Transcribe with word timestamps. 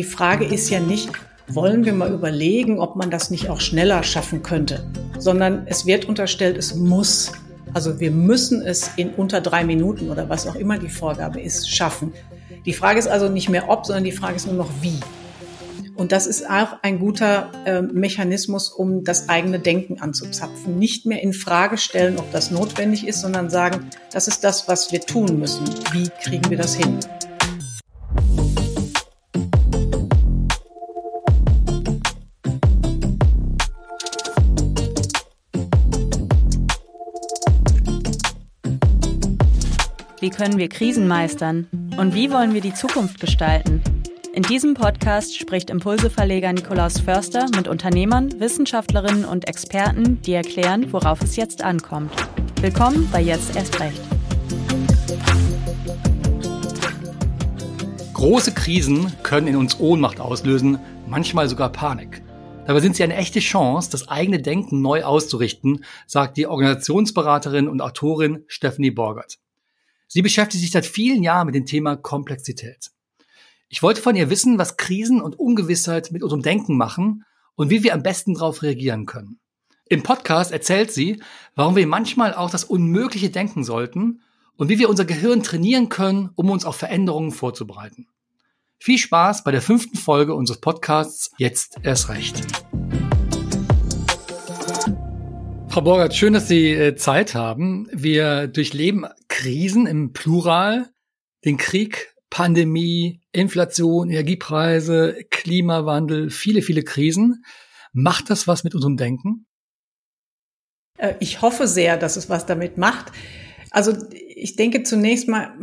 die 0.00 0.04
Frage 0.04 0.46
ist 0.46 0.70
ja 0.70 0.80
nicht, 0.80 1.10
wollen 1.46 1.84
wir 1.84 1.92
mal 1.92 2.10
überlegen, 2.10 2.78
ob 2.78 2.96
man 2.96 3.10
das 3.10 3.30
nicht 3.30 3.50
auch 3.50 3.60
schneller 3.60 4.02
schaffen 4.02 4.42
könnte, 4.42 4.86
sondern 5.18 5.66
es 5.66 5.84
wird 5.84 6.06
unterstellt, 6.06 6.56
es 6.56 6.74
muss. 6.74 7.32
Also 7.74 8.00
wir 8.00 8.10
müssen 8.10 8.62
es 8.62 8.92
in 8.96 9.10
unter 9.10 9.42
drei 9.42 9.62
Minuten 9.62 10.08
oder 10.08 10.30
was 10.30 10.46
auch 10.46 10.54
immer 10.54 10.78
die 10.78 10.88
Vorgabe 10.88 11.38
ist, 11.42 11.68
schaffen. 11.68 12.14
Die 12.64 12.72
Frage 12.72 12.98
ist 12.98 13.08
also 13.08 13.28
nicht 13.28 13.50
mehr 13.50 13.68
ob, 13.68 13.84
sondern 13.84 14.04
die 14.04 14.12
Frage 14.12 14.36
ist 14.36 14.46
nur 14.46 14.54
noch 14.54 14.70
wie. 14.80 14.98
Und 15.96 16.12
das 16.12 16.26
ist 16.26 16.48
auch 16.48 16.78
ein 16.80 16.98
guter 16.98 17.50
äh, 17.66 17.82
Mechanismus, 17.82 18.70
um 18.70 19.04
das 19.04 19.28
eigene 19.28 19.58
Denken 19.58 20.00
anzuzapfen. 20.00 20.78
Nicht 20.78 21.04
mehr 21.04 21.22
in 21.22 21.34
Frage 21.34 21.76
stellen, 21.76 22.18
ob 22.18 22.32
das 22.32 22.50
notwendig 22.50 23.06
ist, 23.06 23.20
sondern 23.20 23.50
sagen, 23.50 23.90
das 24.14 24.28
ist 24.28 24.44
das, 24.44 24.66
was 24.66 24.92
wir 24.92 25.02
tun 25.02 25.38
müssen. 25.38 25.66
Wie 25.92 26.08
kriegen 26.22 26.48
wir 26.48 26.56
das 26.56 26.74
hin? 26.74 27.00
Wie 40.30 40.36
können 40.36 40.58
wir 40.58 40.68
Krisen 40.68 41.08
meistern? 41.08 41.66
Und 41.98 42.14
wie 42.14 42.30
wollen 42.30 42.54
wir 42.54 42.60
die 42.60 42.72
Zukunft 42.72 43.18
gestalten? 43.18 43.82
In 44.32 44.44
diesem 44.44 44.74
Podcast 44.74 45.36
spricht 45.36 45.70
Impulseverleger 45.70 46.52
Nikolaus 46.52 47.00
Förster 47.00 47.46
mit 47.56 47.66
Unternehmern, 47.66 48.38
Wissenschaftlerinnen 48.38 49.24
und 49.24 49.48
Experten, 49.48 50.22
die 50.22 50.34
erklären, 50.34 50.92
worauf 50.92 51.20
es 51.20 51.34
jetzt 51.34 51.64
ankommt. 51.64 52.12
Willkommen 52.60 53.08
bei 53.10 53.20
Jetzt 53.20 53.56
erst 53.56 53.80
recht. 53.80 54.00
Große 58.14 58.54
Krisen 58.54 59.12
können 59.24 59.48
in 59.48 59.56
uns 59.56 59.80
Ohnmacht 59.80 60.20
auslösen, 60.20 60.78
manchmal 61.08 61.48
sogar 61.48 61.72
Panik. 61.72 62.22
Dabei 62.68 62.78
sind 62.78 62.94
sie 62.94 63.02
eine 63.02 63.16
echte 63.16 63.40
Chance, 63.40 63.90
das 63.90 64.06
eigene 64.06 64.40
Denken 64.40 64.80
neu 64.80 65.02
auszurichten, 65.02 65.84
sagt 66.06 66.36
die 66.36 66.46
Organisationsberaterin 66.46 67.66
und 67.66 67.82
Autorin 67.82 68.44
Stephanie 68.46 68.92
Borgert. 68.92 69.40
Sie 70.12 70.22
beschäftigt 70.22 70.60
sich 70.60 70.72
seit 70.72 70.86
vielen 70.86 71.22
Jahren 71.22 71.46
mit 71.46 71.54
dem 71.54 71.66
Thema 71.66 71.94
Komplexität. 71.94 72.90
Ich 73.68 73.80
wollte 73.80 74.02
von 74.02 74.16
ihr 74.16 74.28
wissen, 74.28 74.58
was 74.58 74.76
Krisen 74.76 75.22
und 75.22 75.38
Ungewissheit 75.38 76.10
mit 76.10 76.24
unserem 76.24 76.42
Denken 76.42 76.76
machen 76.76 77.24
und 77.54 77.70
wie 77.70 77.84
wir 77.84 77.94
am 77.94 78.02
besten 78.02 78.34
darauf 78.34 78.62
reagieren 78.62 79.06
können. 79.06 79.38
Im 79.88 80.02
Podcast 80.02 80.50
erzählt 80.50 80.90
sie, 80.90 81.22
warum 81.54 81.76
wir 81.76 81.86
manchmal 81.86 82.34
auch 82.34 82.50
das 82.50 82.64
Unmögliche 82.64 83.30
denken 83.30 83.62
sollten 83.62 84.22
und 84.56 84.68
wie 84.68 84.80
wir 84.80 84.90
unser 84.90 85.04
Gehirn 85.04 85.44
trainieren 85.44 85.90
können, 85.90 86.30
um 86.34 86.50
uns 86.50 86.64
auf 86.64 86.74
Veränderungen 86.74 87.30
vorzubereiten. 87.30 88.08
Viel 88.80 88.98
Spaß 88.98 89.44
bei 89.44 89.52
der 89.52 89.62
fünften 89.62 89.96
Folge 89.96 90.34
unseres 90.34 90.60
Podcasts 90.60 91.30
Jetzt 91.38 91.76
erst 91.84 92.08
recht. 92.08 92.42
Frau 95.70 95.82
Borgert, 95.82 96.16
schön, 96.16 96.32
dass 96.32 96.48
Sie 96.48 96.72
äh, 96.72 96.96
Zeit 96.96 97.36
haben. 97.36 97.86
Wir 97.92 98.48
durchleben 98.48 99.06
Krisen 99.40 99.86
im 99.86 100.12
Plural, 100.12 100.90
den 101.46 101.56
Krieg, 101.56 102.14
Pandemie, 102.28 103.22
Inflation, 103.32 104.10
Energiepreise, 104.10 105.16
Klimawandel, 105.30 106.28
viele, 106.28 106.60
viele 106.60 106.82
Krisen. 106.82 107.42
Macht 107.92 108.28
das 108.28 108.46
was 108.46 108.64
mit 108.64 108.74
unserem 108.74 108.98
Denken? 108.98 109.46
Äh, 110.98 111.14
ich 111.20 111.40
hoffe 111.40 111.66
sehr, 111.66 111.96
dass 111.96 112.16
es 112.16 112.28
was 112.28 112.44
damit 112.44 112.76
macht. 112.76 113.12
Also 113.70 113.96
ich 114.12 114.56
denke 114.56 114.82
zunächst 114.82 115.26
mal 115.26 115.54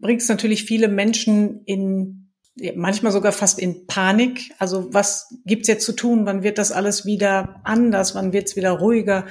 bringt 0.00 0.20
es 0.20 0.28
natürlich 0.28 0.64
viele 0.64 0.88
Menschen 0.88 1.62
in 1.64 2.32
manchmal 2.74 3.12
sogar 3.12 3.32
fast 3.32 3.58
in 3.58 3.86
Panik. 3.86 4.52
Also 4.58 4.92
was 4.92 5.34
gibt's 5.46 5.68
jetzt 5.68 5.86
zu 5.86 5.92
tun? 5.92 6.26
Wann 6.26 6.42
wird 6.42 6.58
das 6.58 6.70
alles 6.70 7.06
wieder 7.06 7.62
anders? 7.64 8.14
Wann 8.14 8.34
wird's 8.34 8.56
wieder 8.56 8.72
ruhiger? 8.72 9.26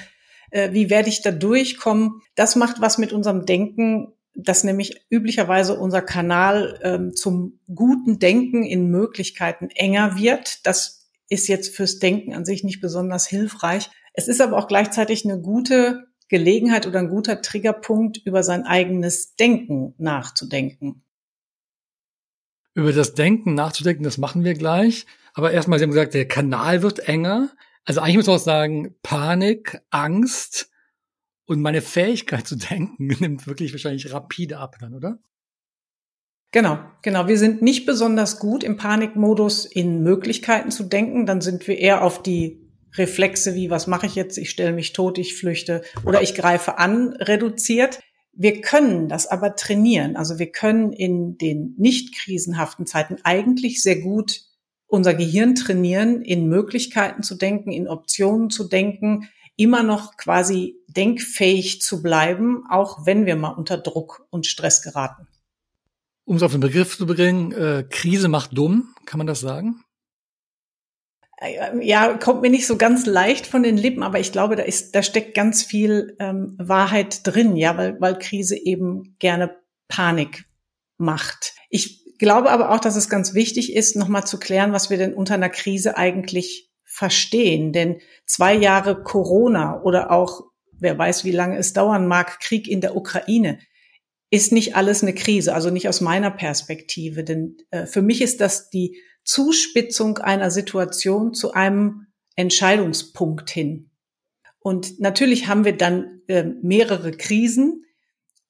Äh, 0.52 0.74
wie 0.74 0.90
werde 0.90 1.10
ich 1.10 1.22
da 1.22 1.32
durchkommen? 1.32 2.22
Das 2.36 2.56
macht 2.56 2.82
was 2.82 2.98
mit 2.98 3.14
unserem 3.14 3.46
Denken 3.46 4.14
dass 4.44 4.64
nämlich 4.64 5.06
üblicherweise 5.10 5.78
unser 5.78 6.02
Kanal 6.02 6.80
ähm, 6.84 7.16
zum 7.16 7.60
guten 7.74 8.20
Denken 8.20 8.64
in 8.64 8.90
Möglichkeiten 8.90 9.70
enger 9.70 10.18
wird. 10.18 10.66
Das 10.66 11.10
ist 11.30 11.48
jetzt 11.48 11.76
fürs 11.76 12.00
Denken 12.00 12.34
an 12.34 12.46
sich 12.46 12.64
nicht 12.64 12.82
besonders 12.82 13.28
hilfreich. 13.28 13.90
Es 14.14 14.28
ist 14.28 14.42
aber 14.42 14.58
auch 14.58 14.68
gleichzeitig 14.68 15.26
eine 15.26 15.40
gute 15.42 16.08
Gelegenheit 16.28 16.88
oder 16.88 17.00
ein 17.00 17.10
guter 17.10 17.42
Triggerpunkt, 17.42 18.18
über 18.26 18.44
sein 18.44 18.64
eigenes 18.64 19.36
Denken 19.36 19.94
nachzudenken. 19.98 21.04
Über 22.76 22.94
das 22.94 23.14
Denken 23.14 23.56
nachzudenken, 23.56 24.04
das 24.04 24.18
machen 24.18 24.44
wir 24.44 24.54
gleich. 24.54 25.06
Aber 25.34 25.52
erstmal, 25.52 25.80
Sie 25.80 25.84
haben 25.84 25.92
gesagt, 25.92 26.14
der 26.14 26.28
Kanal 26.28 26.82
wird 26.82 27.00
enger. 27.00 27.50
Also 27.86 28.02
eigentlich 28.02 28.18
muss 28.18 28.28
man 28.28 28.36
auch 28.36 28.40
sagen, 28.40 28.96
Panik, 29.02 29.82
Angst, 29.90 30.70
und 31.50 31.62
meine 31.62 31.82
Fähigkeit 31.82 32.46
zu 32.46 32.56
denken 32.56 33.08
nimmt 33.20 33.48
wirklich 33.48 33.74
wahrscheinlich 33.74 34.14
rapide 34.14 34.60
ab 34.60 34.78
dann, 34.80 34.94
oder? 34.94 35.18
Genau, 36.52 36.80
genau. 37.02 37.28
Wir 37.28 37.38
sind 37.38 37.62
nicht 37.62 37.86
besonders 37.86 38.40
gut 38.40 38.64
im 38.64 38.78
Panikmodus 38.78 39.66
in 39.66 40.04
Möglichkeiten 40.04 40.72
zu 40.72 40.84
denken. 40.84 41.26
Dann 41.26 41.42
sind 41.42 41.68
wir 41.68 41.78
eher 41.78 42.04
auf 42.04 42.22
die 42.22 42.60
Reflexe 42.96 43.56
wie, 43.56 43.70
was 43.70 43.88
mache 43.88 44.06
ich 44.06 44.16
jetzt? 44.16 44.38
Ich 44.38 44.50
stelle 44.50 44.74
mich 44.74 44.94
tot, 44.94 45.18
ich 45.18 45.36
flüchte 45.36 45.84
oder 46.06 46.22
ich 46.22 46.36
greife 46.36 46.78
an, 46.78 47.14
reduziert. 47.14 48.00
Wir 48.34 48.62
können 48.62 49.10
das 49.10 49.28
aber 49.28 49.56
trainieren. 49.56 50.16
Also 50.16 50.40
wir 50.40 50.52
können 50.52 50.94
in 50.94 51.38
den 51.38 51.74
nicht 51.78 52.16
krisenhaften 52.16 52.86
Zeiten 52.86 53.18
eigentlich 53.24 53.82
sehr 53.82 54.00
gut 54.00 54.42
unser 54.90 55.14
Gehirn 55.14 55.56
trainieren, 55.56 56.22
in 56.22 56.48
Möglichkeiten 56.48 57.24
zu 57.24 57.36
denken, 57.36 57.72
in 57.72 57.88
Optionen 57.88 58.50
zu 58.50 58.68
denken, 58.68 59.30
immer 59.56 59.84
noch 59.84 60.18
quasi 60.18 60.76
denkfähig 60.88 61.82
zu 61.82 62.02
bleiben, 62.02 62.64
auch 62.70 63.06
wenn 63.06 63.26
wir 63.26 63.36
mal 63.36 63.52
unter 63.52 63.78
Druck 63.78 64.26
und 64.30 64.46
Stress 64.46 64.82
geraten. 64.82 65.28
Um 66.26 66.36
es 66.36 66.44
auf 66.44 66.52
den 66.52 66.62
Begriff 66.62 66.98
zu 66.98 67.06
bringen, 67.06 67.52
äh, 67.52 67.86
Krise 67.90 68.28
macht 68.28 68.58
dumm, 68.58 68.94
kann 69.06 69.18
man 69.18 69.28
das 69.28 69.40
sagen? 69.40 69.84
Äh, 71.38 71.86
ja, 71.86 72.18
kommt 72.18 72.42
mir 72.42 72.50
nicht 72.50 72.68
so 72.68 72.78
ganz 72.78 73.06
leicht 73.06 73.48
von 73.48 73.64
den 73.64 73.78
Lippen, 73.78 74.04
aber 74.04 74.20
ich 74.20 74.32
glaube, 74.32 74.56
da 74.56 74.64
ist, 74.64 74.96
da 74.96 75.04
steckt 75.04 75.36
ganz 75.36 75.64
viel 75.64 76.16
ähm, 76.20 76.56
Wahrheit 76.58 77.26
drin, 77.26 77.56
ja, 77.56 77.78
weil, 77.78 78.00
weil 78.00 78.18
Krise 78.18 78.58
eben 78.58 79.16
gerne 79.20 79.56
Panik 79.88 80.46
macht. 80.98 81.56
Ich 81.70 81.99
glaube 82.20 82.52
aber 82.52 82.72
auch, 82.72 82.80
dass 82.80 82.96
es 82.96 83.10
ganz 83.10 83.34
wichtig 83.34 83.74
ist, 83.74 83.96
nochmal 83.96 84.28
zu 84.28 84.38
klären, 84.38 84.72
was 84.72 84.90
wir 84.90 84.98
denn 84.98 85.14
unter 85.14 85.34
einer 85.34 85.50
Krise 85.50 85.98
eigentlich 85.98 86.70
verstehen. 86.84 87.74
Denn 87.74 88.02
zwei 88.26 88.54
Jahre 88.54 89.02
Corona 89.04 89.82
oder 89.82 90.12
auch, 90.12 90.44
wer 90.74 90.98
weiß, 90.98 91.24
wie 91.26 91.32
lange 91.32 91.58
es 91.58 91.74
dauern 91.74 92.08
mag, 92.08 92.40
Krieg 92.40 92.68
in 92.68 92.82
der 92.82 92.96
Ukraine, 92.96 93.60
ist 94.32 94.52
nicht 94.52 94.76
alles 94.76 95.02
eine 95.02 95.14
Krise, 95.14 95.56
also 95.56 95.70
nicht 95.70 95.90
aus 95.90 96.02
meiner 96.02 96.32
Perspektive. 96.32 97.24
Denn 97.24 97.58
äh, 97.72 97.86
für 97.86 98.02
mich 98.02 98.22
ist 98.22 98.42
das 98.42 98.70
die 98.70 99.02
Zuspitzung 99.24 100.18
einer 100.20 100.52
Situation 100.52 101.34
zu 101.34 101.54
einem 101.54 102.08
Entscheidungspunkt 102.36 103.50
hin. 103.50 103.92
Und 104.60 105.00
natürlich 105.00 105.48
haben 105.48 105.66
wir 105.66 105.76
dann 105.76 106.22
äh, 106.28 106.44
mehrere 106.44 107.12
Krisen. 107.12 107.86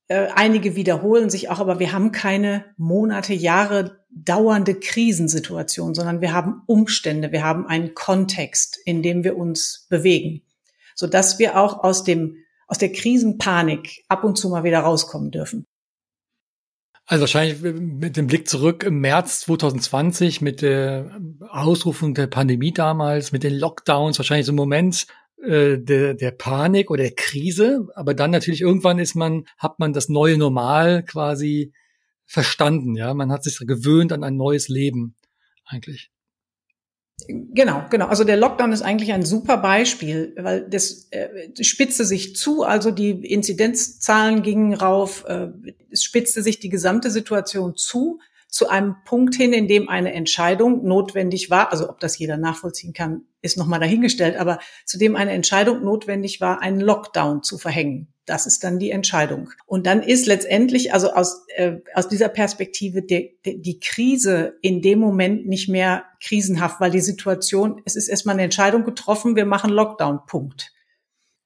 Äh, 0.10 0.30
einige 0.34 0.76
wiederholen 0.76 1.30
sich 1.30 1.50
auch, 1.50 1.60
aber 1.60 1.78
wir 1.78 1.94
haben 1.94 2.12
keine 2.12 2.66
Monate, 2.78 3.34
Jahre 3.34 4.00
dauernde 4.10 4.74
Krisensituation, 4.74 5.94
sondern 5.94 6.20
wir 6.20 6.34
haben 6.34 6.64
Umstände, 6.66 7.32
wir 7.32 7.44
haben 7.44 7.68
einen 7.68 7.94
Kontext, 7.94 8.80
in 8.86 9.04
dem 9.04 9.24
wir 9.24 9.38
uns 9.38 9.86
bewegen, 9.88 10.42
so 10.96 11.06
dass 11.06 11.38
wir 11.38 11.60
auch 11.60 11.84
aus 11.84 12.04
dem 12.04 12.38
aus 12.66 12.80
der 12.80 12.92
Krisenpanik 12.92 14.04
ab 14.08 14.24
und 14.24 14.36
zu 14.36 14.50
mal 14.50 14.64
wieder 14.64 14.80
rauskommen 14.80 15.32
dürfen. 15.32 15.66
Also 17.06 17.22
wahrscheinlich 17.22 17.62
mit 17.62 18.18
dem 18.18 18.28
Blick 18.28 18.48
zurück 18.48 18.84
im 18.84 19.00
März 19.00 19.42
2020 19.42 20.42
mit 20.42 20.62
der 20.62 21.20
Ausrufung 21.50 22.14
der 22.14 22.28
Pandemie 22.28 22.72
damals, 22.72 23.32
mit 23.32 23.44
den 23.44 23.56
Lockdowns, 23.56 24.20
wahrscheinlich 24.20 24.46
so 24.46 24.52
ein 24.52 24.56
Moment 24.56 25.08
äh, 25.44 25.78
der, 25.78 26.14
der 26.14 26.32
Panik 26.32 26.92
oder 26.92 27.04
der 27.04 27.16
Krise. 27.16 27.88
Aber 27.96 28.14
dann 28.14 28.32
natürlich 28.32 28.62
irgendwann 28.62 29.00
ist 29.00 29.16
man, 29.16 29.46
hat 29.58 29.80
man 29.80 29.94
das 29.94 30.10
neue 30.10 30.38
Normal 30.38 31.04
quasi 31.04 31.74
verstanden, 32.26 32.96
ja. 32.96 33.14
Man 33.14 33.32
hat 33.32 33.44
sich 33.44 33.58
gewöhnt 33.60 34.14
an 34.14 34.24
ein 34.24 34.38
neues 34.38 34.68
Leben 34.70 35.16
eigentlich. 35.66 36.12
Genau, 37.28 37.86
genau. 37.90 38.08
Also 38.08 38.24
der 38.24 38.38
Lockdown 38.38 38.72
ist 38.72 38.82
eigentlich 38.82 39.12
ein 39.12 39.26
super 39.26 39.58
Beispiel, 39.58 40.34
weil 40.38 40.70
das 40.70 41.08
äh, 41.12 41.28
spitzte 41.64 42.06
sich 42.06 42.36
zu, 42.36 42.64
also 42.64 42.92
die 42.92 43.12
Inzidenzzahlen 43.12 44.42
gingen 44.42 44.74
rauf, 44.74 45.26
äh, 45.28 45.48
es 45.92 46.04
spitzte 46.04 46.42
sich 46.42 46.60
die 46.60 46.70
gesamte 46.70 47.12
Situation 47.12 47.76
zu. 47.76 48.20
Zu 48.50 48.68
einem 48.68 48.96
Punkt 49.06 49.36
hin, 49.36 49.54
in 49.54 49.68
dem 49.68 49.90
eine 49.90 50.12
Entscheidung 50.14 50.84
notwendig 50.84 51.52
war, 51.52 51.72
also 51.72 51.88
ob 51.88 52.00
das 52.00 52.18
jeder 52.18 52.38
nachvollziehen 52.38 52.94
kann, 52.94 53.22
ist 53.42 53.58
nochmal 53.58 53.80
dahingestellt, 53.80 54.38
aber 54.38 54.60
zu 54.86 54.98
dem 54.98 55.16
eine 55.16 55.32
Entscheidung 55.32 55.84
notwendig 55.84 56.42
war, 56.42 56.62
einen 56.62 56.82
Lockdown 56.82 57.44
zu 57.44 57.58
verhängen. 57.60 58.12
Das 58.26 58.46
ist 58.46 58.64
dann 58.64 58.80
die 58.80 58.92
Entscheidung. 58.92 59.52
Und 59.66 59.86
dann 59.86 60.04
ist 60.04 60.26
letztendlich, 60.26 60.94
also 60.94 61.12
aus, 61.14 61.46
äh, 61.56 61.78
aus 61.94 62.08
dieser 62.10 62.30
Perspektive, 62.30 63.02
die, 63.02 63.38
die 63.46 63.80
Krise 63.80 64.58
in 64.62 64.82
dem 64.82 65.00
Moment 65.00 65.48
nicht 65.48 65.70
mehr 65.70 66.06
krisenhaft, 66.22 66.80
weil 66.80 66.92
die 66.92 67.02
Situation, 67.02 67.82
es 67.86 67.96
ist 67.96 68.08
erstmal 68.08 68.34
eine 68.34 68.44
Entscheidung 68.44 68.84
getroffen, 68.84 69.36
wir 69.36 69.46
machen 69.46 69.70
Lockdown, 69.70 70.22
Punkt. 70.28 70.74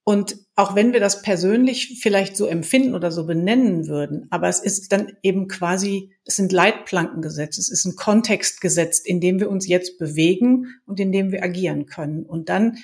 Und 0.06 0.36
auch 0.56 0.76
wenn 0.76 0.92
wir 0.92 1.00
das 1.00 1.22
persönlich 1.22 2.00
vielleicht 2.02 2.36
so 2.36 2.46
empfinden 2.46 2.94
oder 2.94 3.12
so 3.12 3.26
benennen 3.26 3.88
würden, 3.88 4.28
aber 4.32 4.50
es 4.50 4.60
ist 4.60 4.92
dann 4.92 5.14
eben 5.24 5.48
quasi, 5.48 6.12
es 6.26 6.36
sind 6.36 6.52
Leitplanken 6.52 7.22
gesetzt, 7.22 7.58
es 7.58 7.70
ist 7.70 7.86
ein 7.86 7.96
Kontext 7.96 8.60
gesetzt, 8.60 9.08
in 9.08 9.22
dem 9.22 9.40
wir 9.40 9.50
uns 9.50 9.66
jetzt 9.68 9.98
bewegen 9.98 10.68
und 10.86 11.00
in 11.00 11.14
dem 11.14 11.32
wir 11.32 11.42
agieren 11.42 11.86
können. 11.86 12.26
Und 12.26 12.50
dann 12.50 12.78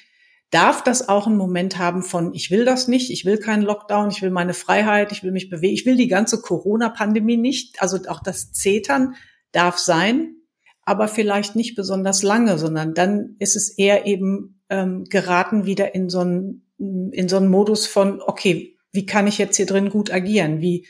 darf 0.49 0.81
das 0.81 1.09
auch 1.09 1.27
einen 1.27 1.37
Moment 1.37 1.77
haben 1.77 2.03
von, 2.03 2.33
ich 2.33 2.51
will 2.51 2.63
das 2.63 2.87
nicht, 2.87 3.11
ich 3.11 3.25
will 3.25 3.37
keinen 3.37 3.63
Lockdown, 3.63 4.09
ich 4.09 4.21
will 4.21 4.31
meine 4.31 4.53
Freiheit, 4.53 5.11
ich 5.11 5.21
will 5.21 5.31
mich 5.31 5.49
bewegen, 5.49 5.73
ich 5.73 5.85
will 5.85 5.97
die 5.97 6.07
ganze 6.07 6.41
Corona-Pandemie 6.41 7.37
nicht. 7.37 7.81
Also 7.81 7.99
auch 8.07 8.23
das 8.23 8.53
Zetern 8.53 9.15
darf 9.51 9.77
sein, 9.77 10.35
aber 10.83 11.09
vielleicht 11.09 11.55
nicht 11.55 11.75
besonders 11.75 12.23
lange, 12.23 12.57
sondern 12.57 12.93
dann 12.93 13.35
ist 13.39 13.57
es 13.57 13.77
eher 13.77 14.07
eben 14.07 14.61
ähm, 14.69 15.03
geraten 15.03 15.65
wieder 15.65 15.93
in 15.93 16.09
so 16.09 16.21
ein 16.21 16.65
in 16.79 17.27
so 17.27 17.37
einen 17.37 17.49
Modus 17.49 17.87
von, 17.87 18.21
okay, 18.21 18.77
wie 18.91 19.05
kann 19.05 19.27
ich 19.27 19.37
jetzt 19.37 19.57
hier 19.57 19.65
drin 19.65 19.89
gut 19.89 20.11
agieren? 20.11 20.61
Wie, 20.61 20.87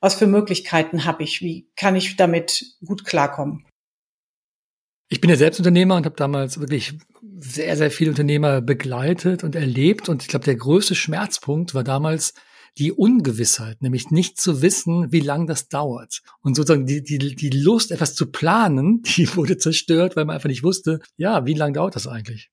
was 0.00 0.14
für 0.14 0.26
Möglichkeiten 0.26 1.04
habe 1.04 1.22
ich? 1.22 1.42
Wie 1.42 1.70
kann 1.76 1.96
ich 1.96 2.16
damit 2.16 2.76
gut 2.84 3.04
klarkommen? 3.04 3.66
Ich 5.08 5.20
bin 5.20 5.28
ja 5.28 5.36
selbst 5.36 5.58
Unternehmer 5.58 5.96
und 5.96 6.06
habe 6.06 6.16
damals 6.16 6.58
wirklich 6.58 6.94
sehr, 7.36 7.76
sehr 7.76 7.90
viele 7.90 8.10
Unternehmer 8.10 8.62
begleitet 8.62 9.44
und 9.44 9.54
erlebt. 9.54 10.08
Und 10.08 10.22
ich 10.22 10.28
glaube, 10.28 10.46
der 10.46 10.56
größte 10.56 10.94
Schmerzpunkt 10.94 11.74
war 11.74 11.84
damals 11.84 12.32
die 12.78 12.92
Ungewissheit, 12.92 13.82
nämlich 13.82 14.10
nicht 14.10 14.40
zu 14.40 14.62
wissen, 14.62 15.12
wie 15.12 15.20
lang 15.20 15.46
das 15.46 15.68
dauert. 15.68 16.22
Und 16.40 16.54
sozusagen 16.54 16.86
die, 16.86 17.02
die, 17.02 17.18
die 17.18 17.50
Lust, 17.50 17.90
etwas 17.90 18.14
zu 18.14 18.30
planen, 18.30 19.02
die 19.16 19.36
wurde 19.36 19.58
zerstört, 19.58 20.16
weil 20.16 20.24
man 20.24 20.34
einfach 20.36 20.48
nicht 20.48 20.62
wusste, 20.62 21.00
ja, 21.16 21.44
wie 21.44 21.54
lang 21.54 21.74
dauert 21.74 21.96
das 21.96 22.06
eigentlich? 22.06 22.50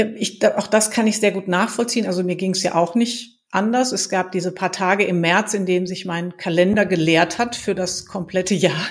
Äh, 0.00 0.14
ich, 0.16 0.44
auch 0.46 0.66
das 0.66 0.90
kann 0.90 1.06
ich 1.06 1.20
sehr 1.20 1.32
gut 1.32 1.48
nachvollziehen. 1.48 2.06
Also 2.06 2.24
mir 2.24 2.36
ging 2.36 2.52
es 2.52 2.62
ja 2.62 2.74
auch 2.74 2.94
nicht 2.94 3.40
anders. 3.50 3.92
Es 3.92 4.08
gab 4.08 4.32
diese 4.32 4.52
paar 4.52 4.72
Tage 4.72 5.04
im 5.04 5.20
März, 5.20 5.54
in 5.54 5.66
denen 5.66 5.86
sich 5.86 6.06
mein 6.06 6.36
Kalender 6.36 6.86
geleert 6.86 7.38
hat 7.38 7.56
für 7.56 7.74
das 7.74 8.06
komplette 8.06 8.54
Jahr, 8.54 8.86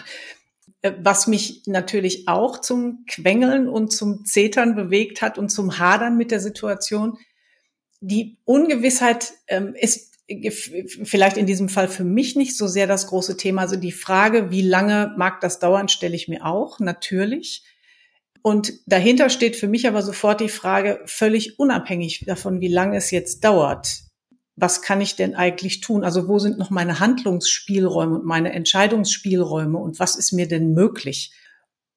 äh, 0.81 0.91
was 1.01 1.27
mich 1.27 1.63
natürlich 1.65 2.27
auch 2.27 2.59
zum 2.59 3.05
Quengeln 3.07 3.67
und 3.67 3.91
zum 3.91 4.25
Zetern 4.25 4.75
bewegt 4.75 5.21
hat 5.21 5.37
und 5.37 5.49
zum 5.49 5.79
Hadern 5.79 6.17
mit 6.17 6.31
der 6.31 6.39
Situation. 6.39 7.17
Die 8.01 8.37
Ungewissheit 8.45 9.33
ähm, 9.47 9.75
ist 9.75 10.09
vielleicht 11.03 11.37
in 11.37 11.47
diesem 11.47 11.69
Fall 11.69 11.87
für 11.87 12.03
mich 12.03 12.35
nicht 12.35 12.55
so 12.55 12.67
sehr 12.67 12.85
das 12.85 13.07
große 13.07 13.35
Thema. 13.35 13.63
Also 13.63 13.77
die 13.77 13.91
Frage, 13.91 14.51
wie 14.51 14.61
lange 14.61 15.13
mag 15.17 15.41
das 15.41 15.57
dauern, 15.57 15.89
stelle 15.89 16.15
ich 16.15 16.27
mir 16.27 16.45
auch 16.45 16.79
natürlich. 16.79 17.63
Und 18.41 18.73
dahinter 18.85 19.29
steht 19.29 19.55
für 19.55 19.67
mich 19.67 19.87
aber 19.87 20.01
sofort 20.01 20.39
die 20.39 20.49
Frage, 20.49 21.01
völlig 21.05 21.59
unabhängig 21.59 22.23
davon, 22.25 22.61
wie 22.61 22.67
lange 22.67 22.97
es 22.97 23.11
jetzt 23.11 23.43
dauert, 23.43 24.03
was 24.55 24.81
kann 24.81 25.01
ich 25.01 25.15
denn 25.15 25.35
eigentlich 25.35 25.81
tun? 25.81 26.03
Also 26.03 26.27
wo 26.27 26.39
sind 26.39 26.57
noch 26.57 26.69
meine 26.69 26.99
Handlungsspielräume 26.99 28.15
und 28.15 28.25
meine 28.25 28.51
Entscheidungsspielräume 28.53 29.77
und 29.77 29.99
was 29.99 30.15
ist 30.15 30.31
mir 30.31 30.47
denn 30.47 30.73
möglich? 30.73 31.33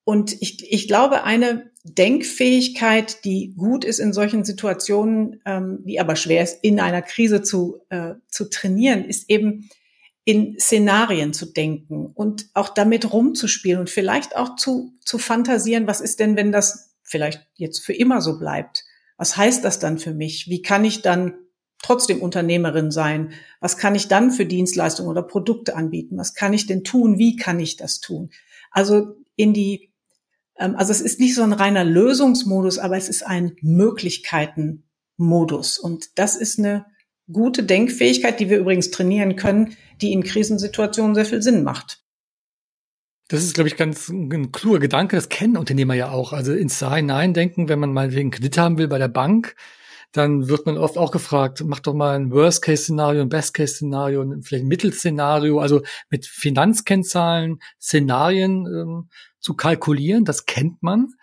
Und 0.05 0.41
ich, 0.41 0.73
ich 0.73 0.89
glaube, 0.89 1.25
eine 1.25 1.71
Denkfähigkeit, 1.85 3.25
die 3.25 3.55
gut 3.56 3.85
ist 3.85 3.99
in 3.99 4.12
solchen 4.12 4.44
Situationen, 4.44 5.41
ähm, 5.47 5.81
die 5.85 6.00
aber 6.00 6.17
schwer 6.17 6.43
ist, 6.43 6.59
in 6.62 6.81
einer 6.81 7.03
Krise 7.03 7.43
zu, 7.43 7.81
äh, 7.89 8.15
zu 8.29 8.50
trainieren, 8.50 9.05
ist 9.05 9.31
eben 9.31 9.69
in 10.24 10.56
Szenarien 10.58 11.32
zu 11.32 11.46
denken 11.46 12.06
und 12.06 12.48
auch 12.54 12.69
damit 12.69 13.12
rumzuspielen 13.12 13.80
und 13.80 13.90
vielleicht 13.90 14.36
auch 14.36 14.54
zu, 14.56 14.96
zu 15.04 15.19
fantasieren, 15.19 15.88
was 15.88 16.00
ist 16.00 16.20
denn, 16.20 16.36
wenn 16.36 16.52
das 16.52 16.94
vielleicht 17.02 17.48
jetzt 17.54 17.80
für 17.80 17.92
immer 17.92 18.22
so 18.22 18.38
bleibt? 18.38 18.84
Was 19.16 19.36
heißt 19.36 19.64
das 19.64 19.80
dann 19.80 19.98
für 19.98 20.14
mich? 20.14 20.48
Wie 20.48 20.62
kann 20.62 20.84
ich 20.84 21.02
dann 21.02 21.34
trotzdem 21.82 22.22
Unternehmerin 22.22 22.92
sein? 22.92 23.32
Was 23.60 23.76
kann 23.76 23.96
ich 23.96 24.08
dann 24.08 24.30
für 24.30 24.46
Dienstleistungen 24.46 25.10
oder 25.10 25.22
Produkte 25.22 25.74
anbieten? 25.74 26.16
Was 26.16 26.34
kann 26.34 26.52
ich 26.52 26.66
denn 26.66 26.84
tun? 26.84 27.19
Wie 27.19 27.34
kann 27.36 27.58
ich 27.58 27.76
das 27.76 27.98
tun? 28.00 28.30
Also 28.70 29.16
in 29.36 29.52
die, 29.52 29.92
ähm, 30.56 30.76
also 30.76 30.92
es 30.92 31.00
ist 31.00 31.19
nicht 31.20 31.34
so 31.34 31.42
ein 31.42 31.52
reiner 31.52 31.82
Lösungsmodus, 31.84 32.78
aber 32.78 32.96
es 32.96 33.08
ist 33.08 33.26
ein 33.26 33.56
Möglichkeitenmodus. 33.60 35.78
Und 35.78 36.16
das 36.19 36.36
ist 36.36 36.60
eine 36.60 36.86
gute 37.32 37.62
Denkfähigkeit, 37.62 38.40
die 38.40 38.50
wir 38.50 38.58
übrigens 38.58 38.90
trainieren 38.90 39.37
können, 39.37 39.76
die 40.00 40.12
in 40.12 40.23
Krisensituationen 40.23 41.14
sehr 41.14 41.26
viel 41.26 41.43
Sinn 41.43 41.64
macht. 41.64 42.02
Das 43.29 43.43
ist, 43.43 43.55
glaube 43.55 43.69
ich, 43.69 43.76
ganz 43.76 44.08
ein 44.08 44.52
kluger 44.52 44.79
Gedanke. 44.79 45.17
Das 45.17 45.29
kennen 45.29 45.56
Unternehmer 45.56 45.94
ja 45.94 46.11
auch. 46.11 46.32
Also 46.32 46.52
ins 46.52 46.81
Ja 46.81 46.94
hineindenken, 46.94 47.69
wenn 47.69 47.79
man 47.79 47.93
mal 47.93 48.12
wegen 48.12 48.31
Kredit 48.31 48.58
haben 48.58 48.79
will 48.79 48.88
bei 48.88 48.99
der 48.99 49.08
Bank, 49.08 49.55
dann 50.12 50.49
wird 50.49 50.67
man 50.67 50.76
oft 50.76 50.99
auch 50.99 51.11
gefragt, 51.11 51.62
mach 51.64 51.81
doch 51.81 51.94
mal 51.94 52.14
ein 52.14 52.31
Worst-Case-Szenario, 52.31 53.23
ein 53.23 53.31
Best-Case-Szenario, 53.31 54.23
vielleicht 54.43 54.64
ein 54.64 54.69
Mittelszenario, 54.69 55.61
also 55.61 55.81
mit 56.11 56.26
Finanzkennzahlen, 56.26 57.61
Szenarien 57.81 58.67
ähm, 58.67 59.08
zu 59.40 59.55
kalkulieren. 59.55 60.26
Das 60.26 60.44
kennt 60.44 60.82
man. 60.82 61.14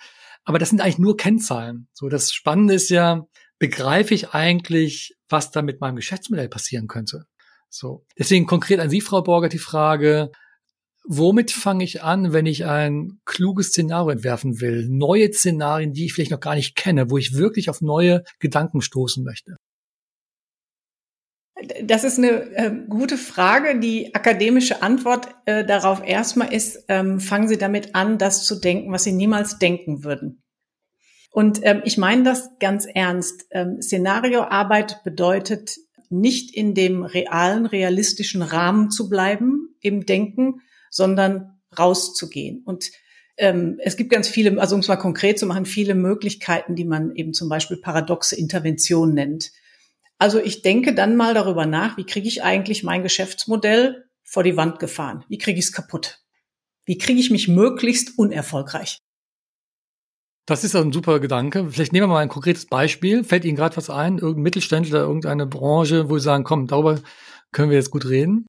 Aber 0.44 0.58
das 0.58 0.70
sind 0.70 0.82
eigentlich 0.82 0.98
nur 0.98 1.16
Kennzahlen. 1.16 1.88
So, 1.94 2.10
das 2.10 2.34
Spannende 2.34 2.74
ist 2.74 2.90
ja, 2.90 3.28
begreife 3.60 4.14
ich 4.14 4.30
eigentlich, 4.30 5.16
was 5.28 5.52
da 5.52 5.62
mit 5.62 5.82
meinem 5.82 5.98
Geschäftsmodell 5.98 6.50
passieren 6.50 6.88
könnte? 6.88 7.26
So. 7.70 8.06
Deswegen 8.18 8.48
konkret 8.48 8.80
an 8.80 8.90
Sie, 8.90 9.02
Frau 9.02 9.22
Borger, 9.22 9.50
die 9.50 9.60
Frage, 9.60 10.32
womit 11.06 11.52
fange 11.52 11.84
ich 11.84 12.02
an, 12.02 12.34
wenn 12.34 12.46
ich 12.46 12.66
ein 12.66 13.20
kluges 13.26 13.68
Szenario 13.68 14.10
entwerfen 14.10 14.60
will? 14.62 14.88
Neue 14.90 15.32
Szenarien, 15.32 15.94
die 15.94 16.06
ich 16.06 16.14
vielleicht 16.14 16.32
noch 16.32 16.40
gar 16.40 16.56
nicht 16.56 16.76
kenne, 16.76 17.12
wo 17.12 17.18
ich 17.18 17.36
wirklich 17.36 17.70
auf 17.70 17.82
neue 17.82 18.24
Gedanken 18.40 18.82
stoßen 18.82 19.24
möchte? 19.24 19.58
Das 21.84 22.06
ist 22.06 22.18
eine 22.18 22.30
äh, 22.56 22.72
gute 22.88 23.18
Frage. 23.18 23.80
Die 23.80 24.16
akademische 24.16 24.82
Antwort 24.82 25.28
äh, 25.46 25.66
darauf 25.66 26.02
erstmal 26.06 26.54
ist, 26.54 26.86
ähm, 26.88 27.20
fangen 27.20 27.50
Sie 27.50 27.58
damit 27.58 27.96
an, 27.96 28.18
das 28.18 28.46
zu 28.46 28.60
denken, 28.60 28.92
was 28.94 29.04
Sie 29.04 29.12
niemals 29.12 29.60
denken 29.60 30.04
würden. 30.06 30.42
Und 31.32 31.60
ähm, 31.64 31.82
ich 31.86 31.98
meine 31.98 32.24
das 32.24 32.50
ganz 32.60 32.86
ernst. 32.86 33.46
Ähm, 33.52 33.82
Szenarioarbeit 33.82 35.04
bedeutet 35.04 35.78
nicht 36.10 36.56
in 36.56 36.74
dem 36.74 37.04
realen, 37.04 37.66
realistischen 37.66 38.42
Rahmen 38.42 38.90
zu 38.90 39.10
bleiben 39.10 39.76
im 39.80 40.06
Denken, 40.06 40.62
sondern 40.90 41.60
rauszugehen. 41.78 42.64
Und 42.66 42.92
ähm, 43.38 43.80
es 43.80 43.96
gibt 43.96 44.10
ganz 44.10 44.28
viele, 44.28 44.60
also 44.60 44.76
um 44.76 44.82
es 44.82 44.88
mal 44.88 44.98
konkret 44.98 45.38
zu 45.38 45.46
machen, 45.46 45.66
viele 45.66 45.96
Möglichkeiten, 45.96 46.76
die 46.76 46.86
man 46.86 47.16
eben 47.16 47.34
zum 47.34 47.48
Beispiel 47.48 47.78
paradoxe 47.78 48.36
Intervention 48.36 49.14
nennt. 49.14 49.52
Also 50.18 50.40
ich 50.40 50.62
denke 50.62 50.94
dann 50.94 51.16
mal 51.16 51.34
darüber 51.34 51.66
nach, 51.66 51.96
wie 51.98 52.06
kriege 52.06 52.28
ich 52.28 52.44
eigentlich 52.44 52.84
mein 52.84 53.04
Geschäftsmodell 53.04 54.06
vor 54.24 54.44
die 54.44 54.58
Wand 54.58 54.80
gefahren? 54.80 55.24
Wie 55.30 55.38
kriege 55.38 55.60
ich 55.60 55.66
es 55.66 55.72
kaputt? 55.72 56.20
Wie 56.86 56.98
kriege 56.98 57.20
ich 57.20 57.32
mich 57.32 57.48
möglichst 57.48 58.18
unerfolgreich? 58.18 58.98
Das 60.46 60.64
ist 60.64 60.76
ein 60.76 60.92
super 60.92 61.20
Gedanke. 61.20 61.70
Vielleicht 61.70 61.94
nehmen 61.94 62.10
wir 62.10 62.14
mal 62.14 62.20
ein 62.20 62.30
konkretes 62.30 62.66
Beispiel. 62.66 63.24
Fällt 63.24 63.46
Ihnen 63.46 63.56
gerade 63.56 63.78
was 63.78 63.90
ein? 63.90 64.18
Irgendein 64.18 64.44
Mittelständler, 64.44 65.02
irgendeine 65.02 65.46
Branche, 65.46 66.10
wo 66.10 66.18
Sie 66.18 66.24
sagen, 66.24 66.44
komm, 66.44 66.68
darüber 66.68 67.00
können 67.52 67.70
wir 67.70 67.78
jetzt 67.78 67.92
gut 67.92 68.08
reden? 68.08 68.46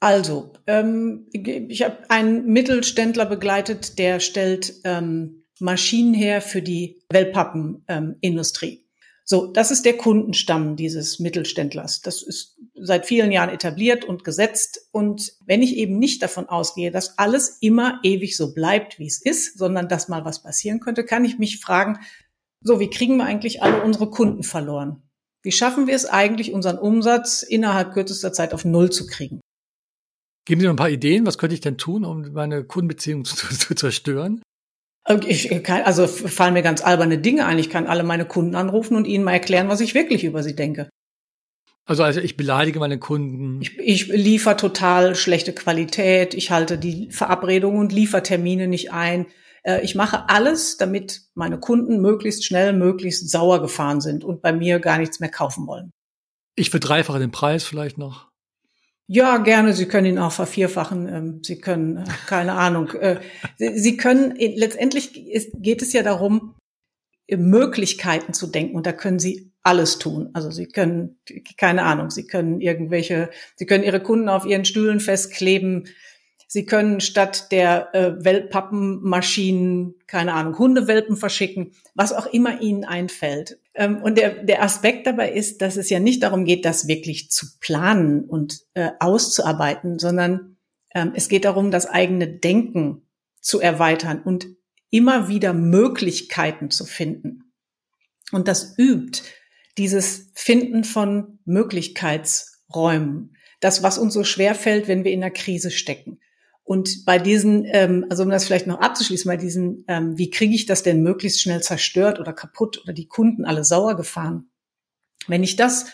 Also, 0.00 0.52
ähm, 0.66 1.28
ich 1.32 1.82
habe 1.82 2.10
einen 2.10 2.46
Mittelständler 2.46 3.26
begleitet, 3.26 3.98
der 3.98 4.18
stellt 4.18 4.74
ähm, 4.84 5.44
Maschinen 5.60 6.12
her 6.12 6.40
für 6.40 6.60
die 6.60 7.02
Wellpappenindustrie. 7.12 8.72
Ähm, 8.72 8.81
so, 9.24 9.46
das 9.46 9.70
ist 9.70 9.84
der 9.84 9.96
Kundenstamm 9.96 10.76
dieses 10.76 11.20
Mittelständlers. 11.20 12.00
Das 12.00 12.22
ist 12.22 12.58
seit 12.74 13.06
vielen 13.06 13.30
Jahren 13.30 13.50
etabliert 13.50 14.04
und 14.04 14.24
gesetzt. 14.24 14.88
Und 14.90 15.32
wenn 15.46 15.62
ich 15.62 15.76
eben 15.76 15.98
nicht 15.98 16.22
davon 16.22 16.48
ausgehe, 16.48 16.90
dass 16.90 17.18
alles 17.18 17.58
immer 17.60 18.00
ewig 18.02 18.36
so 18.36 18.52
bleibt, 18.52 18.98
wie 18.98 19.06
es 19.06 19.22
ist, 19.22 19.58
sondern 19.58 19.88
dass 19.88 20.08
mal 20.08 20.24
was 20.24 20.42
passieren 20.42 20.80
könnte, 20.80 21.04
kann 21.04 21.24
ich 21.24 21.38
mich 21.38 21.60
fragen, 21.60 21.98
so, 22.64 22.80
wie 22.80 22.90
kriegen 22.90 23.16
wir 23.16 23.24
eigentlich 23.24 23.62
alle 23.62 23.82
unsere 23.82 24.10
Kunden 24.10 24.42
verloren? 24.42 25.02
Wie 25.42 25.52
schaffen 25.52 25.86
wir 25.86 25.94
es 25.94 26.06
eigentlich, 26.06 26.52
unseren 26.52 26.78
Umsatz 26.78 27.42
innerhalb 27.42 27.92
kürzester 27.92 28.32
Zeit 28.32 28.54
auf 28.54 28.64
Null 28.64 28.90
zu 28.90 29.06
kriegen? 29.06 29.40
Geben 30.44 30.60
Sie 30.60 30.66
mir 30.66 30.72
ein 30.72 30.76
paar 30.76 30.90
Ideen, 30.90 31.26
was 31.26 31.38
könnte 31.38 31.54
ich 31.54 31.60
denn 31.60 31.78
tun, 31.78 32.04
um 32.04 32.32
meine 32.32 32.64
Kundenbeziehung 32.64 33.24
zu, 33.24 33.36
zu 33.36 33.74
zerstören? 33.74 34.42
Ich 35.26 35.62
kann, 35.64 35.82
also 35.82 36.06
fallen 36.06 36.54
mir 36.54 36.62
ganz 36.62 36.82
alberne 36.82 37.18
Dinge 37.18 37.46
ein. 37.46 37.58
Ich 37.58 37.70
kann 37.70 37.86
alle 37.86 38.04
meine 38.04 38.24
Kunden 38.24 38.54
anrufen 38.54 38.96
und 38.96 39.06
ihnen 39.06 39.24
mal 39.24 39.32
erklären, 39.32 39.68
was 39.68 39.80
ich 39.80 39.94
wirklich 39.94 40.24
über 40.24 40.42
sie 40.42 40.54
denke. 40.54 40.88
Also, 41.84 42.04
also 42.04 42.20
ich 42.20 42.36
beleidige 42.36 42.78
meine 42.78 42.98
Kunden. 42.98 43.60
Ich, 43.60 43.78
ich 43.78 44.06
liefere 44.06 44.56
total 44.56 45.16
schlechte 45.16 45.52
Qualität. 45.52 46.34
Ich 46.34 46.52
halte 46.52 46.78
die 46.78 47.10
Verabredungen 47.10 47.80
und 47.80 47.92
Liefertermine 47.92 48.68
nicht 48.68 48.92
ein. 48.92 49.26
Äh, 49.64 49.82
ich 49.82 49.96
mache 49.96 50.28
alles, 50.28 50.76
damit 50.76 51.22
meine 51.34 51.58
Kunden 51.58 52.00
möglichst 52.00 52.44
schnell, 52.44 52.72
möglichst 52.72 53.30
sauer 53.30 53.60
gefahren 53.60 54.00
sind 54.00 54.22
und 54.22 54.42
bei 54.42 54.52
mir 54.52 54.78
gar 54.78 54.98
nichts 54.98 55.18
mehr 55.18 55.30
kaufen 55.30 55.66
wollen. 55.66 55.92
Ich 56.54 56.70
verdreifache 56.70 57.18
den 57.18 57.32
Preis 57.32 57.64
vielleicht 57.64 57.98
noch. 57.98 58.31
Ja, 59.14 59.36
gerne. 59.36 59.74
Sie 59.74 59.84
können 59.84 60.06
ihn 60.06 60.18
auch 60.18 60.32
vervierfachen. 60.32 61.06
Ähm, 61.06 61.40
Sie 61.42 61.60
können, 61.60 61.98
äh, 61.98 62.04
keine 62.26 62.54
Ahnung. 62.54 62.92
Äh, 62.92 63.20
Sie 63.58 63.98
können, 63.98 64.34
letztendlich 64.36 65.12
geht 65.52 65.82
es 65.82 65.92
ja 65.92 66.02
darum, 66.02 66.54
Möglichkeiten 67.30 68.32
zu 68.32 68.46
denken 68.46 68.74
und 68.74 68.86
da 68.86 68.92
können 68.92 69.18
Sie 69.18 69.52
alles 69.62 69.98
tun. 69.98 70.30
Also 70.32 70.50
Sie 70.50 70.66
können, 70.66 71.18
keine 71.58 71.82
Ahnung, 71.82 72.10
Sie 72.10 72.26
können 72.26 72.62
irgendwelche, 72.62 73.28
Sie 73.56 73.66
können 73.66 73.84
Ihre 73.84 74.00
Kunden 74.00 74.30
auf 74.30 74.46
Ihren 74.46 74.64
Stühlen 74.64 74.98
festkleben. 74.98 75.88
Sie 76.48 76.64
können 76.64 77.00
statt 77.00 77.52
der 77.52 77.94
äh, 77.94 78.24
Weltpappenmaschinen, 78.24 79.94
keine 80.06 80.32
Ahnung, 80.32 80.58
Hundewelpen 80.58 81.18
verschicken, 81.18 81.72
was 81.94 82.14
auch 82.14 82.26
immer 82.26 82.62
Ihnen 82.62 82.84
einfällt. 82.84 83.58
Ähm, 83.74 84.02
und 84.02 84.18
der, 84.18 84.44
der 84.44 84.62
Aspekt 84.62 85.06
dabei 85.06 85.32
ist, 85.32 85.62
dass 85.62 85.76
es 85.76 85.90
ja 85.90 86.00
nicht 86.00 86.22
darum 86.22 86.44
geht, 86.44 86.64
das 86.64 86.88
wirklich 86.88 87.30
zu 87.30 87.46
planen 87.60 88.24
und 88.24 88.60
äh, 88.74 88.90
auszuarbeiten, 89.00 89.98
sondern 89.98 90.56
ähm, 90.94 91.12
es 91.14 91.28
geht 91.28 91.44
darum, 91.44 91.70
das 91.70 91.86
eigene 91.86 92.28
Denken 92.28 93.08
zu 93.40 93.60
erweitern 93.60 94.22
und 94.22 94.46
immer 94.90 95.28
wieder 95.28 95.52
Möglichkeiten 95.54 96.70
zu 96.70 96.84
finden. 96.84 97.52
Und 98.30 98.48
das 98.48 98.78
übt 98.78 99.22
dieses 99.78 100.30
Finden 100.34 100.84
von 100.84 101.38
Möglichkeitsräumen. 101.44 103.36
Das, 103.60 103.82
was 103.82 103.96
uns 103.96 104.12
so 104.12 104.24
schwer 104.24 104.54
fällt, 104.54 104.88
wenn 104.88 105.04
wir 105.04 105.12
in 105.12 105.22
einer 105.22 105.32
Krise 105.32 105.70
stecken. 105.70 106.20
Und 106.64 107.04
bei 107.04 107.18
diesen, 107.18 107.64
ähm, 107.66 108.06
also 108.08 108.22
um 108.22 108.30
das 108.30 108.44
vielleicht 108.44 108.66
noch 108.66 108.80
abzuschließen, 108.80 109.28
bei 109.28 109.36
diesen, 109.36 109.84
ähm, 109.88 110.16
wie 110.16 110.30
kriege 110.30 110.54
ich 110.54 110.66
das 110.66 110.82
denn 110.82 111.02
möglichst 111.02 111.40
schnell 111.40 111.62
zerstört 111.62 112.20
oder 112.20 112.32
kaputt 112.32 112.80
oder 112.82 112.92
die 112.92 113.08
Kunden 113.08 113.44
alle 113.44 113.64
sauer 113.64 113.96
gefahren? 113.96 114.50
Wenn 115.26 115.42
ich 115.42 115.56
das 115.56 115.86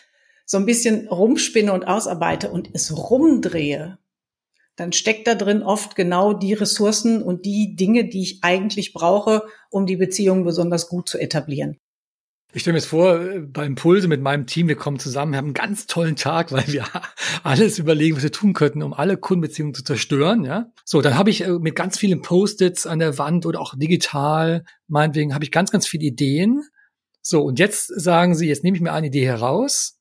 so 0.45 0.57
ein 0.59 0.67
bisschen 0.67 1.09
rumspinne 1.09 1.73
und 1.73 1.87
ausarbeite 1.87 2.51
und 2.51 2.71
es 2.75 2.97
rumdrehe, 2.97 3.99
dann 4.77 4.93
steckt 4.93 5.27
da 5.27 5.35
drin 5.35 5.63
oft 5.63 5.97
genau 5.97 6.33
die 6.33 6.53
Ressourcen 6.53 7.23
und 7.23 7.45
die 7.45 7.75
Dinge, 7.75 8.05
die 8.09 8.23
ich 8.23 8.45
eigentlich 8.45 8.93
brauche, 8.93 9.43
um 9.71 9.87
die 9.87 9.97
Beziehung 9.97 10.45
besonders 10.45 10.89
gut 10.89 11.09
zu 11.09 11.19
etablieren. 11.19 11.79
Ich 12.55 12.63
stelle 12.63 12.73
mir 12.73 12.79
jetzt 12.79 12.89
vor, 12.89 13.19
bei 13.53 13.67
Impulse 13.67 14.09
mit 14.09 14.23
meinem 14.23 14.47
Team, 14.47 14.69
wir 14.69 14.77
kommen 14.77 14.99
zusammen, 14.99 15.33
wir 15.33 15.37
haben 15.37 15.47
einen 15.47 15.55
ganz 15.55 15.87
tollen 15.87 16.17
Tag, 16.17 16.51
weil 16.53 16.67
wir 16.69 16.87
alles 17.43 17.79
überlegen, 17.79 18.17
was 18.17 18.23
wir 18.23 18.33
tun 18.33 18.55
könnten, 18.55 18.83
um 18.83 18.95
alle 18.95 19.19
Kundenbeziehungen 19.19 19.75
zu 19.75 19.85
zerstören, 19.85 20.45
ja. 20.45 20.73
So, 20.85 21.03
dann 21.03 21.19
habe 21.19 21.29
ich 21.29 21.43
äh, 21.43 21.59
mit 21.59 21.77
ganz 21.77 21.99
vielen 21.99 22.23
Post-its 22.23 22.87
an 22.87 23.01
der 23.01 23.19
Wand 23.19 23.45
oder 23.45 23.61
auch 23.61 23.75
digital, 23.77 24.65
meinetwegen, 24.87 25.35
habe 25.35 25.45
ich 25.45 25.53
ganz, 25.53 25.71
ganz 25.71 25.87
viele 25.87 26.07
Ideen. 26.07 26.63
So, 27.21 27.43
und 27.43 27.59
jetzt 27.59 27.89
sagen 27.89 28.35
sie, 28.35 28.49
jetzt 28.49 28.65
nehme 28.65 28.77
ich 28.77 28.83
mir 28.83 28.93
eine 28.93 29.09
Idee 29.09 29.27
heraus, 29.27 29.99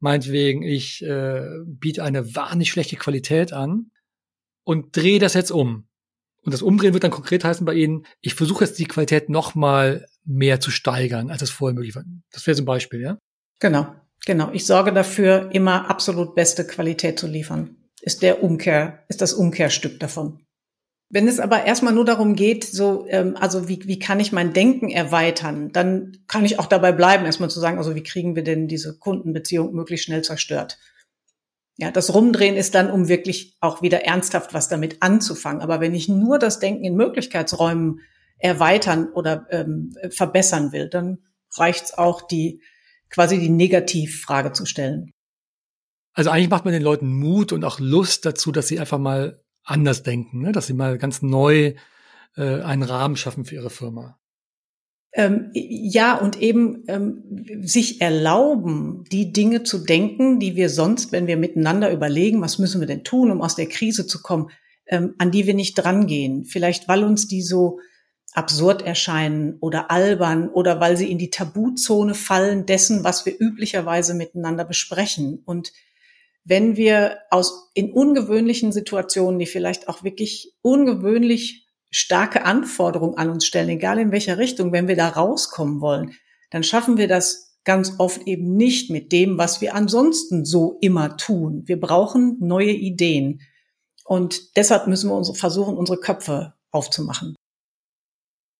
meinetwegen, 0.00 0.62
ich 0.62 1.02
äh, 1.02 1.46
biete 1.66 2.02
eine 2.02 2.34
wahnsinnig 2.34 2.70
schlechte 2.72 2.96
Qualität 2.96 3.52
an 3.52 3.92
und 4.64 4.96
drehe 4.96 5.20
das 5.20 5.34
jetzt 5.34 5.52
um. 5.52 5.86
Und 6.42 6.52
das 6.52 6.62
Umdrehen 6.62 6.94
wird 6.94 7.04
dann 7.04 7.12
konkret 7.12 7.44
heißen 7.44 7.64
bei 7.64 7.74
Ihnen, 7.74 8.06
ich 8.20 8.34
versuche 8.34 8.64
jetzt 8.64 8.78
die 8.80 8.86
Qualität 8.86 9.28
nochmal 9.28 10.06
mehr 10.26 10.60
zu 10.60 10.70
steigern, 10.70 11.30
als 11.30 11.42
es 11.42 11.50
vorher 11.50 11.74
möglich 11.74 11.94
war. 11.94 12.04
Das 12.32 12.46
wäre 12.46 12.58
ein 12.58 12.64
Beispiel, 12.64 13.00
ja? 13.00 13.18
Genau, 13.60 13.86
genau. 14.24 14.50
Ich 14.52 14.66
sorge 14.66 14.92
dafür, 14.92 15.50
immer 15.52 15.88
absolut 15.88 16.34
beste 16.34 16.66
Qualität 16.66 17.18
zu 17.18 17.26
liefern. 17.26 17.76
Ist 18.02 18.22
der 18.22 18.42
Umkehr, 18.42 19.04
ist 19.08 19.22
das 19.22 19.32
Umkehrstück 19.32 19.98
davon. 20.00 20.40
Wenn 21.08 21.28
es 21.28 21.38
aber 21.38 21.64
erstmal 21.64 21.94
nur 21.94 22.04
darum 22.04 22.34
geht, 22.34 22.64
so, 22.64 23.06
ähm, 23.08 23.36
also 23.36 23.68
wie, 23.68 23.80
wie 23.86 24.00
kann 24.00 24.18
ich 24.18 24.32
mein 24.32 24.52
Denken 24.52 24.90
erweitern, 24.90 25.70
dann 25.72 26.18
kann 26.26 26.44
ich 26.44 26.58
auch 26.58 26.66
dabei 26.66 26.90
bleiben, 26.90 27.24
erstmal 27.24 27.50
zu 27.50 27.60
sagen, 27.60 27.78
also 27.78 27.94
wie 27.94 28.02
kriegen 28.02 28.34
wir 28.34 28.42
denn 28.42 28.66
diese 28.66 28.98
Kundenbeziehung 28.98 29.72
möglichst 29.72 30.06
schnell 30.06 30.22
zerstört. 30.22 30.78
Ja, 31.78 31.90
das 31.90 32.12
Rumdrehen 32.12 32.56
ist 32.56 32.74
dann, 32.74 32.90
um 32.90 33.06
wirklich 33.06 33.56
auch 33.60 33.82
wieder 33.82 34.04
ernsthaft 34.04 34.54
was 34.54 34.68
damit 34.68 35.02
anzufangen. 35.02 35.60
Aber 35.60 35.80
wenn 35.80 35.94
ich 35.94 36.08
nur 36.08 36.38
das 36.38 36.58
Denken 36.58 36.84
in 36.84 36.96
Möglichkeitsräumen 36.96 38.00
erweitern 38.38 39.08
oder 39.12 39.46
ähm, 39.50 39.94
verbessern 40.10 40.72
will, 40.72 40.88
dann 40.88 41.18
reicht's 41.56 41.96
auch, 41.96 42.22
die 42.22 42.60
quasi 43.08 43.38
die 43.38 43.48
Negativfrage 43.48 44.52
zu 44.52 44.66
stellen. 44.66 45.12
Also 46.12 46.30
eigentlich 46.30 46.50
macht 46.50 46.64
man 46.64 46.72
den 46.72 46.82
Leuten 46.82 47.12
Mut 47.12 47.52
und 47.52 47.64
auch 47.64 47.78
Lust 47.78 48.24
dazu, 48.24 48.52
dass 48.52 48.68
sie 48.68 48.80
einfach 48.80 48.98
mal 48.98 49.42
anders 49.64 50.02
denken, 50.02 50.40
ne? 50.42 50.52
dass 50.52 50.66
sie 50.66 50.72
mal 50.72 50.98
ganz 50.98 51.22
neu 51.22 51.74
äh, 52.36 52.60
einen 52.60 52.82
Rahmen 52.82 53.16
schaffen 53.16 53.44
für 53.44 53.56
ihre 53.56 53.70
Firma. 53.70 54.18
Ähm, 55.12 55.50
ja, 55.54 56.14
und 56.14 56.40
eben 56.42 56.84
ähm, 56.88 57.22
sich 57.62 58.02
erlauben, 58.02 59.04
die 59.10 59.32
Dinge 59.32 59.62
zu 59.62 59.78
denken, 59.78 60.38
die 60.38 60.56
wir 60.56 60.68
sonst, 60.68 61.10
wenn 61.10 61.26
wir 61.26 61.38
miteinander 61.38 61.90
überlegen, 61.90 62.42
was 62.42 62.58
müssen 62.58 62.80
wir 62.80 62.86
denn 62.86 63.02
tun, 63.02 63.30
um 63.30 63.40
aus 63.40 63.56
der 63.56 63.66
Krise 63.66 64.06
zu 64.06 64.20
kommen, 64.20 64.50
ähm, 64.86 65.14
an 65.16 65.30
die 65.30 65.46
wir 65.46 65.54
nicht 65.54 65.74
drangehen. 65.74 66.44
Vielleicht, 66.44 66.86
weil 66.86 67.02
uns 67.02 67.28
die 67.28 67.42
so 67.42 67.78
absurd 68.36 68.82
erscheinen 68.82 69.56
oder 69.60 69.90
albern 69.90 70.50
oder 70.50 70.78
weil 70.78 70.96
sie 70.96 71.10
in 71.10 71.16
die 71.16 71.30
Tabuzone 71.30 72.14
fallen 72.14 72.66
dessen, 72.66 73.02
was 73.02 73.24
wir 73.24 73.34
üblicherweise 73.38 74.12
miteinander 74.14 74.64
besprechen. 74.64 75.42
Und 75.46 75.72
wenn 76.44 76.76
wir 76.76 77.18
aus 77.30 77.70
in 77.72 77.92
ungewöhnlichen 77.92 78.72
Situationen, 78.72 79.38
die 79.38 79.46
vielleicht 79.46 79.88
auch 79.88 80.04
wirklich 80.04 80.54
ungewöhnlich 80.60 81.66
starke 81.90 82.44
Anforderungen 82.44 83.16
an 83.16 83.30
uns 83.30 83.46
stellen, 83.46 83.70
egal 83.70 83.98
in 83.98 84.12
welcher 84.12 84.36
Richtung, 84.36 84.70
wenn 84.70 84.86
wir 84.86 84.96
da 84.96 85.08
rauskommen 85.08 85.80
wollen, 85.80 86.12
dann 86.50 86.62
schaffen 86.62 86.98
wir 86.98 87.08
das 87.08 87.58
ganz 87.64 87.94
oft 87.98 88.26
eben 88.26 88.54
nicht 88.54 88.90
mit 88.90 89.12
dem, 89.12 89.38
was 89.38 89.62
wir 89.62 89.74
ansonsten 89.74 90.44
so 90.44 90.76
immer 90.82 91.16
tun. 91.16 91.62
Wir 91.64 91.80
brauchen 91.80 92.36
neue 92.38 92.72
Ideen. 92.72 93.40
Und 94.04 94.56
deshalb 94.56 94.86
müssen 94.86 95.08
wir 95.10 95.34
versuchen, 95.34 95.76
unsere 95.76 95.98
Köpfe 95.98 96.52
aufzumachen. 96.70 97.34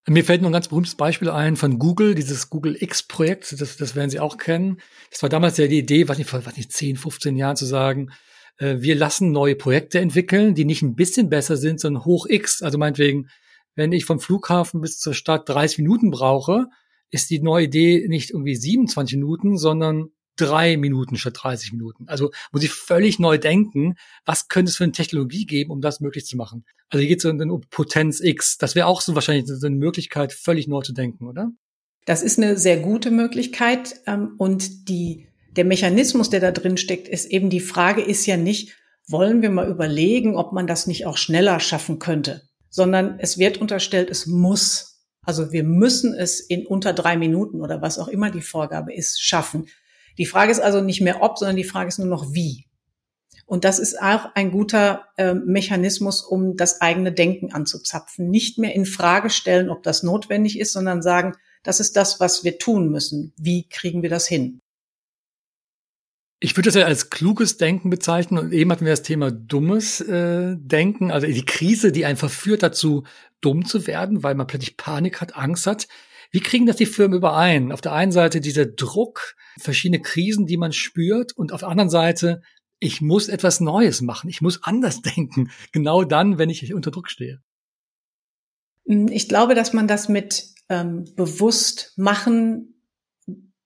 Mir 0.09 0.23
fällt 0.23 0.41
noch 0.41 0.49
ein 0.49 0.53
ganz 0.53 0.69
berühmtes 0.69 0.95
Beispiel 0.95 1.29
ein 1.29 1.57
von 1.57 1.79
Google, 1.79 2.15
dieses 2.15 2.49
Google 2.49 2.77
X-Projekt, 2.79 3.59
das, 3.59 3.75
das 3.75 3.93
werden 3.93 4.09
Sie 4.09 4.21
auch 4.21 4.37
kennen. 4.37 4.79
Das 5.11 5.21
war 5.21 5.27
damals 5.27 5.57
ja 5.57 5.67
die 5.67 5.79
Idee, 5.79 6.07
was 6.07 6.17
nicht, 6.17 6.29
vor 6.29 6.45
was 6.45 6.55
nicht 6.55 6.71
10, 6.71 6.95
15 6.95 7.35
Jahren 7.35 7.57
zu 7.57 7.65
sagen, 7.65 8.11
äh, 8.57 8.77
wir 8.79 8.95
lassen 8.95 9.33
neue 9.33 9.55
Projekte 9.55 9.99
entwickeln, 9.99 10.55
die 10.55 10.63
nicht 10.63 10.81
ein 10.81 10.95
bisschen 10.95 11.29
besser 11.29 11.57
sind, 11.57 11.81
sondern 11.81 12.05
hoch 12.05 12.25
X. 12.25 12.61
Also 12.61 12.77
meinetwegen, 12.77 13.27
wenn 13.75 13.91
ich 13.91 14.05
vom 14.05 14.21
Flughafen 14.21 14.79
bis 14.79 14.97
zur 14.97 15.13
Stadt 15.13 15.49
30 15.49 15.79
Minuten 15.79 16.09
brauche, 16.09 16.67
ist 17.11 17.29
die 17.29 17.41
neue 17.41 17.65
Idee 17.65 18.07
nicht 18.07 18.31
irgendwie 18.31 18.55
27 18.55 19.17
Minuten, 19.17 19.57
sondern 19.57 20.11
drei 20.37 20.77
Minuten 20.77 21.17
statt 21.17 21.35
30 21.41 21.73
Minuten. 21.73 22.07
Also 22.07 22.31
muss 22.51 22.63
ich 22.63 22.71
völlig 22.71 23.19
neu 23.19 23.37
denken, 23.37 23.95
was 24.25 24.47
könnte 24.47 24.69
es 24.69 24.77
für 24.77 24.83
eine 24.83 24.93
Technologie 24.93 25.45
geben, 25.45 25.71
um 25.71 25.81
das 25.81 25.99
möglich 25.99 26.25
zu 26.25 26.37
machen. 26.37 26.65
Also 26.89 26.99
hier 27.01 27.09
geht 27.09 27.23
es 27.23 27.25
um 27.25 27.61
Potenz 27.69 28.21
X. 28.21 28.57
Das 28.57 28.75
wäre 28.75 28.87
auch 28.87 29.01
so 29.01 29.15
wahrscheinlich 29.15 29.47
so 29.47 29.65
eine 29.65 29.75
Möglichkeit, 29.75 30.33
völlig 30.33 30.67
neu 30.67 30.81
zu 30.81 30.93
denken, 30.93 31.27
oder? 31.27 31.51
Das 32.05 32.23
ist 32.23 32.39
eine 32.39 32.57
sehr 32.57 32.79
gute 32.79 33.11
Möglichkeit. 33.11 33.95
Ähm, 34.07 34.35
und 34.37 34.87
die, 34.87 35.27
der 35.51 35.65
Mechanismus, 35.65 36.29
der 36.29 36.39
da 36.39 36.51
drin 36.51 36.77
steckt, 36.77 37.07
ist 37.09 37.25
eben 37.25 37.49
die 37.49 37.59
Frage 37.59 38.01
ist 38.01 38.25
ja 38.25 38.37
nicht, 38.37 38.73
wollen 39.07 39.41
wir 39.41 39.49
mal 39.49 39.69
überlegen, 39.69 40.35
ob 40.35 40.53
man 40.53 40.67
das 40.67 40.87
nicht 40.87 41.05
auch 41.05 41.17
schneller 41.17 41.59
schaffen 41.59 41.99
könnte, 41.99 42.43
sondern 42.69 43.19
es 43.19 43.37
wird 43.37 43.57
unterstellt, 43.57 44.09
es 44.09 44.25
muss. 44.25 45.03
Also 45.21 45.51
wir 45.51 45.63
müssen 45.63 46.13
es 46.13 46.39
in 46.39 46.65
unter 46.65 46.93
drei 46.93 47.17
Minuten 47.17 47.61
oder 47.61 47.81
was 47.81 47.99
auch 47.99 48.07
immer 48.07 48.31
die 48.31 48.41
Vorgabe 48.41 48.93
ist, 48.93 49.21
schaffen. 49.21 49.67
Die 50.17 50.25
Frage 50.25 50.51
ist 50.51 50.59
also 50.59 50.81
nicht 50.81 51.01
mehr 51.01 51.21
ob, 51.21 51.37
sondern 51.37 51.55
die 51.55 51.63
Frage 51.63 51.89
ist 51.89 51.99
nur 51.99 52.07
noch 52.07 52.33
wie. 52.33 52.65
Und 53.45 53.63
das 53.63 53.79
ist 53.79 54.01
auch 54.01 54.35
ein 54.35 54.51
guter 54.51 55.05
äh, 55.15 55.33
Mechanismus, 55.33 56.21
um 56.21 56.57
das 56.57 56.81
eigene 56.81 57.13
Denken 57.13 57.53
anzuzapfen. 57.53 58.29
Nicht 58.29 58.57
mehr 58.57 58.75
in 58.75 58.85
Frage 58.85 59.29
stellen, 59.29 59.69
ob 59.69 59.83
das 59.83 60.03
notwendig 60.03 60.59
ist, 60.59 60.73
sondern 60.73 61.01
sagen, 61.01 61.33
das 61.63 61.79
ist 61.79 61.95
das, 61.95 62.19
was 62.19 62.43
wir 62.43 62.57
tun 62.57 62.89
müssen. 62.89 63.33
Wie 63.37 63.67
kriegen 63.69 64.01
wir 64.01 64.09
das 64.09 64.27
hin? 64.27 64.59
Ich 66.39 66.55
würde 66.55 66.67
das 66.67 66.75
ja 66.75 66.85
als 66.85 67.09
kluges 67.09 67.57
Denken 67.57 67.89
bezeichnen 67.89 68.37
und 68.37 68.53
eben 68.53 68.71
hatten 68.71 68.85
wir 68.85 68.91
das 68.91 69.01
Thema 69.01 69.31
dummes 69.31 70.01
äh, 70.01 70.55
Denken, 70.57 71.11
also 71.11 71.25
die 71.25 71.45
Krise, 71.45 71.91
die 71.91 72.05
einen 72.05 72.17
verführt 72.17 72.61
dazu, 72.61 73.05
dumm 73.41 73.65
zu 73.65 73.87
werden, 73.87 74.23
weil 74.23 74.35
man 74.35 74.45
plötzlich 74.45 74.77
Panik 74.77 75.19
hat, 75.19 75.35
Angst 75.35 75.65
hat. 75.65 75.87
Wie 76.31 76.39
kriegen 76.39 76.65
das 76.65 76.75
die 76.75 76.85
Firmen 76.85 77.17
überein? 77.17 77.71
Auf 77.71 77.81
der 77.81 77.93
einen 77.93 78.11
Seite 78.11 78.41
dieser 78.41 78.65
Druck, 78.65 79.35
verschiedene 79.59 80.01
Krisen, 80.01 80.45
die 80.45 80.57
man 80.57 80.73
spürt 80.73 81.33
und 81.33 81.51
auf 81.53 81.61
der 81.61 81.69
anderen 81.69 81.89
Seite, 81.89 82.41
ich 82.79 83.01
muss 83.01 83.27
etwas 83.27 83.59
Neues 83.59 84.01
machen, 84.01 84.29
ich 84.29 84.41
muss 84.41 84.63
anders 84.63 85.01
denken, 85.15 85.51
genau 85.71 86.03
dann, 86.03 86.37
wenn 86.37 86.49
ich 86.49 86.73
unter 86.73 86.91
Druck 86.91 87.09
stehe. 87.09 87.41
Ich 88.85 89.27
glaube, 89.27 89.53
dass 89.53 89.73
man 89.73 89.87
das 89.87 90.07
mit 90.07 90.45
ähm, 90.69 91.05
bewusst 91.15 91.93
machen 91.97 92.73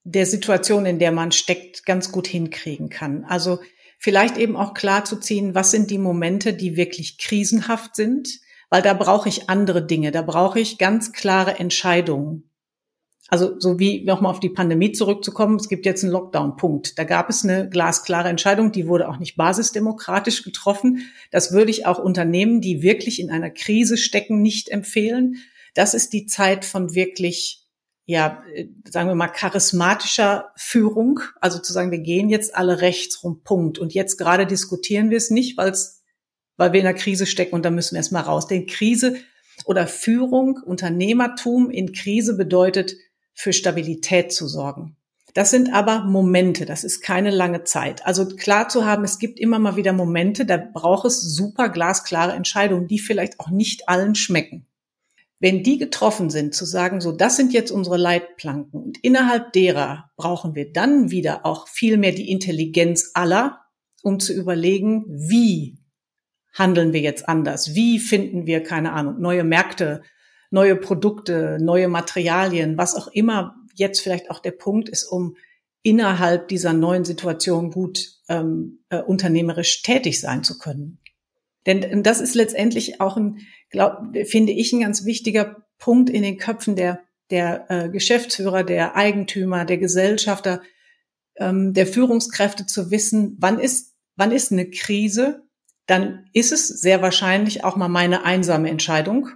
der 0.04 0.26
Situation, 0.26 0.86
in 0.86 1.00
der 1.00 1.12
man 1.12 1.32
steckt, 1.32 1.86
ganz 1.86 2.12
gut 2.12 2.28
hinkriegen 2.28 2.90
kann. 2.90 3.24
Also 3.26 3.60
vielleicht 4.00 4.38
eben 4.38 4.56
auch 4.56 4.74
klar 4.74 5.06
zu 5.06 5.18
ziehen, 5.18 5.54
was 5.54 5.72
sind 5.72 5.92
die 5.92 6.00
Momente, 6.00 6.54
die 6.54 6.76
wirklich 6.76 7.20
krisenhaft 7.20 7.96
sind, 7.96 8.40
weil 8.70 8.82
da 8.82 8.94
brauche 8.94 9.30
ich 9.30 9.50
andere 9.50 9.86
Dinge, 9.86 10.12
da 10.12 10.24
brauche 10.24 10.60
ich 10.60 10.80
ganz 10.80 11.12
klare 11.12 11.60
Entscheidungen. 11.60 12.51
Also 13.34 13.58
so 13.62 13.80
wie 13.80 14.04
nochmal 14.04 14.30
auf 14.30 14.42
die 14.42 14.50
Pandemie 14.50 14.92
zurückzukommen, 14.92 15.56
es 15.56 15.70
gibt 15.70 15.86
jetzt 15.86 16.04
einen 16.04 16.12
Lockdown-Punkt. 16.12 17.00
Da 17.00 17.06
gab 17.06 17.30
es 17.30 17.46
eine 17.46 17.70
glasklare 17.70 18.28
Entscheidung, 18.28 18.74
die 18.74 18.90
wurde 18.90 19.08
auch 19.08 19.20
nicht 19.20 19.38
basisdemokratisch 19.38 20.44
getroffen. 20.44 21.10
Das 21.32 21.54
würde 21.54 21.72
ich 21.72 21.86
auch 21.86 21.98
Unternehmen, 21.98 22.60
die 22.60 22.82
wirklich 22.82 23.22
in 23.22 23.32
einer 23.32 23.50
Krise 23.50 23.96
stecken, 23.96 24.42
nicht 24.42 24.68
empfehlen. 24.68 25.38
Das 25.76 25.94
ist 25.94 26.12
die 26.12 26.26
Zeit 26.26 26.66
von 26.66 26.94
wirklich, 26.94 27.66
ja, 28.06 28.44
sagen 28.84 29.08
wir 29.08 29.16
mal, 29.16 29.30
charismatischer 29.30 30.52
Führung. 30.58 31.22
Also 31.40 31.58
zu 31.60 31.72
sagen, 31.72 31.92
wir 31.92 32.00
gehen 32.00 32.28
jetzt 32.28 32.54
alle 32.54 32.82
rechts 32.82 33.24
rum, 33.24 33.44
Punkt. 33.46 33.80
Und 33.80 33.94
jetzt 33.94 34.18
gerade 34.18 34.46
diskutieren 34.46 35.10
wir 35.10 35.16
es 35.16 35.30
nicht, 35.30 35.56
weil 35.56 35.72
es, 35.72 36.04
weil 36.58 36.74
wir 36.74 36.82
in 36.82 36.86
einer 36.86 36.98
Krise 36.98 37.26
stecken 37.26 37.56
und 37.56 37.64
da 37.64 37.72
müssen 37.72 37.94
wir 37.94 38.00
erstmal 38.00 38.24
raus. 38.24 38.48
Denn 38.48 38.66
Krise 38.66 39.16
oder 39.64 39.88
Führung, 39.88 40.60
Unternehmertum 40.66 41.70
in 41.70 41.94
Krise 41.94 42.36
bedeutet, 42.36 42.98
für 43.34 43.54
Stabilität 43.54 44.32
zu 44.32 44.48
sorgen. 44.48 44.96
Das 45.34 45.50
sind 45.50 45.74
aber 45.74 46.04
Momente, 46.04 46.66
das 46.66 46.84
ist 46.84 47.02
keine 47.02 47.32
lange 47.32 47.64
Zeit. 47.64 48.06
Also 48.06 48.28
klar 48.36 48.68
zu 48.68 48.86
haben, 48.86 49.04
es 49.04 49.18
gibt 49.18 49.40
immer 49.40 49.60
mal 49.60 49.78
wieder 49.78 49.94
Momente, 49.94 50.46
da 50.46 50.58
braucht 50.58 51.06
es 51.06 51.22
super 51.22 51.70
glasklare 51.70 52.34
Entscheidungen, 52.34 52.88
die 52.88 53.00
vielleicht 53.00 53.40
auch 53.40 53.50
nicht 53.50 53.88
allen 53.88 54.16
schmecken. 54.16 54.68
Wenn 55.40 55.64
die 55.64 55.78
getroffen 55.78 56.30
sind, 56.30 56.54
zu 56.54 56.66
sagen, 56.66 57.02
so, 57.02 57.12
das 57.12 57.38
sind 57.38 57.54
jetzt 57.54 57.72
unsere 57.72 57.98
Leitplanken 57.98 58.84
und 58.84 59.04
innerhalb 59.04 59.54
derer 59.54 60.12
brauchen 60.16 60.54
wir 60.54 60.72
dann 60.72 61.10
wieder 61.10 61.46
auch 61.46 61.68
viel 61.68 61.98
mehr 61.98 62.12
die 62.12 62.30
Intelligenz 62.30 63.12
aller, 63.14 63.62
um 64.04 64.20
zu 64.20 64.34
überlegen, 64.34 65.06
wie 65.08 65.80
handeln 66.54 66.94
wir 66.94 67.00
jetzt 67.00 67.28
anders? 67.28 67.74
Wie 67.74 68.00
finden 68.00 68.46
wir, 68.46 68.62
keine 68.62 68.92
Ahnung, 68.92 69.20
neue 69.20 69.44
Märkte, 69.44 70.04
neue 70.52 70.76
Produkte, 70.76 71.58
neue 71.60 71.88
Materialien, 71.88 72.78
was 72.78 72.96
auch 72.96 73.08
immer 73.08 73.56
jetzt 73.74 74.02
vielleicht 74.02 74.30
auch 74.30 74.40
der 74.40 74.52
Punkt 74.52 74.90
ist, 74.90 75.06
um 75.06 75.36
innerhalb 75.82 76.48
dieser 76.50 76.74
neuen 76.74 77.06
Situation 77.06 77.72
gut 77.72 78.20
ähm, 78.30 78.84
äh, 78.90 79.02
unternehmerisch 79.02 79.82
tätig 79.82 80.20
sein 80.22 80.44
zu 80.44 80.60
können. 80.60 81.00
Denn 81.66 82.04
das 82.04 82.22
ist 82.22 82.36
letztendlich 82.36 83.02
auch 83.02 83.18
ein, 83.18 83.40
glaub, 83.70 84.16
finde 84.26 84.52
ich, 84.52 84.74
ein 84.74 84.82
ganz 84.82 85.06
wichtiger 85.06 85.64
Punkt 85.78 86.10
in 86.10 86.24
den 86.24 86.38
Köpfen 86.38 86.76
der, 86.76 87.02
der 87.30 87.66
äh, 87.70 87.90
Geschäftsführer, 87.90 88.64
der 88.64 88.96
Eigentümer, 88.96 89.66
der 89.66 89.78
Gesellschafter, 89.78 90.62
ähm, 91.38 91.74
der 91.74 91.88
Führungskräfte 91.88 92.66
zu 92.66 92.92
wissen, 92.92 93.38
wann 93.40 93.60
ist, 93.60 93.96
wann 94.16 94.32
ist 94.32 94.52
eine 94.52 94.70
Krise, 94.70 95.44
dann 95.86 96.26
ist 96.34 96.52
es 96.52 96.68
sehr 96.68 97.02
wahrscheinlich 97.02 97.64
auch 97.64 97.76
mal 97.76 97.90
meine 97.90 98.24
einsame 98.24 98.70
Entscheidung, 98.70 99.30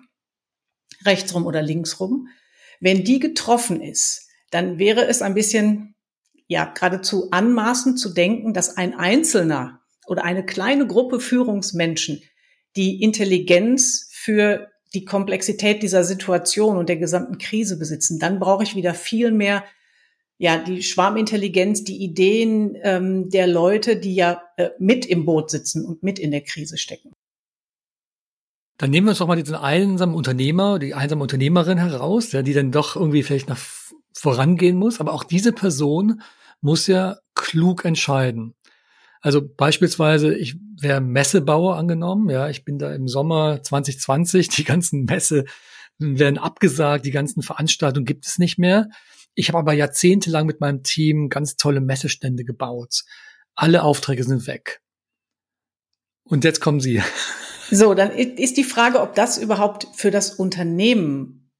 rechtsrum 1.05 1.45
oder 1.45 1.61
linksrum. 1.61 2.27
Wenn 2.79 3.03
die 3.03 3.19
getroffen 3.19 3.81
ist, 3.81 4.27
dann 4.51 4.79
wäre 4.79 5.05
es 5.07 5.21
ein 5.21 5.33
bisschen, 5.33 5.95
ja, 6.47 6.65
geradezu 6.65 7.29
anmaßend 7.31 7.99
zu 7.99 8.13
denken, 8.13 8.53
dass 8.53 8.77
ein 8.77 8.93
Einzelner 8.93 9.81
oder 10.07 10.23
eine 10.23 10.45
kleine 10.45 10.87
Gruppe 10.87 11.19
Führungsmenschen 11.19 12.21
die 12.75 13.01
Intelligenz 13.01 14.09
für 14.11 14.69
die 14.93 15.05
Komplexität 15.05 15.81
dieser 15.81 16.03
Situation 16.03 16.77
und 16.77 16.89
der 16.89 16.97
gesamten 16.97 17.37
Krise 17.37 17.77
besitzen. 17.77 18.19
Dann 18.19 18.39
brauche 18.39 18.63
ich 18.63 18.75
wieder 18.75 18.93
viel 18.93 19.31
mehr 19.31 19.63
ja, 20.37 20.57
die 20.57 20.83
Schwarmintelligenz, 20.83 21.83
die 21.83 22.03
Ideen 22.03 22.77
ähm, 22.83 23.29
der 23.29 23.47
Leute, 23.47 23.95
die 23.97 24.15
ja 24.15 24.43
äh, 24.57 24.69
mit 24.79 25.05
im 25.05 25.25
Boot 25.25 25.49
sitzen 25.49 25.85
und 25.85 26.03
mit 26.03 26.19
in 26.19 26.31
der 26.31 26.41
Krise 26.41 26.77
stecken. 26.77 27.13
Dann 28.77 28.89
nehmen 28.89 29.07
wir 29.07 29.11
uns 29.11 29.19
doch 29.19 29.27
mal 29.27 29.41
diesen 29.41 29.55
einsamen 29.55 30.15
Unternehmer, 30.15 30.79
die 30.79 30.93
einsame 30.93 31.21
Unternehmerin 31.21 31.77
heraus, 31.77 32.31
ja, 32.33 32.41
die 32.41 32.53
dann 32.53 32.71
doch 32.71 32.95
irgendwie 32.95 33.23
vielleicht 33.23 33.47
nach 33.47 33.59
vorangehen 34.13 34.77
muss. 34.77 34.99
Aber 34.99 35.13
auch 35.13 35.23
diese 35.23 35.53
Person 35.53 36.21
muss 36.61 36.87
ja 36.87 37.17
klug 37.35 37.85
entscheiden. 37.85 38.55
Also 39.21 39.41
beispielsweise, 39.41 40.35
ich 40.35 40.55
wäre 40.79 41.01
Messebauer 41.01 41.77
angenommen, 41.77 42.29
ja, 42.29 42.49
ich 42.49 42.63
bin 42.63 42.77
da 42.77 42.93
im 42.93 43.07
Sommer 43.07 43.61
2020, 43.63 44.49
die 44.49 44.63
ganzen 44.63 45.05
Messe 45.05 45.45
werden 45.97 46.37
abgesagt, 46.37 47.05
die 47.05 47.11
ganzen 47.11 47.41
Veranstaltungen 47.41 48.05
gibt 48.05 48.25
es 48.25 48.37
nicht 48.37 48.57
mehr. 48.57 48.89
Ich 49.33 49.49
habe 49.49 49.57
aber 49.57 49.73
jahrzehntelang 49.73 50.45
mit 50.45 50.61
meinem 50.61 50.83
Team 50.83 51.29
ganz 51.29 51.55
tolle 51.55 51.81
Messestände 51.81 52.43
gebaut. 52.43 53.03
Alle 53.55 53.83
Aufträge 53.83 54.23
sind 54.23 54.47
weg. 54.47 54.81
Und 56.23 56.43
jetzt 56.43 56.61
kommen 56.61 56.79
Sie. 56.79 57.01
So, 57.71 57.93
dann 57.93 58.11
ist 58.11 58.57
die 58.57 58.63
Frage, 58.63 59.01
ob 59.01 59.15
das 59.15 59.37
überhaupt 59.37 59.87
für 59.95 60.11
das 60.11 60.31
Unternehmen 60.31 61.51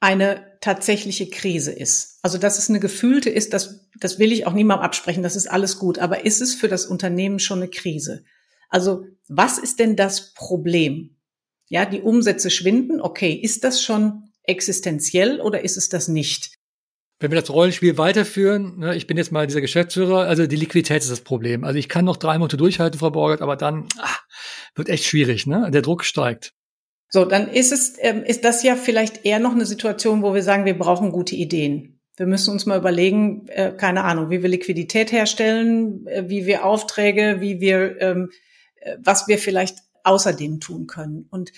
eine 0.00 0.58
tatsächliche 0.60 1.28
Krise 1.28 1.72
ist. 1.72 2.18
Also, 2.22 2.38
dass 2.38 2.58
es 2.58 2.68
eine 2.68 2.80
gefühlte 2.80 3.30
ist, 3.30 3.52
das, 3.52 3.88
das 3.98 4.18
will 4.18 4.32
ich 4.32 4.46
auch 4.46 4.52
niemandem 4.52 4.84
absprechen, 4.84 5.22
das 5.22 5.36
ist 5.36 5.50
alles 5.50 5.78
gut. 5.78 5.98
Aber 5.98 6.24
ist 6.24 6.40
es 6.40 6.54
für 6.54 6.68
das 6.68 6.86
Unternehmen 6.86 7.38
schon 7.38 7.58
eine 7.58 7.68
Krise? 7.68 8.24
Also, 8.68 9.04
was 9.28 9.58
ist 9.58 9.78
denn 9.78 9.96
das 9.96 10.32
Problem? 10.34 11.16
Ja, 11.68 11.84
die 11.84 12.00
Umsätze 12.00 12.50
schwinden. 12.50 13.00
Okay, 13.00 13.32
ist 13.32 13.64
das 13.64 13.82
schon 13.82 14.30
existenziell 14.42 15.40
oder 15.40 15.62
ist 15.62 15.76
es 15.76 15.88
das 15.88 16.08
nicht? 16.08 16.59
Wenn 17.20 17.30
wir 17.30 17.38
das 17.38 17.50
Rollenspiel 17.50 17.98
weiterführen, 17.98 18.78
ne, 18.78 18.96
ich 18.96 19.06
bin 19.06 19.18
jetzt 19.18 19.30
mal 19.30 19.46
dieser 19.46 19.60
Geschäftsführer, 19.60 20.20
also 20.26 20.46
die 20.46 20.56
Liquidität 20.56 21.02
ist 21.02 21.10
das 21.10 21.20
Problem. 21.20 21.64
Also 21.64 21.78
ich 21.78 21.90
kann 21.90 22.06
noch 22.06 22.16
drei 22.16 22.38
Monate 22.38 22.56
durchhalten, 22.56 22.98
Frau 22.98 23.10
Borgert, 23.10 23.42
aber 23.42 23.56
dann 23.56 23.86
ach, 23.98 24.22
wird 24.74 24.88
echt 24.88 25.04
schwierig, 25.04 25.46
ne? 25.46 25.70
Der 25.70 25.82
Druck 25.82 26.04
steigt. 26.04 26.54
So, 27.10 27.26
dann 27.26 27.48
ist 27.48 27.72
es, 27.72 27.94
ähm, 27.98 28.24
ist 28.24 28.44
das 28.44 28.62
ja 28.62 28.74
vielleicht 28.74 29.26
eher 29.26 29.38
noch 29.38 29.52
eine 29.52 29.66
Situation, 29.66 30.22
wo 30.22 30.32
wir 30.32 30.42
sagen, 30.42 30.64
wir 30.64 30.78
brauchen 30.78 31.12
gute 31.12 31.34
Ideen. 31.34 32.00
Wir 32.16 32.26
müssen 32.26 32.52
uns 32.52 32.66
mal 32.66 32.78
überlegen, 32.78 33.46
äh, 33.48 33.72
keine 33.72 34.04
Ahnung, 34.04 34.30
wie 34.30 34.42
wir 34.42 34.48
Liquidität 34.48 35.12
herstellen, 35.12 36.06
äh, 36.06 36.24
wie 36.28 36.46
wir 36.46 36.64
Aufträge, 36.64 37.36
wie 37.40 37.60
wir, 37.60 38.00
ähm, 38.00 38.30
äh, 38.76 38.96
was 39.02 39.28
wir 39.28 39.38
vielleicht 39.38 39.78
außerdem 40.04 40.60
tun 40.60 40.86
können. 40.86 41.26
Und 41.30 41.52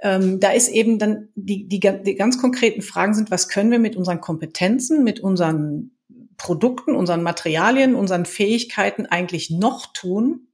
ähm, 0.00 0.40
da 0.40 0.50
ist 0.50 0.68
eben 0.68 0.98
dann 0.98 1.28
die, 1.34 1.66
die, 1.66 1.80
die 1.80 2.14
ganz 2.14 2.38
konkreten 2.38 2.82
Fragen 2.82 3.14
sind, 3.14 3.30
was 3.30 3.48
können 3.48 3.70
wir 3.70 3.78
mit 3.78 3.96
unseren 3.96 4.20
Kompetenzen, 4.20 5.02
mit 5.02 5.20
unseren 5.20 5.92
Produkten, 6.36 6.94
unseren 6.94 7.22
Materialien, 7.22 7.94
unseren 7.94 8.24
Fähigkeiten 8.24 9.06
eigentlich 9.06 9.50
noch 9.50 9.92
tun, 9.92 10.48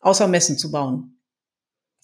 außer 0.00 0.26
Messen 0.26 0.56
zu 0.56 0.70
bauen? 0.70 1.18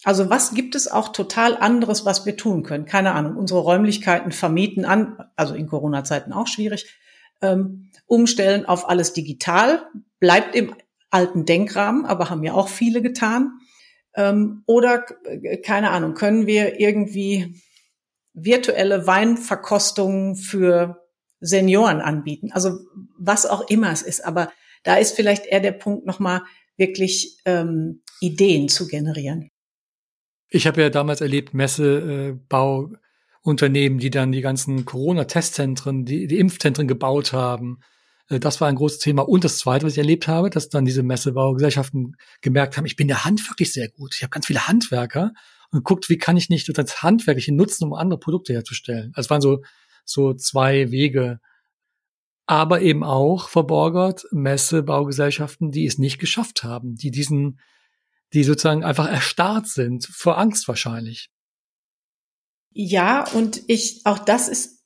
Also 0.05 0.31
was 0.31 0.55
gibt 0.55 0.75
es 0.75 0.89
auch 0.89 1.09
total 1.09 1.57
anderes, 1.57 2.05
was 2.05 2.25
wir 2.25 2.37
tun 2.37 2.63
können? 2.63 2.85
Keine 2.85 3.13
Ahnung, 3.13 3.37
unsere 3.37 3.61
Räumlichkeiten 3.61 4.31
vermieten 4.31 4.85
an, 4.85 5.19
also 5.35 5.55
in 5.55 5.67
Corona-Zeiten 5.67 6.33
auch 6.33 6.47
schwierig, 6.47 6.95
ähm, 7.41 7.91
umstellen 8.07 8.67
auf 8.67 8.89
alles 8.89 9.13
digital, 9.13 9.87
bleibt 10.21 10.55
im 10.55 10.75
alten 11.11 11.47
Denkrahmen, 11.47 12.05
aber 12.05 12.31
haben 12.31 12.45
ja 12.45 12.53
auch 12.53 12.69
viele 12.69 13.03
getan. 13.03 13.59
Ähm, 14.15 14.63
oder, 14.67 15.05
äh, 15.25 15.59
keine 15.59 15.91
Ahnung, 15.91 16.15
können 16.15 16.47
wir 16.47 16.81
irgendwie 16.81 17.61
virtuelle 18.35 19.07
Weinverkostungen 19.07 20.37
für 20.37 21.03
Senioren 21.41 22.01
anbieten? 22.01 22.51
Also 22.53 22.79
was 23.19 23.47
auch 23.47 23.69
immer 23.69 23.93
es 23.93 24.03
ist. 24.03 24.25
Aber 24.25 24.53
da 24.83 24.97
ist 24.97 25.17
vielleicht 25.17 25.47
eher 25.47 25.61
der 25.61 25.73
Punkt 25.73 26.07
nochmal 26.07 26.43
wirklich 26.77 27.39
ähm, 27.45 28.03
Ideen 28.21 28.69
zu 28.69 28.87
generieren. 28.87 29.51
Ich 30.51 30.67
habe 30.67 30.81
ja 30.81 30.89
damals 30.89 31.21
erlebt, 31.21 31.53
Messebauunternehmen, 31.53 33.99
die 33.99 34.11
dann 34.11 34.33
die 34.33 34.41
ganzen 34.41 34.85
Corona-Testzentren, 34.85 36.05
die, 36.05 36.27
die 36.27 36.39
Impfzentren 36.39 36.89
gebaut 36.89 37.33
haben 37.33 37.81
äh, 37.81 37.98
das 38.29 38.61
war 38.61 38.69
ein 38.69 38.77
großes 38.77 38.99
Thema. 38.99 39.23
Und 39.23 39.45
das 39.45 39.59
Zweite, 39.59 39.87
was 39.87 39.93
ich 39.93 39.99
erlebt 39.99 40.29
habe, 40.29 40.51
dass 40.51 40.69
dann 40.69 40.85
diese 40.85 41.03
Messebaugesellschaften 41.03 42.17
gemerkt 42.43 42.77
haben, 42.77 42.85
ich 42.85 42.97
bin 42.97 43.09
der 43.09 43.25
Hand 43.25 43.49
wirklich 43.49 43.73
sehr 43.73 43.89
gut. 43.89 44.15
Ich 44.15 44.23
habe 44.23 44.31
ganz 44.31 44.47
viele 44.47 44.69
Handwerker 44.69 45.33
und 45.71 45.85
guckt, 45.85 46.11
wie 46.11 46.19
kann 46.19 46.37
ich 46.37 46.51
nicht 46.51 46.77
das 46.77 47.03
Handwerkliche 47.03 47.55
nutzen, 47.55 47.85
um 47.85 47.95
andere 47.95 48.21
Produkte 48.21 48.53
herzustellen. 48.53 49.13
Also 49.15 49.27
es 49.27 49.31
waren 49.31 49.41
so, 49.41 49.63
so 50.05 50.35
zwei 50.35 50.91
Wege. 50.91 51.41
Aber 52.47 52.81
eben 52.81 53.05
auch 53.05 53.49
verborgert 53.49 54.27
Messebaugesellschaften, 54.31 55.71
die 55.71 55.87
es 55.87 55.99
nicht 55.99 56.19
geschafft 56.19 56.65
haben, 56.65 56.95
die 56.97 57.11
diesen, 57.11 57.61
die 58.33 58.45
sozusagen 58.45 58.85
einfach 58.85 59.09
erstarrt 59.09 59.69
sind, 59.69 60.07
vor 60.07 60.39
Angst 60.39 60.69
wahrscheinlich. 60.69 61.31
Ja, 62.73 63.29
und 63.33 63.63
ich, 63.67 64.03
auch 64.05 64.19
das 64.19 64.49
ist 64.49 64.78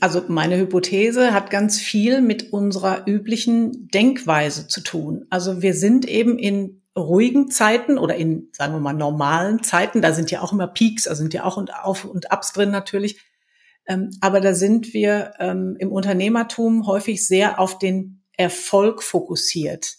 also 0.00 0.24
meine 0.28 0.56
Hypothese 0.56 1.32
hat 1.32 1.50
ganz 1.50 1.80
viel 1.80 2.20
mit 2.20 2.52
unserer 2.52 3.06
üblichen 3.06 3.88
Denkweise 3.88 4.66
zu 4.66 4.80
tun. 4.80 5.26
Also 5.30 5.62
wir 5.62 5.74
sind 5.74 6.08
eben 6.08 6.38
in 6.38 6.82
ruhigen 6.96 7.50
Zeiten 7.50 7.98
oder 7.98 8.16
in, 8.16 8.48
sagen 8.52 8.72
wir 8.72 8.80
mal, 8.80 8.92
normalen 8.92 9.62
Zeiten, 9.62 10.02
da 10.02 10.12
sind 10.12 10.30
ja 10.30 10.40
auch 10.40 10.52
immer 10.52 10.66
Peaks, 10.66 11.06
also 11.06 11.22
sind 11.22 11.34
ja 11.34 11.44
auch 11.44 11.56
und 11.56 11.74
Auf 11.74 12.04
und 12.04 12.32
Ups 12.32 12.52
drin 12.52 12.70
natürlich, 12.70 13.20
Ähm, 13.88 14.10
aber 14.20 14.40
da 14.40 14.52
sind 14.52 14.92
wir 14.94 15.34
ähm, 15.38 15.76
im 15.78 15.92
Unternehmertum 15.92 16.86
häufig 16.86 17.26
sehr 17.26 17.60
auf 17.60 17.78
den 17.78 18.24
Erfolg 18.36 19.02
fokussiert. 19.02 19.96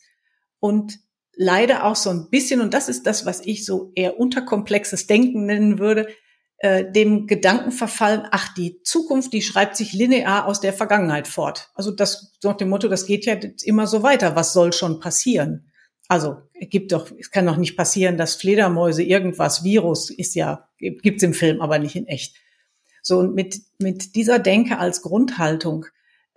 Und 0.59 0.99
leider 1.35 1.85
auch 1.85 1.95
so 1.95 2.09
ein 2.09 2.29
bisschen, 2.29 2.61
und 2.61 2.73
das 2.73 2.89
ist 2.89 3.07
das, 3.07 3.25
was 3.25 3.39
ich 3.45 3.65
so 3.65 3.91
eher 3.95 4.19
unterkomplexes 4.19 5.07
Denken 5.07 5.45
nennen 5.45 5.79
würde, 5.79 6.07
äh, 6.59 6.91
dem 6.91 7.27
Gedanken 7.27 7.71
verfallen, 7.71 8.27
ach, 8.31 8.53
die 8.53 8.81
Zukunft, 8.81 9.31
die 9.33 9.41
schreibt 9.41 9.75
sich 9.77 9.93
linear 9.93 10.47
aus 10.47 10.59
der 10.59 10.73
Vergangenheit 10.73 11.27
fort. 11.27 11.69
Also 11.75 11.91
das 11.91 12.33
nach 12.43 12.57
dem 12.57 12.69
Motto, 12.69 12.87
das 12.87 13.05
geht 13.05 13.25
ja 13.25 13.37
immer 13.63 13.85
so 13.85 14.01
weiter. 14.03 14.35
Was 14.35 14.53
soll 14.53 14.73
schon 14.73 14.99
passieren? 14.99 15.71
Also 16.07 16.37
gibt 16.59 16.93
doch, 16.93 17.11
es 17.19 17.31
kann 17.31 17.45
doch 17.45 17.57
nicht 17.57 17.75
passieren, 17.75 18.17
dass 18.17 18.35
Fledermäuse 18.35 19.03
irgendwas, 19.03 19.63
Virus 19.63 20.09
ist 20.09 20.35
ja, 20.35 20.69
gibt's 20.79 21.23
im 21.23 21.33
Film, 21.33 21.61
aber 21.61 21.79
nicht 21.79 21.95
in 21.95 22.07
echt. 22.07 22.35
So 23.03 23.19
und 23.19 23.35
mit 23.35 23.61
mit 23.79 24.15
dieser 24.15 24.39
Denke 24.39 24.79
als 24.79 25.01
Grundhaltung 25.01 25.85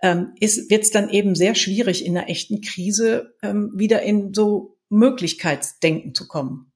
ähm, 0.01 0.33
ist 0.39 0.69
wird's 0.69 0.91
dann 0.91 1.09
eben 1.09 1.35
sehr 1.35 1.55
schwierig 1.55 2.05
in 2.05 2.17
einer 2.17 2.29
echten 2.29 2.61
Krise 2.61 3.35
ähm, 3.41 3.71
wieder 3.73 4.01
in 4.01 4.33
so 4.33 4.77
Möglichkeitsdenken 4.89 6.13
zu 6.13 6.27
kommen. 6.27 6.70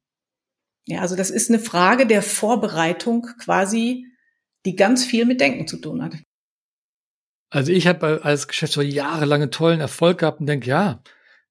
Ja, 0.85 1.01
also 1.01 1.15
das 1.15 1.29
ist 1.29 1.49
eine 1.49 1.59
Frage 1.59 2.05
der 2.05 2.21
Vorbereitung 2.21 3.27
quasi, 3.39 4.05
die 4.65 4.75
ganz 4.75 5.03
viel 5.03 5.25
mit 5.25 5.41
Denken 5.41 5.67
zu 5.67 5.77
tun 5.77 6.03
hat. 6.03 6.13
Also 7.49 7.71
ich 7.71 7.87
habe 7.87 8.21
als 8.23 8.47
Geschäftsführer 8.47 8.85
jahrelange 8.85 9.49
tollen 9.49 9.79
Erfolg 9.79 10.19
gehabt 10.19 10.39
und 10.39 10.47
denke, 10.47 10.67
ja, 10.67 11.01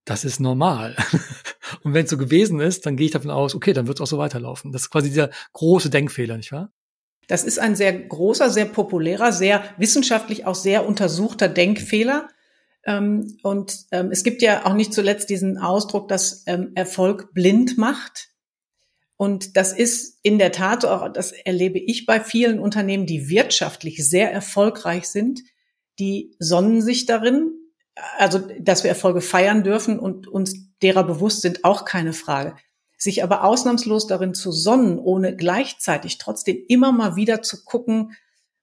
das 0.05 0.25
ist 0.25 0.38
normal. 0.38 0.97
und 1.83 1.94
wenn 1.94 2.05
es 2.05 2.11
so 2.11 2.18
gewesen 2.18 2.61
ist, 2.61 2.87
dann 2.87 2.97
gehe 2.97 3.07
ich 3.07 3.12
davon 3.12 3.31
aus, 3.31 3.55
okay, 3.55 3.73
dann 3.73 3.87
wird 3.87 3.99
es 3.99 4.03
auch 4.03 4.07
so 4.07 4.18
weiterlaufen. 4.18 4.73
Das 4.73 4.83
ist 4.83 4.90
quasi 4.90 5.09
dieser 5.09 5.31
große 5.53 5.90
Denkfehler, 5.90 6.37
nicht 6.37 6.53
wahr? 6.53 6.70
Das 7.27 7.42
ist 7.42 7.59
ein 7.59 7.75
sehr 7.75 7.92
großer, 7.92 8.51
sehr 8.51 8.66
populärer, 8.66 9.33
sehr 9.33 9.64
wissenschaftlich 9.79 10.44
auch 10.44 10.55
sehr 10.55 10.87
untersuchter 10.87 11.49
Denkfehler. 11.49 12.29
Ähm, 12.85 13.38
und 13.42 13.87
ähm, 13.92 14.11
es 14.11 14.25
gibt 14.25 14.42
ja 14.42 14.66
auch 14.66 14.75
nicht 14.75 14.92
zuletzt 14.92 15.31
diesen 15.31 15.57
Ausdruck, 15.57 16.09
dass 16.09 16.44
ähm, 16.47 16.73
Erfolg 16.75 17.33
blind 17.33 17.79
macht. 17.79 18.34
Und 19.16 19.57
das 19.57 19.72
ist 19.72 20.18
in 20.22 20.38
der 20.38 20.53
Tat 20.53 20.85
auch, 20.85 21.09
das 21.12 21.33
erlebe 21.33 21.79
ich 21.79 22.07
bei 22.07 22.20
vielen 22.20 22.59
Unternehmen, 22.59 23.07
die 23.07 23.29
wirtschaftlich 23.29 24.09
sehr 24.09 24.33
erfolgreich 24.33 25.09
sind, 25.09 25.42
die 25.98 26.35
sonnen 26.38 26.83
sich 26.83 27.07
darin, 27.07 27.53
also 28.18 28.40
dass 28.59 28.83
wir 28.83 28.88
Erfolge 28.88 29.20
feiern 29.20 29.62
dürfen 29.62 29.98
und 29.98 30.27
uns 30.27 30.74
derer 30.83 31.05
bewusst 31.05 31.42
sind, 31.42 31.64
auch 31.64 31.85
keine 31.85 32.12
Frage. 32.12 32.57
Sich 32.98 33.22
aber 33.22 33.44
ausnahmslos 33.44 34.07
darin 34.07 34.35
zu 34.35 34.50
sonnen, 34.50 34.98
ohne 34.98 35.37
gleichzeitig 35.37 36.18
trotzdem 36.18 36.59
immer 36.68 36.90
mal 36.90 37.16
wieder 37.16 37.42
zu 37.42 37.64
gucken, 37.64 38.12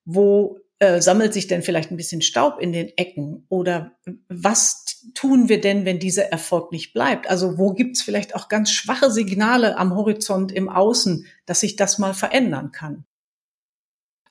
wo 0.03 0.59
äh, 0.79 0.99
sammelt 0.99 1.31
sich 1.33 1.47
denn 1.47 1.61
vielleicht 1.61 1.91
ein 1.91 1.97
bisschen 1.97 2.21
Staub 2.21 2.59
in 2.59 2.73
den 2.73 2.89
Ecken? 2.97 3.45
Oder 3.49 3.97
was 4.27 4.83
tun 5.13 5.49
wir 5.49 5.61
denn, 5.61 5.85
wenn 5.85 5.99
dieser 5.99 6.25
Erfolg 6.31 6.71
nicht 6.71 6.93
bleibt? 6.93 7.29
Also 7.29 7.57
wo 7.57 7.73
gibt's 7.73 8.01
vielleicht 8.01 8.35
auch 8.35 8.49
ganz 8.49 8.71
schwache 8.71 9.11
Signale 9.11 9.77
am 9.77 9.95
Horizont 9.95 10.51
im 10.51 10.69
Außen, 10.69 11.25
dass 11.45 11.61
sich 11.61 11.75
das 11.75 11.97
mal 11.97 12.13
verändern 12.13 12.71
kann? 12.71 13.05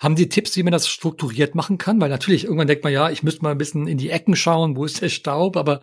Haben 0.00 0.16
Sie 0.16 0.28
Tipps, 0.28 0.56
wie 0.56 0.62
man 0.62 0.72
das 0.72 0.88
strukturiert 0.88 1.54
machen 1.54 1.76
kann? 1.76 2.00
Weil 2.00 2.08
natürlich 2.08 2.44
irgendwann 2.44 2.66
denkt 2.66 2.84
man, 2.84 2.92
ja, 2.92 3.10
ich 3.10 3.22
müsste 3.22 3.42
mal 3.42 3.52
ein 3.52 3.58
bisschen 3.58 3.86
in 3.86 3.98
die 3.98 4.10
Ecken 4.10 4.34
schauen, 4.34 4.76
wo 4.76 4.84
ist 4.84 5.02
der 5.02 5.10
Staub, 5.10 5.56
aber 5.56 5.82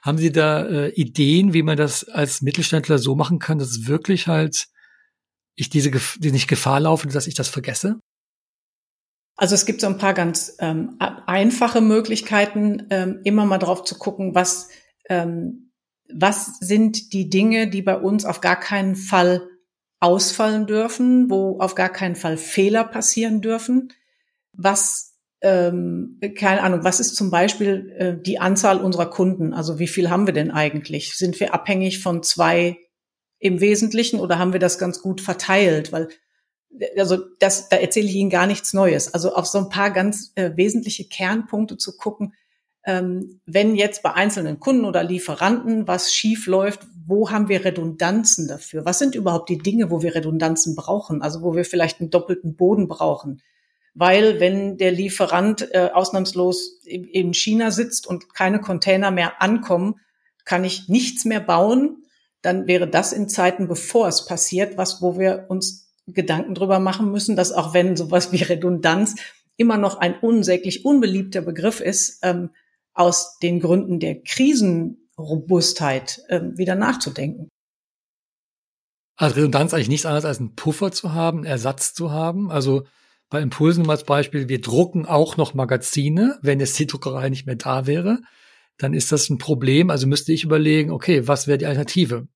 haben 0.00 0.18
Sie 0.18 0.32
da 0.32 0.64
äh, 0.66 0.88
Ideen, 0.90 1.52
wie 1.52 1.62
man 1.62 1.76
das 1.76 2.08
als 2.08 2.40
Mittelständler 2.40 2.98
so 2.98 3.14
machen 3.14 3.38
kann, 3.38 3.58
dass 3.58 3.68
es 3.68 3.86
wirklich 3.86 4.26
halt 4.26 4.68
ich 5.54 5.68
diese, 5.68 5.90
die 5.90 6.30
nicht 6.30 6.48
Gefahr 6.48 6.80
laufe, 6.80 7.08
dass 7.08 7.26
ich 7.26 7.34
das 7.34 7.48
vergesse? 7.48 8.00
Also 9.38 9.54
es 9.54 9.66
gibt 9.66 9.80
so 9.80 9.86
ein 9.86 9.98
paar 9.98 10.14
ganz 10.14 10.56
ähm, 10.58 10.96
einfache 10.98 11.80
Möglichkeiten, 11.80 12.88
ähm, 12.90 13.20
immer 13.22 13.46
mal 13.46 13.58
drauf 13.58 13.84
zu 13.84 13.96
gucken, 13.96 14.34
was, 14.34 14.68
ähm, 15.08 15.70
was 16.12 16.58
sind 16.58 17.12
die 17.12 17.30
Dinge, 17.30 17.68
die 17.68 17.82
bei 17.82 17.96
uns 17.96 18.24
auf 18.24 18.40
gar 18.40 18.58
keinen 18.58 18.96
Fall 18.96 19.48
ausfallen 20.00 20.66
dürfen, 20.66 21.30
wo 21.30 21.60
auf 21.60 21.76
gar 21.76 21.88
keinen 21.88 22.16
Fall 22.16 22.36
Fehler 22.36 22.82
passieren 22.82 23.40
dürfen. 23.40 23.92
Was, 24.54 25.14
ähm, 25.40 26.18
keine 26.36 26.64
Ahnung, 26.64 26.82
was 26.82 26.98
ist 26.98 27.14
zum 27.14 27.30
Beispiel 27.30 27.94
äh, 27.96 28.20
die 28.20 28.40
Anzahl 28.40 28.80
unserer 28.80 29.08
Kunden? 29.08 29.54
Also 29.54 29.78
wie 29.78 29.86
viel 29.86 30.10
haben 30.10 30.26
wir 30.26 30.34
denn 30.34 30.50
eigentlich? 30.50 31.16
Sind 31.16 31.38
wir 31.38 31.54
abhängig 31.54 32.02
von 32.02 32.24
zwei 32.24 32.76
im 33.38 33.60
Wesentlichen 33.60 34.18
oder 34.18 34.40
haben 34.40 34.52
wir 34.52 34.60
das 34.60 34.80
ganz 34.80 35.00
gut 35.00 35.20
verteilt? 35.20 35.92
Weil 35.92 36.08
also 36.96 37.16
das, 37.38 37.68
da 37.68 37.76
erzähle 37.76 38.06
ich 38.06 38.14
Ihnen 38.14 38.30
gar 38.30 38.46
nichts 38.46 38.72
Neues. 38.74 39.14
Also 39.14 39.34
auf 39.34 39.46
so 39.46 39.58
ein 39.58 39.68
paar 39.68 39.90
ganz 39.90 40.32
äh, 40.34 40.52
wesentliche 40.54 41.08
Kernpunkte 41.08 41.76
zu 41.76 41.96
gucken, 41.96 42.34
ähm, 42.84 43.40
wenn 43.46 43.74
jetzt 43.74 44.02
bei 44.02 44.14
einzelnen 44.14 44.60
Kunden 44.60 44.84
oder 44.84 45.02
Lieferanten 45.02 45.86
was 45.86 46.14
schief 46.14 46.46
läuft, 46.46 46.86
wo 47.06 47.30
haben 47.30 47.48
wir 47.48 47.64
Redundanzen 47.64 48.48
dafür? 48.48 48.84
Was 48.84 48.98
sind 48.98 49.14
überhaupt 49.14 49.48
die 49.48 49.58
Dinge, 49.58 49.90
wo 49.90 50.02
wir 50.02 50.14
Redundanzen 50.14 50.74
brauchen? 50.74 51.22
Also 51.22 51.42
wo 51.42 51.54
wir 51.54 51.64
vielleicht 51.64 52.00
einen 52.00 52.10
doppelten 52.10 52.56
Boden 52.56 52.88
brauchen? 52.88 53.42
Weil 53.94 54.40
wenn 54.40 54.76
der 54.76 54.92
Lieferant 54.92 55.74
äh, 55.74 55.90
ausnahmslos 55.92 56.80
in 56.84 57.34
China 57.34 57.70
sitzt 57.70 58.06
und 58.06 58.32
keine 58.32 58.60
Container 58.60 59.10
mehr 59.10 59.42
ankommen, 59.42 59.96
kann 60.44 60.64
ich 60.64 60.88
nichts 60.88 61.24
mehr 61.24 61.40
bauen, 61.40 62.04
dann 62.40 62.66
wäre 62.66 62.88
das 62.88 63.12
in 63.12 63.28
Zeiten, 63.28 63.68
bevor 63.68 64.08
es 64.08 64.24
passiert, 64.24 64.78
was, 64.78 65.02
wo 65.02 65.18
wir 65.18 65.46
uns 65.48 65.87
Gedanken 66.12 66.54
drüber 66.54 66.78
machen 66.78 67.10
müssen, 67.10 67.36
dass 67.36 67.52
auch 67.52 67.74
wenn 67.74 67.96
sowas 67.96 68.32
wie 68.32 68.42
Redundanz 68.42 69.16
immer 69.56 69.76
noch 69.76 69.98
ein 69.98 70.18
unsäglich 70.18 70.84
unbeliebter 70.84 71.42
Begriff 71.42 71.80
ist, 71.80 72.20
ähm, 72.22 72.50
aus 72.94 73.38
den 73.38 73.60
Gründen 73.60 74.00
der 74.00 74.22
Krisenrobustheit 74.22 76.20
ähm, 76.28 76.56
wieder 76.56 76.74
nachzudenken. 76.74 77.48
Also 79.16 79.34
Redundanz 79.36 79.74
eigentlich 79.74 79.88
nichts 79.88 80.06
anderes 80.06 80.24
als 80.24 80.38
einen 80.38 80.54
Puffer 80.54 80.92
zu 80.92 81.12
haben, 81.12 81.44
Ersatz 81.44 81.92
zu 81.92 82.12
haben. 82.12 82.50
Also 82.50 82.84
bei 83.30 83.40
Impulsen 83.40 83.88
als 83.90 84.04
Beispiel, 84.04 84.48
wir 84.48 84.60
drucken 84.60 85.06
auch 85.06 85.36
noch 85.36 85.54
Magazine, 85.54 86.38
wenn 86.40 86.60
jetzt 86.60 86.78
die 86.78 86.86
Druckerei 86.86 87.28
nicht 87.28 87.46
mehr 87.46 87.56
da 87.56 87.86
wäre, 87.86 88.20
dann 88.78 88.94
ist 88.94 89.10
das 89.12 89.28
ein 89.28 89.38
Problem. 89.38 89.90
Also 89.90 90.06
müsste 90.06 90.32
ich 90.32 90.44
überlegen, 90.44 90.92
okay, 90.92 91.26
was 91.26 91.48
wäre 91.48 91.58
die 91.58 91.66
Alternative? 91.66 92.28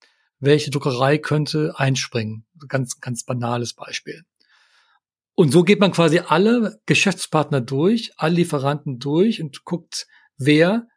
Welche 0.43 0.71
Druckerei 0.71 1.19
könnte 1.19 1.75
einspringen. 1.77 2.45
Ganz, 2.69 3.01
ganz 3.01 3.25
banales 3.25 3.75
Beispiel. 3.75 4.25
Und 5.35 5.53
so 5.53 5.63
geht 5.63 5.81
man 5.81 5.93
quasi 5.93 6.19
alle 6.19 6.81
Geschäftspartner 6.85 7.61
durch, 7.61 8.13
alle 8.17 8.35
Lieferanten 8.35 8.99
durch 8.99 9.41
und 9.41 9.65
guckt, 9.65 10.07
wer, 10.37 10.89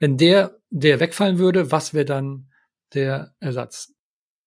wenn 0.00 0.16
der, 0.16 0.56
der 0.70 0.98
wegfallen 0.98 1.38
würde, 1.38 1.70
was 1.70 1.92
wäre 1.92 2.06
dann 2.06 2.48
der 2.94 3.34
Ersatz? 3.38 3.92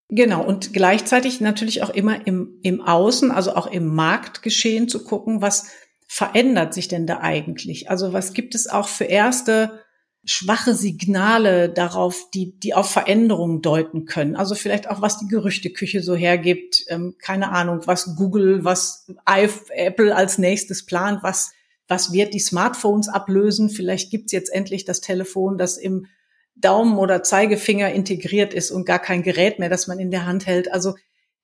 Genau, 0.10 0.44
und 0.44 0.74
gleichzeitig 0.74 1.40
natürlich 1.40 1.84
auch 1.84 1.92
immer 1.92 2.26
im, 2.26 2.60
im 2.64 2.82
Außen, 2.82 3.30
also 3.30 3.56
auch 3.56 3.68
im 3.68 3.94
Marktgeschehen 3.94 4.90
zu 4.90 5.04
gucken, 5.04 5.44
was 5.44 5.68
verändert 6.08 6.74
sich 6.74 6.88
denn 6.88 7.06
da 7.06 7.20
eigentlich? 7.20 7.92
Also 7.92 8.14
was 8.14 8.34
gibt 8.34 8.56
es 8.56 8.68
auch 8.68 8.88
für 8.88 9.04
erste 9.04 9.80
schwache 10.26 10.74
Signale 10.74 11.70
darauf, 11.70 12.30
die, 12.34 12.60
die 12.60 12.74
auf 12.74 12.92
Veränderungen 12.92 13.62
deuten 13.62 14.06
können. 14.06 14.36
Also 14.36 14.54
vielleicht 14.54 14.90
auch, 14.90 15.02
was 15.02 15.18
die 15.18 15.28
Gerüchteküche 15.28 16.04
so 16.04 16.16
hergibt. 16.16 16.84
Ähm, 16.88 17.16
keine 17.20 17.52
Ahnung, 17.52 17.82
was 17.86 18.16
Google, 18.16 18.64
was 18.64 19.08
Apple 19.26 20.16
als 20.16 20.38
nächstes 20.38 20.86
plant, 20.86 21.24
was, 21.24 21.52
was 21.88 22.12
wird 22.12 22.34
die 22.34 22.40
Smartphones 22.40 23.08
ablösen. 23.08 23.70
Vielleicht 23.70 24.12
gibt's 24.12 24.32
jetzt 24.32 24.54
endlich 24.54 24.86
das 24.86 25.02
Telefon, 25.02 25.58
das 25.58 25.78
im 25.78 26.08
Daumen 26.56 26.98
oder 26.98 27.24
Zeigefinger 27.24 27.92
integriert 27.92 28.54
ist 28.54 28.72
und 28.72 28.86
gar 28.86 29.00
kein 29.00 29.24
Gerät 29.24 29.60
mehr, 29.60 29.70
das 29.70 29.88
man 29.88 30.00
in 30.00 30.12
der 30.12 30.26
Hand 30.26 30.46
hält. 30.46 30.72
Also 30.72 30.96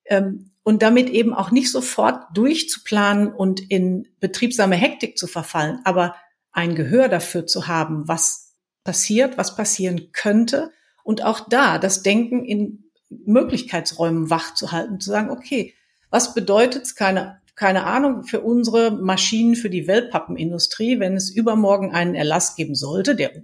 ähm, 0.05 0.51
und 0.63 0.81
damit 0.81 1.09
eben 1.09 1.33
auch 1.33 1.51
nicht 1.51 1.71
sofort 1.71 2.25
durchzuplanen 2.35 3.31
und 3.31 3.59
in 3.71 4.07
betriebsame 4.19 4.75
Hektik 4.75 5.17
zu 5.17 5.27
verfallen, 5.27 5.79
aber 5.83 6.15
ein 6.51 6.75
Gehör 6.75 7.07
dafür 7.07 7.45
zu 7.45 7.67
haben, 7.67 8.07
was 8.07 8.44
passiert, 8.86 9.38
was 9.38 9.58
passieren 9.58 10.13
könnte. 10.13 10.71
Und 11.04 11.26
auch 11.26 11.50
da 11.50 11.78
das 11.78 12.02
Denken 12.04 12.45
in 12.45 12.86
Möglichkeitsräumen 13.10 14.30
wach 14.30 14.54
zu 14.54 14.71
halten, 14.71 15.02
zu 15.02 15.10
sagen, 15.10 15.30
okay, 15.30 15.74
was 16.10 16.34
bedeutet 16.34 16.84
es, 16.84 16.95
keine, 16.95 17.41
keine 17.56 17.84
Ahnung, 17.84 18.24
für 18.24 18.39
unsere 18.39 18.91
Maschinen, 18.91 19.56
für 19.56 19.69
die 19.69 19.88
Wellpappenindustrie, 19.88 21.00
wenn 21.00 21.15
es 21.15 21.30
übermorgen 21.30 21.93
einen 21.93 22.15
Erlass 22.15 22.56
geben 22.56 22.76
sollte, 22.76 23.15
der 23.15 23.43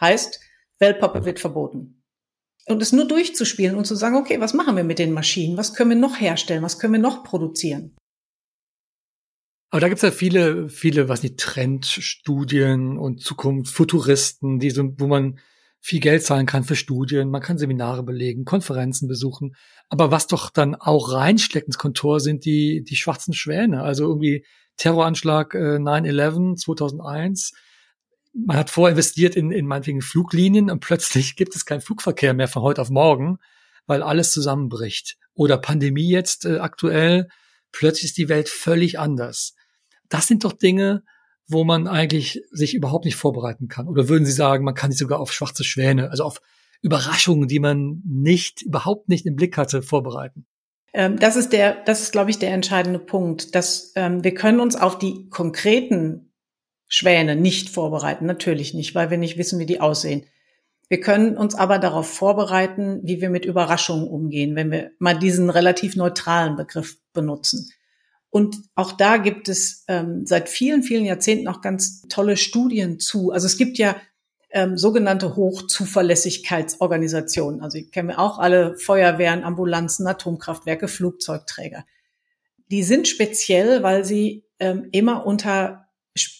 heißt, 0.00 0.40
Wellpappe 0.78 1.24
wird 1.24 1.40
verboten. 1.40 2.02
Und 2.66 2.82
es 2.82 2.92
nur 2.92 3.06
durchzuspielen 3.06 3.76
und 3.76 3.86
zu 3.86 3.94
sagen, 3.94 4.16
okay, 4.16 4.40
was 4.40 4.54
machen 4.54 4.76
wir 4.76 4.84
mit 4.84 4.98
den 4.98 5.12
Maschinen? 5.12 5.56
Was 5.56 5.74
können 5.74 5.90
wir 5.90 5.96
noch 5.96 6.20
herstellen? 6.20 6.62
Was 6.62 6.78
können 6.78 6.94
wir 6.94 7.00
noch 7.00 7.22
produzieren? 7.22 7.96
Aber 9.70 9.80
da 9.80 9.88
gibt's 9.88 10.02
ja 10.02 10.10
viele, 10.10 10.68
viele, 10.68 11.08
was 11.08 11.22
nicht, 11.22 11.38
Trendstudien 11.38 12.98
und 12.98 13.20
Zukunft, 13.20 13.74
Futuristen, 13.74 14.58
die 14.58 14.70
so, 14.70 14.94
wo 14.98 15.06
man 15.06 15.38
viel 15.80 16.00
Geld 16.00 16.22
zahlen 16.24 16.46
kann 16.46 16.64
für 16.64 16.76
Studien, 16.76 17.30
man 17.30 17.42
kann 17.42 17.58
Seminare 17.58 18.02
belegen, 18.02 18.44
Konferenzen 18.44 19.08
besuchen. 19.08 19.54
Aber 19.88 20.10
was 20.10 20.26
doch 20.26 20.50
dann 20.50 20.74
auch 20.74 21.12
reinsteckt 21.12 21.66
ins 21.66 21.78
Kontor 21.78 22.20
sind 22.20 22.44
die, 22.44 22.82
die 22.82 22.96
schwarzen 22.96 23.34
Schwäne. 23.34 23.82
Also 23.82 24.04
irgendwie 24.04 24.44
Terroranschlag 24.76 25.54
äh, 25.54 25.76
9-11 25.76 26.56
2001. 26.56 27.52
Man 28.34 28.56
hat 28.56 28.70
vorher 28.70 28.92
investiert 28.92 29.36
in, 29.36 29.50
in 29.50 29.66
meinetwegen 29.66 30.02
Fluglinien 30.02 30.70
und 30.70 30.80
plötzlich 30.80 31.36
gibt 31.36 31.56
es 31.56 31.64
keinen 31.64 31.80
Flugverkehr 31.80 32.34
mehr 32.34 32.48
von 32.48 32.62
heute 32.62 32.82
auf 32.82 32.90
morgen, 32.90 33.38
weil 33.86 34.02
alles 34.02 34.32
zusammenbricht. 34.32 35.16
Oder 35.34 35.56
Pandemie 35.58 36.10
jetzt 36.10 36.44
äh, 36.44 36.58
aktuell, 36.58 37.28
plötzlich 37.72 38.10
ist 38.10 38.18
die 38.18 38.28
Welt 38.28 38.48
völlig 38.48 38.98
anders. 38.98 39.54
Das 40.08 40.26
sind 40.26 40.44
doch 40.44 40.52
Dinge, 40.52 41.02
wo 41.48 41.64
man 41.64 41.86
eigentlich 41.86 42.42
sich 42.50 42.74
überhaupt 42.74 43.04
nicht 43.04 43.16
vorbereiten 43.16 43.68
kann. 43.68 43.88
Oder 43.88 44.08
würden 44.08 44.24
Sie 44.24 44.32
sagen, 44.32 44.64
man 44.64 44.74
kann 44.74 44.90
sich 44.90 44.98
sogar 44.98 45.20
auf 45.20 45.32
schwarze 45.32 45.64
Schwäne, 45.64 46.10
also 46.10 46.24
auf 46.24 46.40
Überraschungen, 46.82 47.48
die 47.48 47.60
man 47.60 48.02
nicht, 48.04 48.62
überhaupt 48.62 49.08
nicht 49.08 49.26
im 49.26 49.36
Blick 49.36 49.56
hatte, 49.56 49.82
vorbereiten? 49.82 50.46
Ähm, 50.92 51.18
das 51.18 51.36
ist 51.36 51.52
der, 51.52 51.76
das 51.84 52.02
ist, 52.02 52.12
glaube 52.12 52.30
ich, 52.30 52.38
der 52.38 52.52
entscheidende 52.52 52.98
Punkt, 52.98 53.54
dass 53.54 53.92
ähm, 53.96 54.24
wir 54.24 54.34
können 54.34 54.60
uns 54.60 54.76
auf 54.76 54.98
die 54.98 55.28
konkreten 55.28 56.32
Schwäne 56.88 57.36
nicht 57.36 57.68
vorbereiten, 57.68 58.26
natürlich 58.26 58.74
nicht, 58.74 58.94
weil 58.94 59.10
wir 59.10 59.18
nicht 59.18 59.38
wissen, 59.38 59.58
wie 59.58 59.66
die 59.66 59.80
aussehen. 59.80 60.24
Wir 60.88 61.00
können 61.00 61.36
uns 61.36 61.54
aber 61.54 61.78
darauf 61.78 62.08
vorbereiten, 62.08 63.00
wie 63.02 63.20
wir 63.20 63.28
mit 63.28 63.44
Überraschungen 63.44 64.06
umgehen, 64.06 64.54
wenn 64.54 64.70
wir 64.70 64.92
mal 64.98 65.18
diesen 65.18 65.50
relativ 65.50 65.96
neutralen 65.96 66.56
Begriff 66.56 66.96
benutzen. 67.12 67.68
Und 68.30 68.56
auch 68.74 68.92
da 68.92 69.16
gibt 69.16 69.48
es 69.48 69.84
ähm, 69.88 70.26
seit 70.26 70.48
vielen, 70.48 70.82
vielen 70.82 71.04
Jahrzehnten 71.04 71.48
auch 71.48 71.60
ganz 71.60 72.02
tolle 72.08 72.36
Studien 72.36 72.98
zu. 72.98 73.30
Also 73.30 73.46
es 73.46 73.56
gibt 73.56 73.78
ja 73.78 73.96
ähm, 74.50 74.76
sogenannte 74.76 75.36
Hochzuverlässigkeitsorganisationen. 75.36 77.62
Also 77.62 77.78
ich 77.78 77.90
kenne 77.90 78.18
auch 78.18 78.38
alle 78.38 78.76
Feuerwehren, 78.76 79.44
Ambulanzen, 79.44 80.06
Atomkraftwerke, 80.06 80.88
Flugzeugträger. 80.88 81.86
Die 82.70 82.82
sind 82.82 83.08
speziell, 83.08 83.82
weil 83.82 84.04
sie 84.04 84.44
ähm, 84.58 84.88
immer 84.92 85.26
unter 85.26 85.86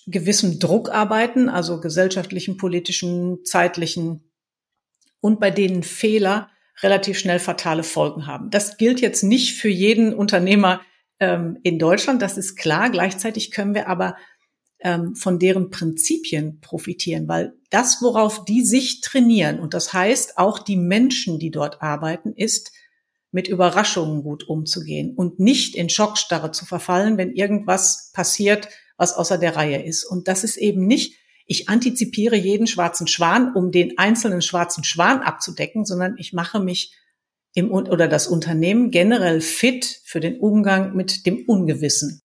gewissem 0.06 0.58
Druck 0.58 0.90
arbeiten, 0.90 1.48
also 1.48 1.80
gesellschaftlichen, 1.80 2.56
politischen, 2.56 3.44
zeitlichen 3.44 4.30
und 5.20 5.40
bei 5.40 5.50
denen 5.50 5.82
Fehler 5.82 6.50
relativ 6.82 7.18
schnell 7.18 7.38
fatale 7.38 7.82
Folgen 7.82 8.26
haben. 8.26 8.50
Das 8.50 8.76
gilt 8.76 9.00
jetzt 9.00 9.22
nicht 9.22 9.58
für 9.58 9.68
jeden 9.68 10.14
Unternehmer 10.14 10.80
ähm, 11.20 11.58
in 11.62 11.78
Deutschland, 11.78 12.22
das 12.22 12.36
ist 12.36 12.56
klar. 12.56 12.90
Gleichzeitig 12.90 13.50
können 13.50 13.74
wir 13.74 13.88
aber 13.88 14.16
ähm, 14.80 15.14
von 15.14 15.38
deren 15.38 15.70
Prinzipien 15.70 16.60
profitieren, 16.60 17.28
weil 17.28 17.54
das, 17.70 18.02
worauf 18.02 18.44
die 18.44 18.64
sich 18.64 19.00
trainieren, 19.00 19.58
und 19.58 19.74
das 19.74 19.92
heißt 19.92 20.38
auch 20.38 20.58
die 20.58 20.76
Menschen, 20.76 21.38
die 21.38 21.50
dort 21.50 21.82
arbeiten, 21.82 22.32
ist, 22.34 22.72
mit 23.32 23.48
Überraschungen 23.48 24.22
gut 24.22 24.48
umzugehen 24.48 25.14
und 25.14 25.40
nicht 25.40 25.74
in 25.74 25.90
Schockstarre 25.90 26.52
zu 26.52 26.64
verfallen, 26.64 27.18
wenn 27.18 27.32
irgendwas 27.34 28.10
passiert, 28.14 28.68
was 28.96 29.12
außer 29.12 29.36
der 29.36 29.56
Reihe 29.56 29.82
ist. 29.82 30.04
Und 30.04 30.28
das 30.28 30.44
ist 30.44 30.56
eben 30.56 30.86
nicht, 30.86 31.18
ich 31.46 31.68
antizipiere 31.68 32.36
jeden 32.36 32.66
schwarzen 32.66 33.06
Schwan, 33.06 33.54
um 33.54 33.70
den 33.70 33.98
einzelnen 33.98 34.42
schwarzen 34.42 34.84
Schwan 34.84 35.20
abzudecken, 35.20 35.84
sondern 35.84 36.16
ich 36.18 36.32
mache 36.32 36.60
mich 36.60 36.94
im, 37.56 37.72
oder 37.72 38.06
das 38.06 38.26
Unternehmen 38.26 38.90
generell 38.90 39.40
fit 39.40 40.02
für 40.04 40.20
den 40.20 40.38
Umgang 40.38 40.94
mit 40.94 41.24
dem 41.24 41.44
Ungewissen. 41.46 42.20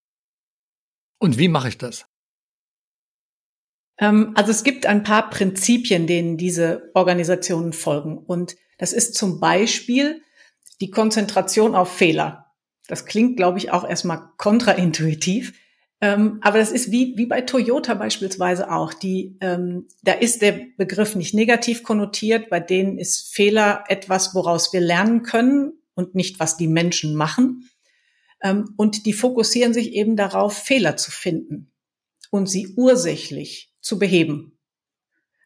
Und 1.18 1.38
wie 1.38 1.48
mache 1.48 1.68
ich 1.68 1.78
das? 1.78 2.06
Ähm, 3.98 4.32
also 4.34 4.50
es 4.50 4.62
gibt 4.62 4.84
ein 4.84 5.02
paar 5.02 5.30
Prinzipien, 5.30 6.06
denen 6.06 6.36
diese 6.36 6.90
Organisationen 6.92 7.72
folgen. 7.72 8.18
Und 8.18 8.56
das 8.76 8.92
ist 8.92 9.14
zum 9.14 9.40
Beispiel 9.40 10.22
die 10.82 10.90
Konzentration 10.90 11.74
auf 11.74 11.90
Fehler. 11.90 12.52
Das 12.86 13.06
klingt, 13.06 13.38
glaube 13.38 13.56
ich, 13.56 13.70
auch 13.70 13.88
erstmal 13.88 14.28
kontraintuitiv. 14.36 15.58
Ähm, 16.02 16.38
aber 16.40 16.58
das 16.58 16.72
ist 16.72 16.90
wie, 16.90 17.16
wie 17.16 17.26
bei 17.26 17.42
Toyota 17.42 17.94
beispielsweise 17.94 18.72
auch. 18.72 18.92
Die, 18.92 19.36
ähm, 19.40 19.86
da 20.02 20.12
ist 20.12 20.42
der 20.42 20.58
Begriff 20.76 21.14
nicht 21.14 21.32
negativ 21.32 21.84
konnotiert. 21.84 22.50
Bei 22.50 22.58
denen 22.58 22.98
ist 22.98 23.32
Fehler 23.32 23.84
etwas, 23.86 24.34
woraus 24.34 24.72
wir 24.72 24.80
lernen 24.80 25.22
können 25.22 25.74
und 25.94 26.16
nicht, 26.16 26.40
was 26.40 26.56
die 26.56 26.66
Menschen 26.66 27.14
machen. 27.14 27.70
Ähm, 28.42 28.74
und 28.76 29.06
die 29.06 29.12
fokussieren 29.12 29.72
sich 29.72 29.92
eben 29.92 30.16
darauf, 30.16 30.58
Fehler 30.58 30.96
zu 30.96 31.12
finden 31.12 31.70
und 32.30 32.50
sie 32.50 32.74
ursächlich 32.76 33.72
zu 33.80 34.00
beheben, 34.00 34.51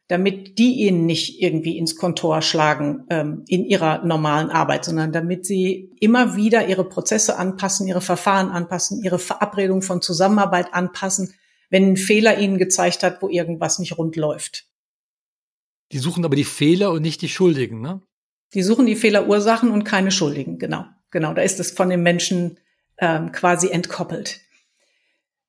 damit 0.09 0.59
die 0.59 0.87
ihnen 0.87 1.05
nicht 1.05 1.43
irgendwie 1.43 1.79
ins 1.79 1.97
Kontor 1.97 2.41
schlagen 2.43 3.05
ähm, 3.11 3.45
in 3.49 3.65
ihrer 3.65 4.05
normalen 4.05 4.51
Arbeit, 4.51 4.85
sondern 4.85 5.13
damit 5.13 5.47
sie 5.47 5.91
immer 6.01 6.37
wieder 6.37 6.69
ihre 6.69 6.85
Prozesse 6.85 7.37
anpassen, 7.39 7.89
ihre 7.89 8.01
Verfahren 8.01 8.51
anpassen, 8.51 9.03
ihre 9.03 9.19
Verabredung 9.19 9.83
von 9.83 10.01
Zusammenarbeit 10.03 10.73
anpassen, 10.73 11.35
wenn 11.71 11.93
ein 11.93 11.97
Fehler 11.97 12.39
ihnen 12.39 12.59
gezeigt 12.59 13.03
hat, 13.03 13.21
wo 13.21 13.29
irgendwas 13.29 13.81
nicht 13.81 13.99
rund 13.99 14.15
läuft. 14.15 14.67
Die 15.93 15.99
suchen 15.99 16.25
aber 16.25 16.37
die 16.37 16.45
Fehler 16.45 16.93
und 16.93 17.03
nicht 17.03 17.23
die 17.23 17.29
Schuldigen, 17.29 17.81
ne? 17.81 18.01
Die 18.55 18.63
suchen 18.63 18.87
die 18.87 18.97
Fehlerursachen 18.97 19.71
und 19.71 19.85
keine 19.85 20.13
Schuldigen, 20.13 20.59
genau. 20.59 20.85
Genau, 21.11 21.35
da 21.35 21.43
ist 21.43 21.59
es 21.59 21.73
von 21.73 21.89
den 21.89 22.03
Menschen 22.03 22.59
ähm, 22.99 23.33
quasi 23.33 23.69
entkoppelt. 23.69 24.41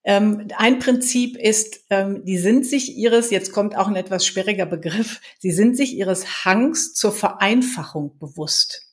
Ähm, 0.09 0.47
ein 0.55 0.79
Prinzip 0.79 1.35
ist, 1.35 1.81
ähm, 1.89 2.23
die 2.23 2.37
sind 2.37 2.65
sich 2.65 2.95
ihres, 2.95 3.29
jetzt 3.29 3.51
kommt 3.51 3.75
auch 3.75 3.89
ein 3.89 3.97
etwas 3.97 4.25
sperriger 4.25 4.65
Begriff, 4.65 5.19
sie 5.39 5.51
sind 5.51 5.75
sich 5.75 5.97
ihres 5.97 6.45
Hangs 6.45 6.93
zur 6.93 7.11
Vereinfachung 7.11 8.17
bewusst. 8.17 8.87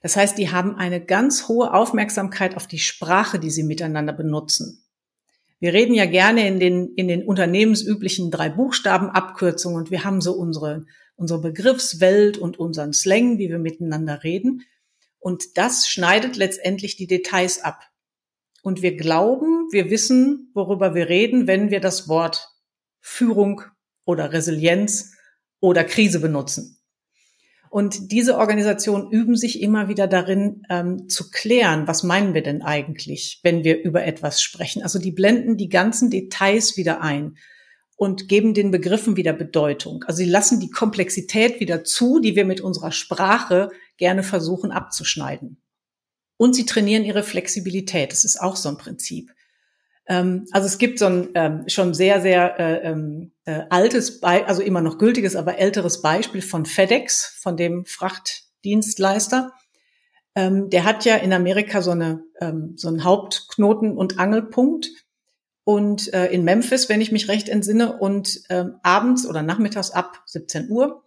Das 0.00 0.16
heißt, 0.16 0.38
die 0.38 0.50
haben 0.50 0.74
eine 0.74 1.04
ganz 1.04 1.48
hohe 1.48 1.74
Aufmerksamkeit 1.74 2.56
auf 2.56 2.66
die 2.66 2.78
Sprache, 2.78 3.38
die 3.38 3.50
sie 3.50 3.62
miteinander 3.62 4.14
benutzen. 4.14 4.86
Wir 5.60 5.74
reden 5.74 5.92
ja 5.92 6.06
gerne 6.06 6.48
in 6.48 6.58
den, 6.58 6.94
in 6.94 7.08
den 7.08 7.26
unternehmensüblichen 7.26 8.30
drei 8.30 8.48
Buchstaben-Abkürzungen 8.48 9.76
und 9.76 9.90
wir 9.90 10.02
haben 10.02 10.22
so 10.22 10.32
unsere, 10.32 10.86
unsere 11.14 11.42
Begriffswelt 11.42 12.38
und 12.38 12.58
unseren 12.58 12.94
Slang, 12.94 13.36
wie 13.36 13.50
wir 13.50 13.58
miteinander 13.58 14.24
reden. 14.24 14.62
Und 15.18 15.58
das 15.58 15.88
schneidet 15.88 16.36
letztendlich 16.36 16.96
die 16.96 17.06
Details 17.06 17.62
ab. 17.62 17.82
Und 18.64 18.80
wir 18.80 18.96
glauben, 18.96 19.68
wir 19.72 19.90
wissen, 19.90 20.50
worüber 20.54 20.94
wir 20.94 21.10
reden, 21.10 21.46
wenn 21.46 21.70
wir 21.70 21.80
das 21.80 22.08
Wort 22.08 22.48
Führung 23.02 23.60
oder 24.06 24.32
Resilienz 24.32 25.12
oder 25.60 25.84
Krise 25.84 26.18
benutzen. 26.18 26.78
Und 27.68 28.10
diese 28.10 28.38
Organisationen 28.38 29.10
üben 29.10 29.36
sich 29.36 29.60
immer 29.60 29.88
wieder 29.88 30.06
darin, 30.06 30.62
ähm, 30.70 31.10
zu 31.10 31.30
klären, 31.30 31.86
was 31.86 32.04
meinen 32.04 32.32
wir 32.32 32.42
denn 32.42 32.62
eigentlich, 32.62 33.40
wenn 33.42 33.64
wir 33.64 33.82
über 33.82 34.06
etwas 34.06 34.40
sprechen. 34.40 34.82
Also 34.82 34.98
die 34.98 35.12
blenden 35.12 35.58
die 35.58 35.68
ganzen 35.68 36.08
Details 36.08 36.78
wieder 36.78 37.02
ein 37.02 37.36
und 37.96 38.28
geben 38.28 38.54
den 38.54 38.70
Begriffen 38.70 39.18
wieder 39.18 39.34
Bedeutung. 39.34 40.04
Also 40.04 40.22
sie 40.22 40.30
lassen 40.30 40.58
die 40.58 40.70
Komplexität 40.70 41.60
wieder 41.60 41.84
zu, 41.84 42.18
die 42.18 42.34
wir 42.34 42.46
mit 42.46 42.62
unserer 42.62 42.92
Sprache 42.92 43.68
gerne 43.98 44.22
versuchen 44.22 44.72
abzuschneiden. 44.72 45.60
Und 46.36 46.54
sie 46.54 46.66
trainieren 46.66 47.04
ihre 47.04 47.22
Flexibilität. 47.22 48.12
Das 48.12 48.24
ist 48.24 48.40
auch 48.40 48.56
so 48.56 48.68
ein 48.68 48.78
Prinzip. 48.78 49.30
Ähm, 50.06 50.46
also 50.50 50.66
es 50.66 50.78
gibt 50.78 50.98
so 50.98 51.06
ein 51.06 51.28
ähm, 51.34 51.64
schon 51.68 51.94
sehr, 51.94 52.20
sehr 52.20 52.58
äh, 52.58 52.90
ähm, 52.90 53.32
äh, 53.44 53.62
altes, 53.70 54.20
Be 54.20 54.46
also 54.46 54.62
immer 54.62 54.80
noch 54.80 54.98
gültiges, 54.98 55.36
aber 55.36 55.58
älteres 55.58 56.02
Beispiel 56.02 56.42
von 56.42 56.66
FedEx, 56.66 57.38
von 57.40 57.56
dem 57.56 57.84
Frachtdienstleister. 57.86 59.52
Ähm, 60.34 60.68
der 60.70 60.84
hat 60.84 61.04
ja 61.04 61.16
in 61.16 61.32
Amerika 61.32 61.80
so, 61.80 61.92
eine, 61.92 62.24
ähm, 62.40 62.74
so 62.76 62.88
einen 62.88 63.04
Hauptknoten- 63.04 63.96
und 63.96 64.18
Angelpunkt. 64.18 64.88
Und 65.62 66.12
äh, 66.12 66.26
in 66.26 66.44
Memphis, 66.44 66.90
wenn 66.90 67.00
ich 67.00 67.12
mich 67.12 67.28
recht 67.28 67.48
entsinne, 67.48 67.98
und 67.98 68.42
ähm, 68.50 68.74
abends 68.82 69.26
oder 69.26 69.42
nachmittags 69.42 69.92
ab 69.92 70.22
17 70.26 70.68
Uhr 70.68 71.03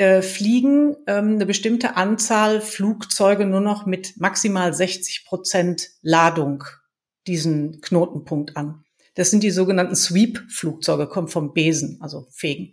äh, 0.00 0.22
fliegen 0.22 0.96
ähm, 1.06 1.34
eine 1.34 1.44
bestimmte 1.44 1.96
Anzahl 1.96 2.62
Flugzeuge 2.62 3.44
nur 3.44 3.60
noch 3.60 3.84
mit 3.84 4.18
maximal 4.18 4.72
60 4.72 5.26
Prozent 5.26 5.90
Ladung 6.00 6.64
diesen 7.26 7.82
Knotenpunkt 7.82 8.56
an. 8.56 8.82
Das 9.14 9.30
sind 9.30 9.42
die 9.42 9.50
sogenannten 9.50 9.94
Sweep-Flugzeuge, 9.94 11.06
kommen 11.06 11.28
vom 11.28 11.52
Besen, 11.52 11.98
also 12.00 12.26
Fegen. 12.30 12.72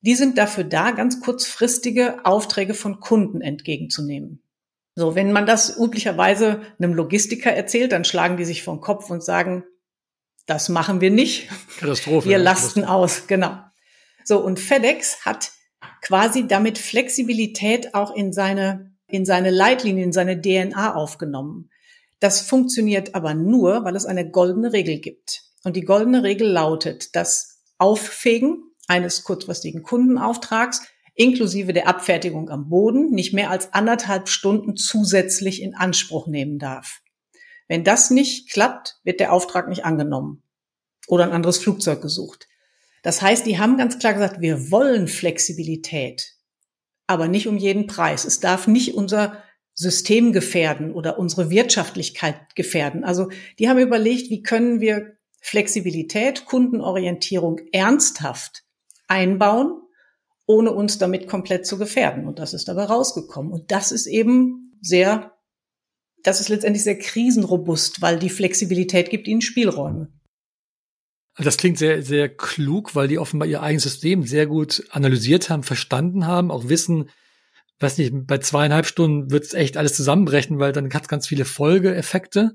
Die 0.00 0.16
sind 0.16 0.38
dafür 0.38 0.64
da, 0.64 0.90
ganz 0.90 1.20
kurzfristige 1.20 2.26
Aufträge 2.26 2.74
von 2.74 2.98
Kunden 2.98 3.42
entgegenzunehmen. 3.42 4.42
So, 4.96 5.14
wenn 5.14 5.30
man 5.30 5.46
das 5.46 5.78
üblicherweise 5.78 6.62
einem 6.80 6.94
Logistiker 6.94 7.52
erzählt, 7.52 7.92
dann 7.92 8.04
schlagen 8.04 8.36
die 8.36 8.44
sich 8.44 8.64
vom 8.64 8.80
Kopf 8.80 9.08
und 9.08 9.22
sagen, 9.22 9.62
das 10.46 10.68
machen 10.68 11.00
wir 11.00 11.12
nicht. 11.12 11.48
Katastrophe. 11.78 12.28
Wir 12.28 12.38
lasten 12.38 12.84
aus, 12.84 13.28
genau. 13.28 13.56
So, 14.24 14.40
und 14.44 14.58
FedEx 14.58 15.24
hat 15.24 15.52
quasi 16.02 16.46
damit 16.46 16.78
Flexibilität 16.78 17.94
auch 17.94 18.14
in 18.14 18.32
seine, 18.32 18.92
in 19.06 19.24
seine 19.24 19.50
Leitlinien, 19.50 20.06
in 20.06 20.12
seine 20.12 20.40
DNA 20.40 20.94
aufgenommen. 20.94 21.70
Das 22.20 22.42
funktioniert 22.42 23.14
aber 23.14 23.34
nur, 23.34 23.84
weil 23.84 23.96
es 23.96 24.06
eine 24.06 24.30
goldene 24.30 24.72
Regel 24.72 24.98
gibt. 24.98 25.42
Und 25.64 25.76
die 25.76 25.84
goldene 25.84 26.22
Regel 26.22 26.48
lautet, 26.48 27.14
das 27.16 27.62
Auffegen 27.78 28.62
eines 28.88 29.24
kurzfristigen 29.24 29.82
Kundenauftrags 29.82 30.82
inklusive 31.14 31.72
der 31.72 31.86
Abfertigung 31.86 32.50
am 32.50 32.68
Boden 32.68 33.10
nicht 33.10 33.34
mehr 33.34 33.50
als 33.50 33.74
anderthalb 33.74 34.28
Stunden 34.28 34.76
zusätzlich 34.76 35.60
in 35.60 35.74
Anspruch 35.74 36.26
nehmen 36.26 36.58
darf. 36.58 37.00
Wenn 37.68 37.84
das 37.84 38.10
nicht 38.10 38.50
klappt, 38.50 38.98
wird 39.04 39.20
der 39.20 39.32
Auftrag 39.32 39.68
nicht 39.68 39.84
angenommen 39.84 40.42
oder 41.08 41.24
ein 41.24 41.32
anderes 41.32 41.58
Flugzeug 41.58 42.00
gesucht. 42.02 42.48
Das 43.02 43.22
heißt, 43.22 43.46
die 43.46 43.58
haben 43.58 43.76
ganz 43.76 43.98
klar 43.98 44.14
gesagt, 44.14 44.40
wir 44.40 44.70
wollen 44.70 45.08
Flexibilität, 45.08 46.36
aber 47.06 47.28
nicht 47.28 47.48
um 47.48 47.56
jeden 47.56 47.86
Preis. 47.86 48.24
Es 48.24 48.40
darf 48.40 48.66
nicht 48.66 48.94
unser 48.94 49.42
System 49.74 50.32
gefährden 50.32 50.92
oder 50.92 51.18
unsere 51.18 51.50
Wirtschaftlichkeit 51.50 52.54
gefährden. 52.54 53.02
Also 53.04 53.30
die 53.58 53.68
haben 53.68 53.78
überlegt, 53.78 54.30
wie 54.30 54.42
können 54.42 54.80
wir 54.80 55.16
Flexibilität, 55.40 56.44
Kundenorientierung 56.44 57.60
ernsthaft 57.72 58.64
einbauen, 59.08 59.80
ohne 60.46 60.72
uns 60.72 60.98
damit 60.98 61.28
komplett 61.28 61.66
zu 61.66 61.78
gefährden. 61.78 62.26
Und 62.26 62.38
das 62.38 62.52
ist 62.52 62.68
dabei 62.68 62.84
rausgekommen. 62.84 63.52
Und 63.52 63.70
das 63.70 63.90
ist 63.90 64.06
eben 64.06 64.78
sehr, 64.82 65.32
das 66.22 66.40
ist 66.40 66.50
letztendlich 66.50 66.84
sehr 66.84 66.98
krisenrobust, 66.98 68.02
weil 68.02 68.18
die 68.18 68.30
Flexibilität 68.30 69.08
gibt 69.08 69.28
ihnen 69.28 69.40
Spielräume. 69.40 70.12
Das 71.42 71.56
klingt 71.56 71.78
sehr, 71.78 72.02
sehr 72.02 72.28
klug, 72.28 72.94
weil 72.94 73.08
die 73.08 73.18
offenbar 73.18 73.48
ihr 73.48 73.62
eigenes 73.62 73.84
System 73.84 74.24
sehr 74.24 74.46
gut 74.46 74.84
analysiert 74.90 75.48
haben, 75.48 75.62
verstanden 75.62 76.26
haben, 76.26 76.50
auch 76.50 76.68
wissen, 76.68 77.10
weiß 77.78 77.98
nicht, 77.98 78.12
bei 78.26 78.38
zweieinhalb 78.38 78.86
Stunden 78.86 79.30
wird 79.30 79.44
es 79.44 79.54
echt 79.54 79.76
alles 79.76 79.94
zusammenbrechen, 79.94 80.58
weil 80.58 80.72
dann 80.72 80.92
hat 80.92 81.02
es 81.02 81.08
ganz 81.08 81.26
viele 81.26 81.46
Folgeeffekte. 81.46 82.52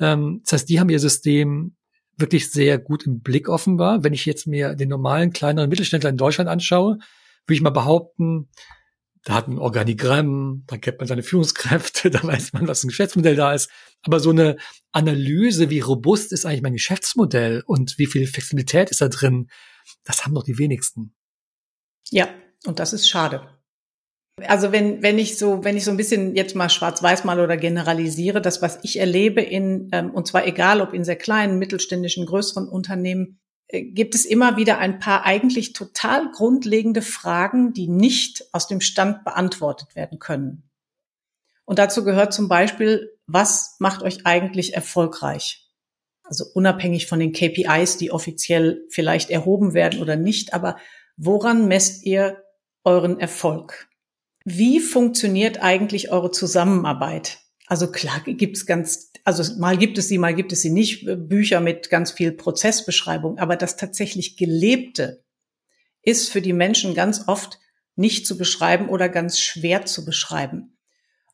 Ähm, 0.00 0.40
das 0.44 0.52
heißt, 0.54 0.68
die 0.68 0.80
haben 0.80 0.88
ihr 0.88 0.98
System 0.98 1.76
wirklich 2.16 2.50
sehr 2.50 2.78
gut 2.78 3.04
im 3.06 3.20
Blick 3.20 3.48
offenbar. 3.48 4.02
Wenn 4.02 4.14
ich 4.14 4.26
jetzt 4.26 4.46
mir 4.46 4.74
den 4.74 4.88
normalen 4.88 5.32
kleineren 5.32 5.68
Mittelständler 5.68 6.10
in 6.10 6.16
Deutschland 6.16 6.48
anschaue, 6.48 6.98
würde 7.46 7.54
ich 7.54 7.60
mal 7.60 7.70
behaupten, 7.70 8.48
da 9.24 9.34
hat 9.34 9.48
man 9.48 9.58
ein 9.58 9.62
Organigramm, 9.62 10.64
da 10.66 10.76
kennt 10.76 10.98
man 10.98 11.06
seine 11.06 11.22
Führungskräfte, 11.22 12.10
da 12.10 12.22
weiß 12.22 12.52
man, 12.52 12.66
was 12.66 12.82
ein 12.82 12.88
Geschäftsmodell 12.88 13.36
da 13.36 13.52
ist. 13.52 13.70
Aber 14.02 14.20
so 14.20 14.30
eine 14.30 14.56
Analyse, 14.90 15.70
wie 15.70 15.80
robust 15.80 16.32
ist 16.32 16.44
eigentlich 16.44 16.62
mein 16.62 16.72
Geschäftsmodell 16.72 17.62
und 17.66 17.98
wie 17.98 18.06
viel 18.06 18.26
Flexibilität 18.26 18.90
ist 18.90 19.00
da 19.00 19.08
drin, 19.08 19.48
das 20.04 20.24
haben 20.24 20.34
doch 20.34 20.44
die 20.44 20.58
wenigsten. 20.58 21.14
Ja, 22.10 22.28
und 22.66 22.78
das 22.78 22.92
ist 22.92 23.08
schade. 23.08 23.48
Also 24.46 24.72
wenn, 24.72 25.02
wenn 25.02 25.18
ich 25.18 25.38
so, 25.38 25.62
wenn 25.62 25.76
ich 25.76 25.84
so 25.84 25.90
ein 25.90 25.96
bisschen 25.96 26.34
jetzt 26.34 26.56
mal 26.56 26.70
schwarz-weiß 26.70 27.24
mal 27.24 27.38
oder 27.38 27.56
generalisiere, 27.56 28.40
das, 28.40 28.62
was 28.62 28.78
ich 28.82 28.98
erlebe 28.98 29.42
in, 29.42 29.90
ähm, 29.92 30.10
und 30.10 30.26
zwar 30.26 30.46
egal 30.46 30.80
ob 30.80 30.94
in 30.94 31.04
sehr 31.04 31.16
kleinen, 31.16 31.58
mittelständischen, 31.58 32.26
größeren 32.26 32.66
Unternehmen, 32.66 33.41
gibt 33.72 34.14
es 34.14 34.24
immer 34.24 34.56
wieder 34.56 34.78
ein 34.78 34.98
paar 34.98 35.24
eigentlich 35.24 35.72
total 35.72 36.30
grundlegende 36.30 37.02
Fragen, 37.02 37.72
die 37.72 37.88
nicht 37.88 38.44
aus 38.52 38.68
dem 38.68 38.80
Stand 38.80 39.24
beantwortet 39.24 39.96
werden 39.96 40.18
können. 40.18 40.68
Und 41.64 41.78
dazu 41.78 42.04
gehört 42.04 42.34
zum 42.34 42.48
Beispiel, 42.48 43.18
was 43.26 43.76
macht 43.78 44.02
euch 44.02 44.26
eigentlich 44.26 44.74
erfolgreich? 44.74 45.70
Also 46.22 46.44
unabhängig 46.54 47.06
von 47.06 47.18
den 47.18 47.32
KPIs, 47.32 47.96
die 47.96 48.10
offiziell 48.10 48.84
vielleicht 48.90 49.30
erhoben 49.30 49.74
werden 49.74 50.00
oder 50.00 50.16
nicht, 50.16 50.52
aber 50.54 50.76
woran 51.16 51.66
messt 51.66 52.04
ihr 52.04 52.42
euren 52.84 53.20
Erfolg? 53.20 53.88
Wie 54.44 54.80
funktioniert 54.80 55.62
eigentlich 55.62 56.10
eure 56.10 56.30
Zusammenarbeit? 56.30 57.41
Also 57.66 57.90
klar 57.90 58.20
gibt's 58.24 58.66
ganz, 58.66 59.12
also 59.24 59.58
mal 59.58 59.76
gibt 59.76 59.98
es 59.98 60.08
sie, 60.08 60.18
mal 60.18 60.34
gibt 60.34 60.52
es 60.52 60.62
sie 60.62 60.70
nicht, 60.70 61.06
äh, 61.06 61.16
Bücher 61.16 61.60
mit 61.60 61.90
ganz 61.90 62.10
viel 62.10 62.32
Prozessbeschreibung, 62.32 63.38
aber 63.38 63.56
das 63.56 63.76
tatsächlich 63.76 64.36
Gelebte 64.36 65.24
ist 66.02 66.30
für 66.30 66.42
die 66.42 66.52
Menschen 66.52 66.94
ganz 66.94 67.28
oft 67.28 67.58
nicht 67.94 68.26
zu 68.26 68.36
beschreiben 68.36 68.88
oder 68.88 69.08
ganz 69.08 69.38
schwer 69.38 69.86
zu 69.86 70.04
beschreiben. 70.04 70.76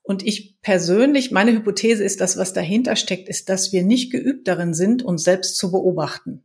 Und 0.03 0.23
ich 0.23 0.61
persönlich, 0.63 1.33
meine 1.33 1.53
Hypothese 1.53 2.03
ist, 2.03 2.21
dass 2.21 2.39
was 2.39 2.53
dahinter 2.53 2.97
steckt, 2.97 3.29
ist, 3.29 3.49
dass 3.49 3.73
wir 3.73 3.83
nicht 3.83 4.11
geübt 4.11 4.49
darin 4.49 4.73
sind, 4.75 5.03
uns 5.03 5.23
selbst 5.23 5.57
zu 5.57 5.71
beobachten. 5.71 6.45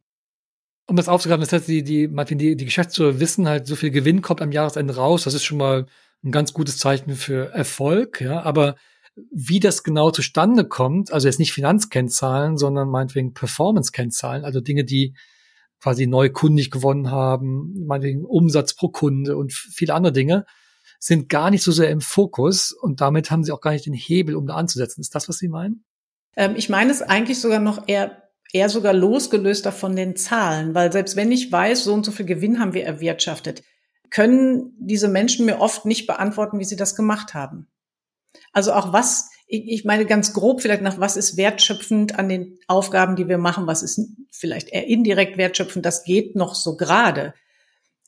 Um 0.85 0.97
das 0.97 1.07
aufzugreifen, 1.07 1.41
das 1.41 1.53
heißt, 1.53 1.67
die, 1.69 1.81
die, 1.81 2.09
Martin, 2.09 2.37
die, 2.37 2.57
die 2.57 2.65
Geschäftsführer 2.65 3.21
wissen 3.21 3.47
halt, 3.47 3.65
so 3.65 3.77
viel 3.77 3.91
Gewinn 3.91 4.21
kommt 4.21 4.41
am 4.41 4.51
Jahresende 4.51 4.95
raus. 4.95 5.23
Das 5.23 5.33
ist 5.33 5.45
schon 5.45 5.57
mal 5.57 5.85
ein 6.23 6.31
ganz 6.31 6.53
gutes 6.53 6.77
Zeichen 6.77 7.15
für 7.15 7.51
Erfolg, 7.53 8.19
ja, 8.19 8.41
aber 8.41 8.75
wie 9.31 9.59
das 9.59 9.83
genau 9.83 10.11
zustande 10.11 10.67
kommt, 10.67 11.11
also 11.11 11.27
jetzt 11.27 11.39
nicht 11.39 11.53
Finanzkennzahlen, 11.53 12.57
sondern 12.57 12.89
meinetwegen 12.89 13.33
Performance-Kennzahlen, 13.33 14.43
also 14.43 14.59
Dinge, 14.59 14.83
die 14.83 15.15
quasi 15.79 16.07
neu 16.07 16.29
kundig 16.29 16.71
gewonnen 16.71 17.11
haben, 17.11 17.85
meinetwegen 17.85 18.25
Umsatz 18.25 18.73
pro 18.73 18.89
Kunde 18.89 19.37
und 19.37 19.53
viele 19.53 19.93
andere 19.93 20.13
Dinge, 20.13 20.45
sind 20.99 21.27
gar 21.27 21.51
nicht 21.51 21.63
so 21.63 21.71
sehr 21.71 21.89
im 21.89 22.01
Fokus 22.01 22.71
und 22.71 23.01
damit 23.01 23.29
haben 23.29 23.43
sie 23.43 23.51
auch 23.51 23.61
gar 23.61 23.71
nicht 23.71 23.85
den 23.85 23.93
Hebel, 23.93 24.35
um 24.35 24.47
da 24.47 24.55
anzusetzen. 24.55 25.01
Ist 25.01 25.13
das, 25.13 25.27
was 25.27 25.37
Sie 25.37 25.49
meinen? 25.49 25.83
Ähm, 26.37 26.53
ich 26.55 26.69
meine 26.69 26.91
es 26.91 27.01
eigentlich 27.01 27.39
sogar 27.41 27.59
noch 27.59 27.87
eher, 27.87 28.23
eher 28.53 28.69
sogar 28.69 28.93
losgelöster 28.93 29.73
von 29.73 29.95
den 29.95 30.15
Zahlen, 30.15 30.73
weil 30.73 30.91
selbst 30.91 31.17
wenn 31.17 31.31
ich 31.31 31.51
weiß, 31.51 31.83
so 31.83 31.93
und 31.93 32.05
so 32.05 32.11
viel 32.11 32.25
Gewinn 32.25 32.59
haben 32.59 32.73
wir 32.73 32.85
erwirtschaftet, 32.85 33.63
können 34.09 34.73
diese 34.79 35.09
Menschen 35.09 35.45
mir 35.45 35.59
oft 35.59 35.85
nicht 35.85 36.07
beantworten, 36.07 36.59
wie 36.59 36.65
sie 36.65 36.77
das 36.77 36.95
gemacht 36.95 37.33
haben. 37.33 37.67
Also 38.51 38.73
auch 38.73 38.93
was, 38.93 39.29
ich 39.47 39.85
meine 39.85 40.05
ganz 40.05 40.33
grob 40.33 40.61
vielleicht 40.61 40.81
nach, 40.81 40.99
was 40.99 41.17
ist 41.17 41.37
wertschöpfend 41.37 42.17
an 42.17 42.29
den 42.29 42.59
Aufgaben, 42.67 43.15
die 43.15 43.27
wir 43.27 43.37
machen, 43.37 43.67
was 43.67 43.83
ist 43.83 43.99
vielleicht 44.31 44.69
eher 44.69 44.87
indirekt 44.87 45.37
wertschöpfend, 45.37 45.85
das 45.85 46.03
geht 46.03 46.35
noch 46.35 46.55
so 46.55 46.75
gerade. 46.77 47.33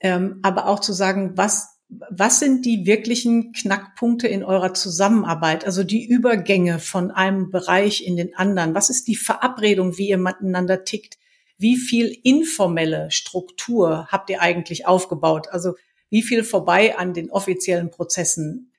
Ähm, 0.01 0.39
aber 0.43 0.67
auch 0.67 0.79
zu 0.79 0.93
sagen, 0.93 1.33
was, 1.35 1.75
was 1.87 2.39
sind 2.39 2.65
die 2.65 2.85
wirklichen 2.85 3.53
Knackpunkte 3.53 4.27
in 4.27 4.43
eurer 4.43 4.73
Zusammenarbeit? 4.73 5.65
Also 5.65 5.83
die 5.83 6.05
Übergänge 6.05 6.79
von 6.79 7.11
einem 7.11 7.51
Bereich 7.51 8.05
in 8.05 8.17
den 8.17 8.35
anderen. 8.35 8.73
Was 8.73 8.89
ist 8.89 9.07
die 9.07 9.15
Verabredung, 9.15 9.97
wie 9.97 10.09
ihr 10.09 10.17
miteinander 10.17 10.83
tickt? 10.83 11.17
Wie 11.57 11.77
viel 11.77 12.15
informelle 12.23 13.11
Struktur 13.11 14.07
habt 14.11 14.29
ihr 14.29 14.41
eigentlich 14.41 14.87
aufgebaut? 14.87 15.47
Also 15.51 15.75
wie 16.09 16.23
viel 16.23 16.43
vorbei 16.43 16.97
an 16.97 17.13
den 17.13 17.31
offiziellen 17.31 17.91
Prozessen? 17.91 18.71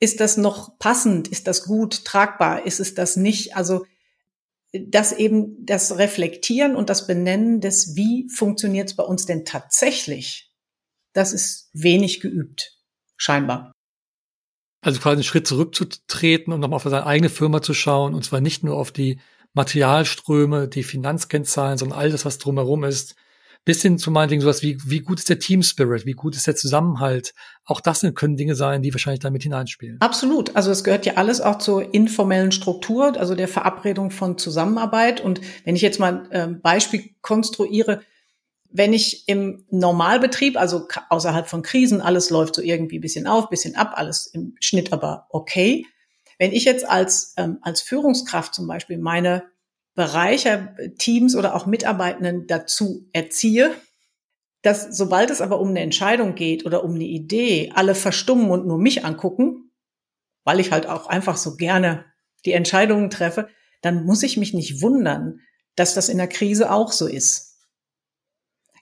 Ist 0.00 0.20
das 0.20 0.38
noch 0.38 0.78
passend? 0.78 1.28
Ist 1.28 1.46
das 1.46 1.64
gut 1.64 2.04
tragbar? 2.04 2.66
Ist 2.66 2.80
es 2.80 2.94
das 2.94 3.16
nicht? 3.16 3.54
Also 3.54 3.84
das 4.72 5.12
eben 5.12 5.64
das 5.66 5.98
Reflektieren 5.98 6.74
und 6.76 6.90
das 6.90 7.06
Benennen 7.06 7.60
des, 7.60 7.96
wie 7.96 8.28
funktioniert 8.34 8.88
es 8.88 8.96
bei 8.96 9.02
uns 9.02 9.26
denn 9.26 9.44
tatsächlich, 9.44 10.52
das 11.12 11.32
ist 11.32 11.70
wenig 11.72 12.20
geübt, 12.20 12.78
scheinbar. 13.16 13.72
Also 14.82 15.00
quasi 15.00 15.14
einen 15.14 15.24
Schritt 15.24 15.46
zurückzutreten 15.46 16.52
und 16.52 16.60
nochmal 16.60 16.76
auf 16.76 16.84
seine 16.84 17.04
eigene 17.04 17.28
Firma 17.28 17.60
zu 17.60 17.74
schauen, 17.74 18.14
und 18.14 18.24
zwar 18.24 18.40
nicht 18.40 18.62
nur 18.62 18.76
auf 18.76 18.92
die 18.92 19.20
Materialströme, 19.52 20.68
die 20.68 20.84
Finanzkennzahlen, 20.84 21.76
sondern 21.76 21.98
all 21.98 22.10
das, 22.10 22.24
was 22.24 22.38
drumherum 22.38 22.84
ist, 22.84 23.16
bis 23.64 23.82
hin 23.82 23.98
zu 23.98 24.10
meinetwegen 24.10 24.40
sowas 24.40 24.62
wie, 24.62 24.78
wie 24.86 25.00
gut 25.00 25.18
ist 25.18 25.28
der 25.28 25.38
Team 25.38 25.62
Spirit, 25.62 26.06
wie 26.06 26.12
gut 26.12 26.34
ist 26.34 26.46
der 26.46 26.56
Zusammenhalt. 26.56 27.34
Auch 27.64 27.80
das 27.80 28.04
können 28.14 28.36
Dinge 28.36 28.54
sein, 28.54 28.82
die 28.82 28.92
wahrscheinlich 28.92 29.20
damit 29.20 29.42
hineinspielen. 29.42 30.00
Absolut. 30.00 30.56
Also 30.56 30.70
es 30.70 30.82
gehört 30.82 31.04
ja 31.06 31.14
alles 31.14 31.40
auch 31.40 31.58
zur 31.58 31.92
informellen 31.92 32.52
Struktur, 32.52 33.18
also 33.18 33.34
der 33.34 33.48
Verabredung 33.48 34.10
von 34.10 34.38
Zusammenarbeit. 34.38 35.20
Und 35.20 35.40
wenn 35.64 35.76
ich 35.76 35.82
jetzt 35.82 36.00
mal 36.00 36.22
ein 36.22 36.28
ähm, 36.32 36.60
Beispiel 36.62 37.10
konstruiere, 37.20 38.00
wenn 38.72 38.92
ich 38.92 39.28
im 39.28 39.64
Normalbetrieb, 39.70 40.56
also 40.56 40.86
außerhalb 41.08 41.48
von 41.48 41.62
Krisen, 41.62 42.00
alles 42.00 42.30
läuft 42.30 42.54
so 42.54 42.62
irgendwie 42.62 42.98
bisschen 42.98 43.26
auf, 43.26 43.50
bisschen 43.50 43.74
ab, 43.74 43.92
alles 43.96 44.26
im 44.28 44.54
Schnitt 44.60 44.92
aber 44.92 45.26
okay. 45.30 45.86
Wenn 46.38 46.52
ich 46.52 46.64
jetzt 46.64 46.88
als, 46.88 47.34
ähm, 47.36 47.58
als 47.62 47.82
Führungskraft 47.82 48.54
zum 48.54 48.66
Beispiel 48.66 48.96
meine 48.96 49.42
Bereiche, 49.94 50.74
Teams 50.98 51.34
oder 51.36 51.54
auch 51.54 51.66
Mitarbeitenden 51.66 52.46
dazu 52.46 53.08
erziehe, 53.12 53.74
dass 54.62 54.96
sobald 54.96 55.30
es 55.30 55.40
aber 55.40 55.60
um 55.60 55.68
eine 55.68 55.80
Entscheidung 55.80 56.34
geht 56.34 56.66
oder 56.66 56.84
um 56.84 56.94
eine 56.94 57.04
Idee, 57.04 57.72
alle 57.74 57.94
verstummen 57.94 58.50
und 58.50 58.66
nur 58.66 58.78
mich 58.78 59.04
angucken, 59.04 59.70
weil 60.44 60.60
ich 60.60 60.72
halt 60.72 60.86
auch 60.86 61.06
einfach 61.06 61.36
so 61.36 61.56
gerne 61.56 62.04
die 62.44 62.52
Entscheidungen 62.52 63.10
treffe, 63.10 63.48
dann 63.82 64.04
muss 64.04 64.22
ich 64.22 64.36
mich 64.36 64.54
nicht 64.54 64.82
wundern, 64.82 65.40
dass 65.76 65.94
das 65.94 66.08
in 66.08 66.18
der 66.18 66.28
Krise 66.28 66.70
auch 66.70 66.92
so 66.92 67.06
ist. 67.06 67.50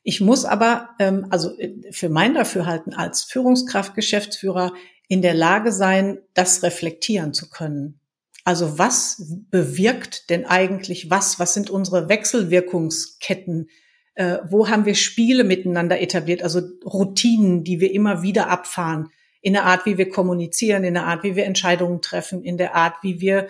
Ich 0.02 0.20
muss 0.20 0.44
aber, 0.44 0.90
ähm, 0.98 1.26
also 1.30 1.56
äh, 1.58 1.92
für 1.92 2.08
mein 2.08 2.34
Dafürhalten 2.34 2.94
als 2.94 3.24
Führungskraft, 3.24 3.94
Geschäftsführer 3.94 4.72
in 5.06 5.22
der 5.22 5.34
Lage 5.34 5.72
sein, 5.72 6.18
das 6.34 6.62
reflektieren 6.62 7.34
zu 7.34 7.50
können. 7.50 8.00
Also 8.48 8.78
was 8.78 9.22
bewirkt 9.50 10.30
denn 10.30 10.46
eigentlich 10.46 11.10
was? 11.10 11.38
Was 11.38 11.52
sind 11.52 11.68
unsere 11.68 12.08
Wechselwirkungsketten? 12.08 13.68
Äh, 14.14 14.38
wo 14.48 14.70
haben 14.70 14.86
wir 14.86 14.94
Spiele 14.94 15.44
miteinander 15.44 16.00
etabliert? 16.00 16.42
Also 16.42 16.62
Routinen, 16.82 17.62
die 17.62 17.78
wir 17.78 17.92
immer 17.92 18.22
wieder 18.22 18.48
abfahren. 18.48 19.10
In 19.42 19.52
der 19.52 19.66
Art, 19.66 19.84
wie 19.84 19.98
wir 19.98 20.08
kommunizieren, 20.08 20.82
in 20.82 20.94
der 20.94 21.04
Art, 21.04 21.24
wie 21.24 21.36
wir 21.36 21.44
Entscheidungen 21.44 22.00
treffen, 22.00 22.42
in 22.42 22.56
der 22.56 22.74
Art, 22.74 22.94
wie 23.02 23.20
wir 23.20 23.48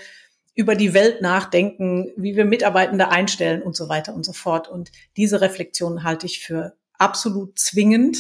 über 0.57 0.75
die 0.75 0.95
Welt 0.95 1.23
nachdenken, 1.23 2.11
wie 2.17 2.35
wir 2.35 2.45
Mitarbeitende 2.45 3.09
einstellen 3.09 3.63
und 3.63 3.77
so 3.77 3.89
weiter 3.89 4.17
und 4.17 4.25
so 4.25 4.33
fort. 4.33 4.67
Und 4.67 4.91
diese 5.17 5.41
Reflexion 5.41 6.03
halte 6.03 6.27
ich 6.27 6.41
für 6.41 6.77
absolut 6.95 7.57
zwingend, 7.57 8.19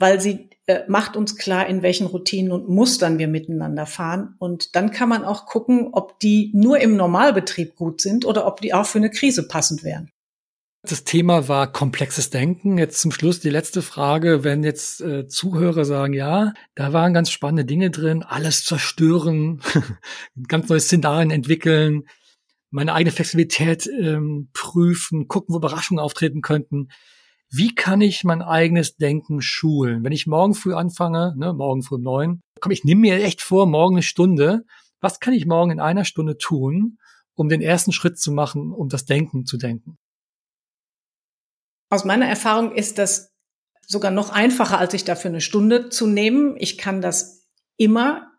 weil 0.00 0.20
sie 0.20 0.48
äh, 0.66 0.80
macht 0.88 1.14
uns 1.14 1.36
klar, 1.36 1.66
in 1.68 1.82
welchen 1.82 2.06
Routinen 2.06 2.52
und 2.52 2.68
Mustern 2.68 3.18
wir 3.18 3.28
miteinander 3.28 3.86
fahren. 3.86 4.34
Und 4.38 4.74
dann 4.74 4.90
kann 4.90 5.10
man 5.10 5.24
auch 5.24 5.46
gucken, 5.46 5.90
ob 5.92 6.18
die 6.20 6.50
nur 6.54 6.80
im 6.80 6.96
Normalbetrieb 6.96 7.76
gut 7.76 8.00
sind 8.00 8.24
oder 8.24 8.46
ob 8.46 8.60
die 8.62 8.72
auch 8.72 8.86
für 8.86 8.98
eine 8.98 9.10
Krise 9.10 9.46
passend 9.46 9.84
wären. 9.84 10.10
Das 10.82 11.04
Thema 11.04 11.46
war 11.46 11.70
komplexes 11.70 12.30
Denken. 12.30 12.78
Jetzt 12.78 13.02
zum 13.02 13.12
Schluss 13.12 13.40
die 13.40 13.50
letzte 13.50 13.82
Frage. 13.82 14.42
Wenn 14.42 14.64
jetzt 14.64 15.02
äh, 15.02 15.28
Zuhörer 15.28 15.84
sagen, 15.84 16.14
ja, 16.14 16.54
da 16.74 16.94
waren 16.94 17.12
ganz 17.12 17.30
spannende 17.30 17.66
Dinge 17.66 17.90
drin, 17.90 18.22
alles 18.22 18.64
zerstören, 18.64 19.60
ganz 20.48 20.70
neue 20.70 20.80
Szenarien 20.80 21.30
entwickeln, 21.30 22.04
meine 22.70 22.94
eigene 22.94 23.12
Flexibilität 23.12 23.86
ähm, 23.88 24.48
prüfen, 24.54 25.28
gucken, 25.28 25.52
wo 25.52 25.58
Überraschungen 25.58 26.02
auftreten 26.02 26.40
könnten. 26.40 26.88
Wie 27.52 27.74
kann 27.74 28.00
ich 28.00 28.22
mein 28.22 28.42
eigenes 28.42 28.96
Denken 28.96 29.42
schulen? 29.42 30.04
Wenn 30.04 30.12
ich 30.12 30.28
morgen 30.28 30.54
früh 30.54 30.72
anfange, 30.72 31.34
ne, 31.36 31.52
morgen 31.52 31.82
früh 31.82 31.96
um 31.96 32.02
neun, 32.02 32.42
komm, 32.60 32.70
ich 32.70 32.84
nehme 32.84 33.00
mir 33.00 33.16
echt 33.16 33.42
vor, 33.42 33.66
morgen 33.66 33.96
eine 33.96 34.02
Stunde. 34.04 34.64
Was 35.00 35.18
kann 35.18 35.34
ich 35.34 35.46
morgen 35.46 35.72
in 35.72 35.80
einer 35.80 36.04
Stunde 36.04 36.38
tun, 36.38 36.98
um 37.34 37.48
den 37.48 37.60
ersten 37.60 37.90
Schritt 37.90 38.20
zu 38.20 38.30
machen, 38.30 38.72
um 38.72 38.88
das 38.88 39.04
Denken 39.04 39.46
zu 39.46 39.56
denken? 39.56 39.98
Aus 41.90 42.04
meiner 42.04 42.26
Erfahrung 42.26 42.72
ist 42.72 42.98
das 42.98 43.32
sogar 43.84 44.12
noch 44.12 44.30
einfacher, 44.30 44.78
als 44.78 44.92
sich 44.92 45.04
dafür 45.04 45.30
eine 45.30 45.40
Stunde 45.40 45.88
zu 45.88 46.06
nehmen. 46.06 46.54
Ich 46.56 46.78
kann 46.78 47.00
das 47.00 47.48
immer 47.76 48.30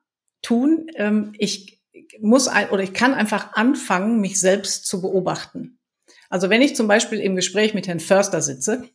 tun. 0.42 0.88
Ähm, 0.96 1.34
ich 1.38 1.82
muss 2.22 2.48
oder 2.48 2.84
ich 2.84 2.94
kann 2.94 3.14
einfach 3.14 3.54
anfangen, 3.54 4.22
mich 4.22 4.40
selbst 4.40 4.86
zu 4.86 5.02
beobachten. 5.02 5.80
Also 6.30 6.50
wenn 6.50 6.62
ich 6.62 6.78
zum 6.78 6.88
Beispiel 6.88 7.20
im 7.20 7.36
Gespräch 7.36 7.74
mit 7.74 7.90
Herrn 7.90 8.00
Förster 8.00 8.42
sitze, 8.42 8.90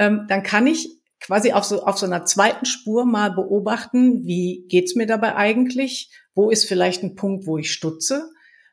ähm, 0.00 0.24
dann 0.28 0.42
kann 0.42 0.66
ich 0.66 0.88
quasi 1.20 1.52
auf 1.52 1.64
so, 1.64 1.84
auf 1.84 1.98
so 1.98 2.06
einer 2.06 2.24
zweiten 2.24 2.64
Spur 2.64 3.04
mal 3.04 3.30
beobachten, 3.30 4.24
wie 4.24 4.64
geht's 4.68 4.94
mir 4.94 5.06
dabei 5.06 5.36
eigentlich? 5.36 6.10
Wo 6.34 6.48
ist 6.48 6.64
vielleicht 6.64 7.02
ein 7.02 7.14
Punkt, 7.14 7.46
wo 7.46 7.58
ich 7.58 7.70
stutze? 7.70 8.30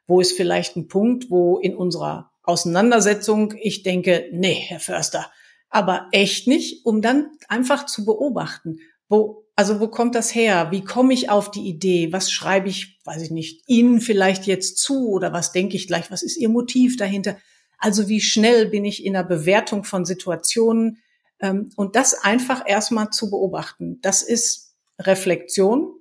Wo 0.08 0.22
ist 0.22 0.38
vielleicht 0.38 0.78
ein 0.78 0.88
Punkt, 0.88 1.30
wo 1.30 1.60
in 1.60 1.76
unserer 1.76 2.32
Auseinandersetzung, 2.44 3.54
ich 3.60 3.84
denke, 3.84 4.30
nee, 4.32 4.54
Herr 4.54 4.80
Förster, 4.80 5.30
aber 5.70 6.08
echt 6.14 6.48
nicht, 6.48 6.86
um 6.86 7.02
dann 7.02 7.28
einfach 7.50 7.86
zu 7.86 8.06
beobachten, 8.06 8.78
wo, 9.10 9.44
also 9.58 9.82
wo 9.82 9.90
kommt 9.90 10.16
das 10.16 10.34
her? 10.34 10.70
Wie 10.72 10.86
komme 10.86 11.14
ich 11.14 11.30
auf 11.30 11.52
die 11.52 11.68
Idee? 11.68 12.14
Was 12.14 12.32
schreibe 12.32 12.70
ich, 12.70 13.02
weiß 13.04 13.22
ich 13.22 13.32
nicht, 13.32 13.64
Ihnen 13.68 14.00
vielleicht 14.00 14.48
jetzt 14.48 14.78
zu 14.78 15.10
oder 15.10 15.34
was 15.34 15.52
denke 15.52 15.76
ich 15.76 15.88
gleich? 15.88 16.10
Was 16.10 16.24
ist 16.24 16.38
Ihr 16.38 16.48
Motiv 16.48 16.96
dahinter? 16.96 17.36
Also 17.78 18.08
wie 18.08 18.22
schnell 18.22 18.68
bin 18.68 18.86
ich 18.86 19.04
in 19.06 19.12
der 19.12 19.24
Bewertung 19.24 19.84
von 19.84 20.06
Situationen? 20.06 21.00
Ähm, 21.40 21.70
und 21.76 21.96
das 21.96 22.14
einfach 22.14 22.64
erstmal 22.66 23.10
zu 23.10 23.30
beobachten. 23.30 24.00
Das 24.02 24.22
ist 24.24 24.76
Reflexion. 25.00 25.94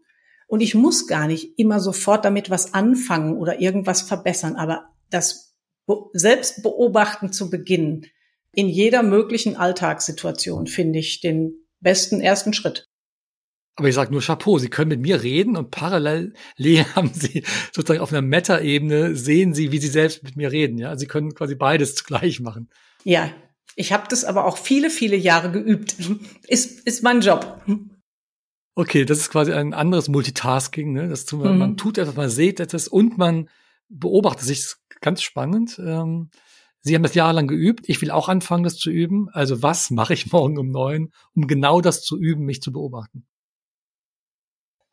Und 0.49 0.61
ich 0.61 0.75
muss 0.75 1.07
gar 1.07 1.27
nicht 1.27 1.59
immer 1.59 1.81
sofort 1.81 2.25
damit 2.25 2.51
was 2.51 2.73
anfangen 2.73 3.37
oder 3.37 3.61
irgendwas 3.61 4.03
verbessern. 4.03 4.57
Aber 4.57 4.91
das 5.11 5.57
Selbstbeobachten 6.13 7.33
zu 7.33 7.51
beginnen, 7.51 8.07
in 8.53 8.69
jeder 8.69 9.03
möglichen 9.03 9.57
Alltagssituation, 9.57 10.67
finde 10.67 10.99
ich 10.99 11.21
den 11.21 11.67
besten 11.81 12.21
ersten 12.21 12.53
Schritt. 12.53 12.89
Aber 13.79 13.89
ich 13.89 13.95
sage 13.95 14.11
nur 14.11 14.23
Chapeau, 14.23 14.59
Sie 14.59 14.71
können 14.71 14.89
mit 14.89 15.01
mir 15.01 15.23
reden 15.23 15.57
und 15.57 15.71
parallel 15.71 16.33
haben 16.95 17.11
Sie 17.13 17.45
sozusagen 17.73 18.01
auf 18.01 18.11
einer 18.11 18.23
Meta-Ebene 18.23 19.15
sehen 19.15 19.53
Sie, 19.53 19.71
wie 19.71 19.79
Sie 19.79 19.89
selbst 19.89 20.23
mit 20.23 20.37
mir 20.37 20.51
reden. 20.51 20.79
Ja, 20.79 20.97
Sie 20.97 21.07
können 21.07 21.35
quasi 21.35 21.55
beides 21.55 21.95
zugleich 21.97 22.41
machen. 22.41 22.71
Ja, 23.05 23.31
ich 23.75 23.93
habe 23.93 24.05
das 24.09 24.25
aber 24.25 24.45
auch 24.45 24.57
viele, 24.57 24.91
viele 24.91 25.17
Jahre 25.17 25.51
geübt. 25.51 25.97
Ist, 26.47 26.87
ist 26.87 27.03
mein 27.03 27.21
Job. 27.21 27.63
Okay, 28.75 29.05
das 29.05 29.19
ist 29.19 29.31
quasi 29.31 29.53
ein 29.53 29.75
anderes 29.75 30.09
Multitasking. 30.09 30.93
Ne? 30.93 31.09
Das 31.09 31.25
tut, 31.25 31.45
mhm. 31.45 31.59
Man 31.59 31.77
tut 31.77 31.99
etwas, 31.99 32.15
man 32.15 32.31
sieht 32.31 32.61
etwas 32.61 32.89
und 32.89 33.19
man 33.19 33.49
beobachtet 33.89 34.45
sich 34.45 34.75
ganz 35.01 35.23
spannend. 35.23 35.79
Ähm, 35.79 36.31
Sie 36.87 36.95
haben 36.95 37.03
das 37.03 37.15
jahrelang 37.15 37.49
geübt. 37.49 37.89
Ich 37.89 38.01
will 38.01 38.13
auch 38.13 38.29
anfangen, 38.29 38.63
das 38.63 38.77
zu 38.77 38.91
üben. 38.91 39.29
Also 39.33 39.61
was 39.61 39.91
mache 39.91 40.15
ich 40.15 40.31
morgen 40.33 40.57
um 40.57 40.71
neun, 40.71 41.11
um 41.35 41.49
genau 41.49 41.81
das 41.81 42.03
zu 42.03 42.17
üben, 42.17 42.45
mich 42.45 42.63
zu 42.63 42.73
beobachten? 42.73 43.27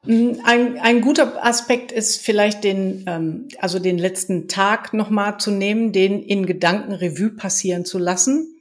Mm, 0.06 0.32
ein, 0.44 0.80
ein 0.80 1.02
guter 1.02 1.46
Aspekt 1.46 1.92
ist 1.92 2.20
vielleicht 2.20 2.64
den, 2.64 3.04
ähm, 3.08 3.48
also 3.60 3.78
den 3.78 4.00
letzten 4.00 4.48
Tag 4.48 4.94
nochmal 4.94 5.40
zu 5.40 5.52
nehmen, 5.52 5.92
den 5.92 6.24
in 6.24 6.48
Gedanken 6.48 6.94
Revue 6.94 7.30
passieren 7.30 7.86
zu 7.86 8.00
lassen, 8.00 8.53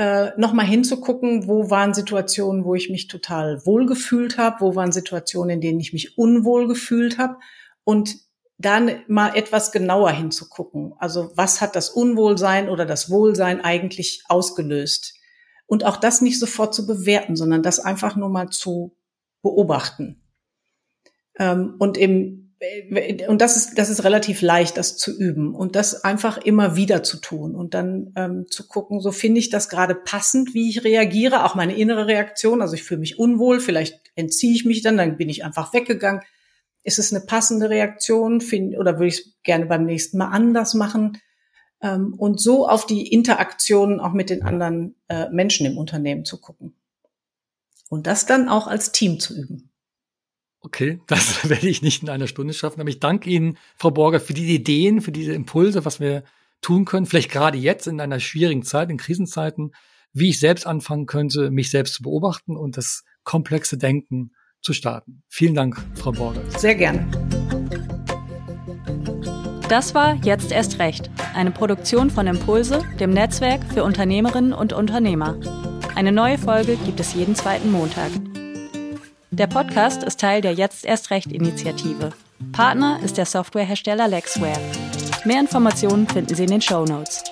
äh, 0.00 0.32
nochmal 0.38 0.64
hinzugucken, 0.64 1.46
wo 1.46 1.68
waren 1.68 1.92
Situationen, 1.92 2.64
wo 2.64 2.74
ich 2.74 2.88
mich 2.88 3.06
total 3.06 3.66
wohlgefühlt 3.66 4.38
habe, 4.38 4.62
wo 4.62 4.74
waren 4.74 4.92
Situationen, 4.92 5.56
in 5.56 5.60
denen 5.60 5.78
ich 5.78 5.92
mich 5.92 6.16
unwohl 6.16 6.66
gefühlt 6.66 7.18
habe 7.18 7.36
und 7.84 8.16
dann 8.56 9.02
mal 9.08 9.36
etwas 9.36 9.72
genauer 9.72 10.12
hinzugucken. 10.12 10.94
Also 10.98 11.32
was 11.34 11.60
hat 11.60 11.76
das 11.76 11.90
Unwohlsein 11.90 12.70
oder 12.70 12.86
das 12.86 13.10
Wohlsein 13.10 13.60
eigentlich 13.62 14.22
ausgelöst? 14.26 15.18
Und 15.66 15.84
auch 15.84 15.98
das 15.98 16.22
nicht 16.22 16.38
sofort 16.38 16.74
zu 16.74 16.86
bewerten, 16.86 17.36
sondern 17.36 17.62
das 17.62 17.78
einfach 17.78 18.16
nur 18.16 18.30
mal 18.30 18.48
zu 18.48 18.96
beobachten. 19.42 20.22
Ähm, 21.38 21.74
und 21.78 21.98
im, 21.98 22.49
und 23.28 23.40
das 23.40 23.56
ist, 23.56 23.78
das 23.78 23.88
ist 23.88 24.04
relativ 24.04 24.42
leicht, 24.42 24.76
das 24.76 24.98
zu 24.98 25.16
üben 25.16 25.54
und 25.54 25.76
das 25.76 26.04
einfach 26.04 26.36
immer 26.36 26.76
wieder 26.76 27.02
zu 27.02 27.16
tun 27.16 27.54
und 27.54 27.72
dann 27.72 28.12
ähm, 28.16 28.46
zu 28.50 28.68
gucken, 28.68 29.00
so 29.00 29.12
finde 29.12 29.40
ich 29.40 29.48
das 29.48 29.70
gerade 29.70 29.94
passend, 29.94 30.52
wie 30.52 30.68
ich 30.68 30.84
reagiere, 30.84 31.44
auch 31.44 31.54
meine 31.54 31.74
innere 31.74 32.06
Reaktion. 32.06 32.60
Also 32.60 32.74
ich 32.74 32.82
fühle 32.82 33.00
mich 33.00 33.18
unwohl, 33.18 33.60
vielleicht 33.60 33.98
entziehe 34.14 34.54
ich 34.54 34.66
mich 34.66 34.82
dann, 34.82 34.98
dann 34.98 35.16
bin 35.16 35.30
ich 35.30 35.44
einfach 35.44 35.72
weggegangen 35.72 36.20
ist 36.82 36.98
es 36.98 37.12
eine 37.12 37.24
passende 37.24 37.70
Reaktion 37.70 38.40
find, 38.40 38.76
oder 38.76 38.94
würde 38.94 39.08
ich 39.08 39.18
es 39.18 39.42
gerne 39.42 39.66
beim 39.66 39.84
nächsten 39.84 40.18
Mal 40.18 40.28
anders 40.28 40.74
machen? 40.74 41.18
Ähm, 41.82 42.14
und 42.14 42.40
so 42.40 42.68
auf 42.68 42.86
die 42.86 43.08
Interaktionen 43.08 44.00
auch 44.00 44.12
mit 44.12 44.30
den 44.30 44.42
anderen 44.42 44.96
äh, 45.08 45.28
Menschen 45.30 45.66
im 45.66 45.78
Unternehmen 45.78 46.24
zu 46.24 46.40
gucken. 46.40 46.74
Und 47.88 48.06
das 48.06 48.26
dann 48.26 48.48
auch 48.48 48.66
als 48.66 48.92
Team 48.92 49.18
zu 49.18 49.36
üben. 49.36 49.69
Okay, 50.62 51.00
das 51.06 51.48
werde 51.48 51.68
ich 51.68 51.82
nicht 51.82 52.02
in 52.02 52.10
einer 52.10 52.26
Stunde 52.26 52.54
schaffen. 52.54 52.80
Aber 52.80 52.90
ich 52.90 53.00
danke 53.00 53.30
Ihnen, 53.30 53.56
Frau 53.76 53.90
Borger, 53.90 54.20
für 54.20 54.34
die 54.34 54.54
Ideen, 54.54 55.00
für 55.00 55.12
diese 55.12 55.32
Impulse, 55.32 55.84
was 55.84 56.00
wir 56.00 56.24
tun 56.60 56.84
können. 56.84 57.06
Vielleicht 57.06 57.30
gerade 57.30 57.58
jetzt 57.58 57.86
in 57.86 58.00
einer 58.00 58.20
schwierigen 58.20 58.62
Zeit, 58.62 58.90
in 58.90 58.98
Krisenzeiten, 58.98 59.72
wie 60.12 60.30
ich 60.30 60.40
selbst 60.40 60.66
anfangen 60.66 61.06
könnte, 61.06 61.50
mich 61.50 61.70
selbst 61.70 61.94
zu 61.94 62.02
beobachten 62.02 62.56
und 62.56 62.76
das 62.76 63.04
komplexe 63.24 63.78
Denken 63.78 64.32
zu 64.60 64.72
starten. 64.72 65.22
Vielen 65.28 65.54
Dank, 65.54 65.82
Frau 65.94 66.12
Borger. 66.12 66.42
Sehr 66.58 66.74
gerne. 66.74 67.06
Das 69.68 69.94
war 69.94 70.16
Jetzt 70.16 70.50
erst 70.50 70.80
recht, 70.80 71.10
eine 71.32 71.52
Produktion 71.52 72.10
von 72.10 72.26
Impulse, 72.26 72.82
dem 72.98 73.10
Netzwerk 73.12 73.62
für 73.72 73.84
Unternehmerinnen 73.84 74.52
und 74.52 74.72
Unternehmer. 74.72 75.38
Eine 75.94 76.10
neue 76.10 76.38
Folge 76.38 76.76
gibt 76.84 76.98
es 76.98 77.14
jeden 77.14 77.36
zweiten 77.36 77.70
Montag. 77.70 78.10
Der 79.32 79.46
Podcast 79.46 80.02
ist 80.02 80.18
Teil 80.18 80.40
der 80.40 80.54
Jetzt 80.54 80.84
erst 80.84 81.10
recht 81.10 81.30
Initiative. 81.30 82.10
Partner 82.50 82.98
ist 83.04 83.16
der 83.16 83.26
Softwarehersteller 83.26 84.08
Lexware. 84.08 84.60
Mehr 85.24 85.38
Informationen 85.38 86.08
finden 86.08 86.34
Sie 86.34 86.42
in 86.42 86.50
den 86.50 86.60
Show 86.60 86.84
Notes. 86.84 87.22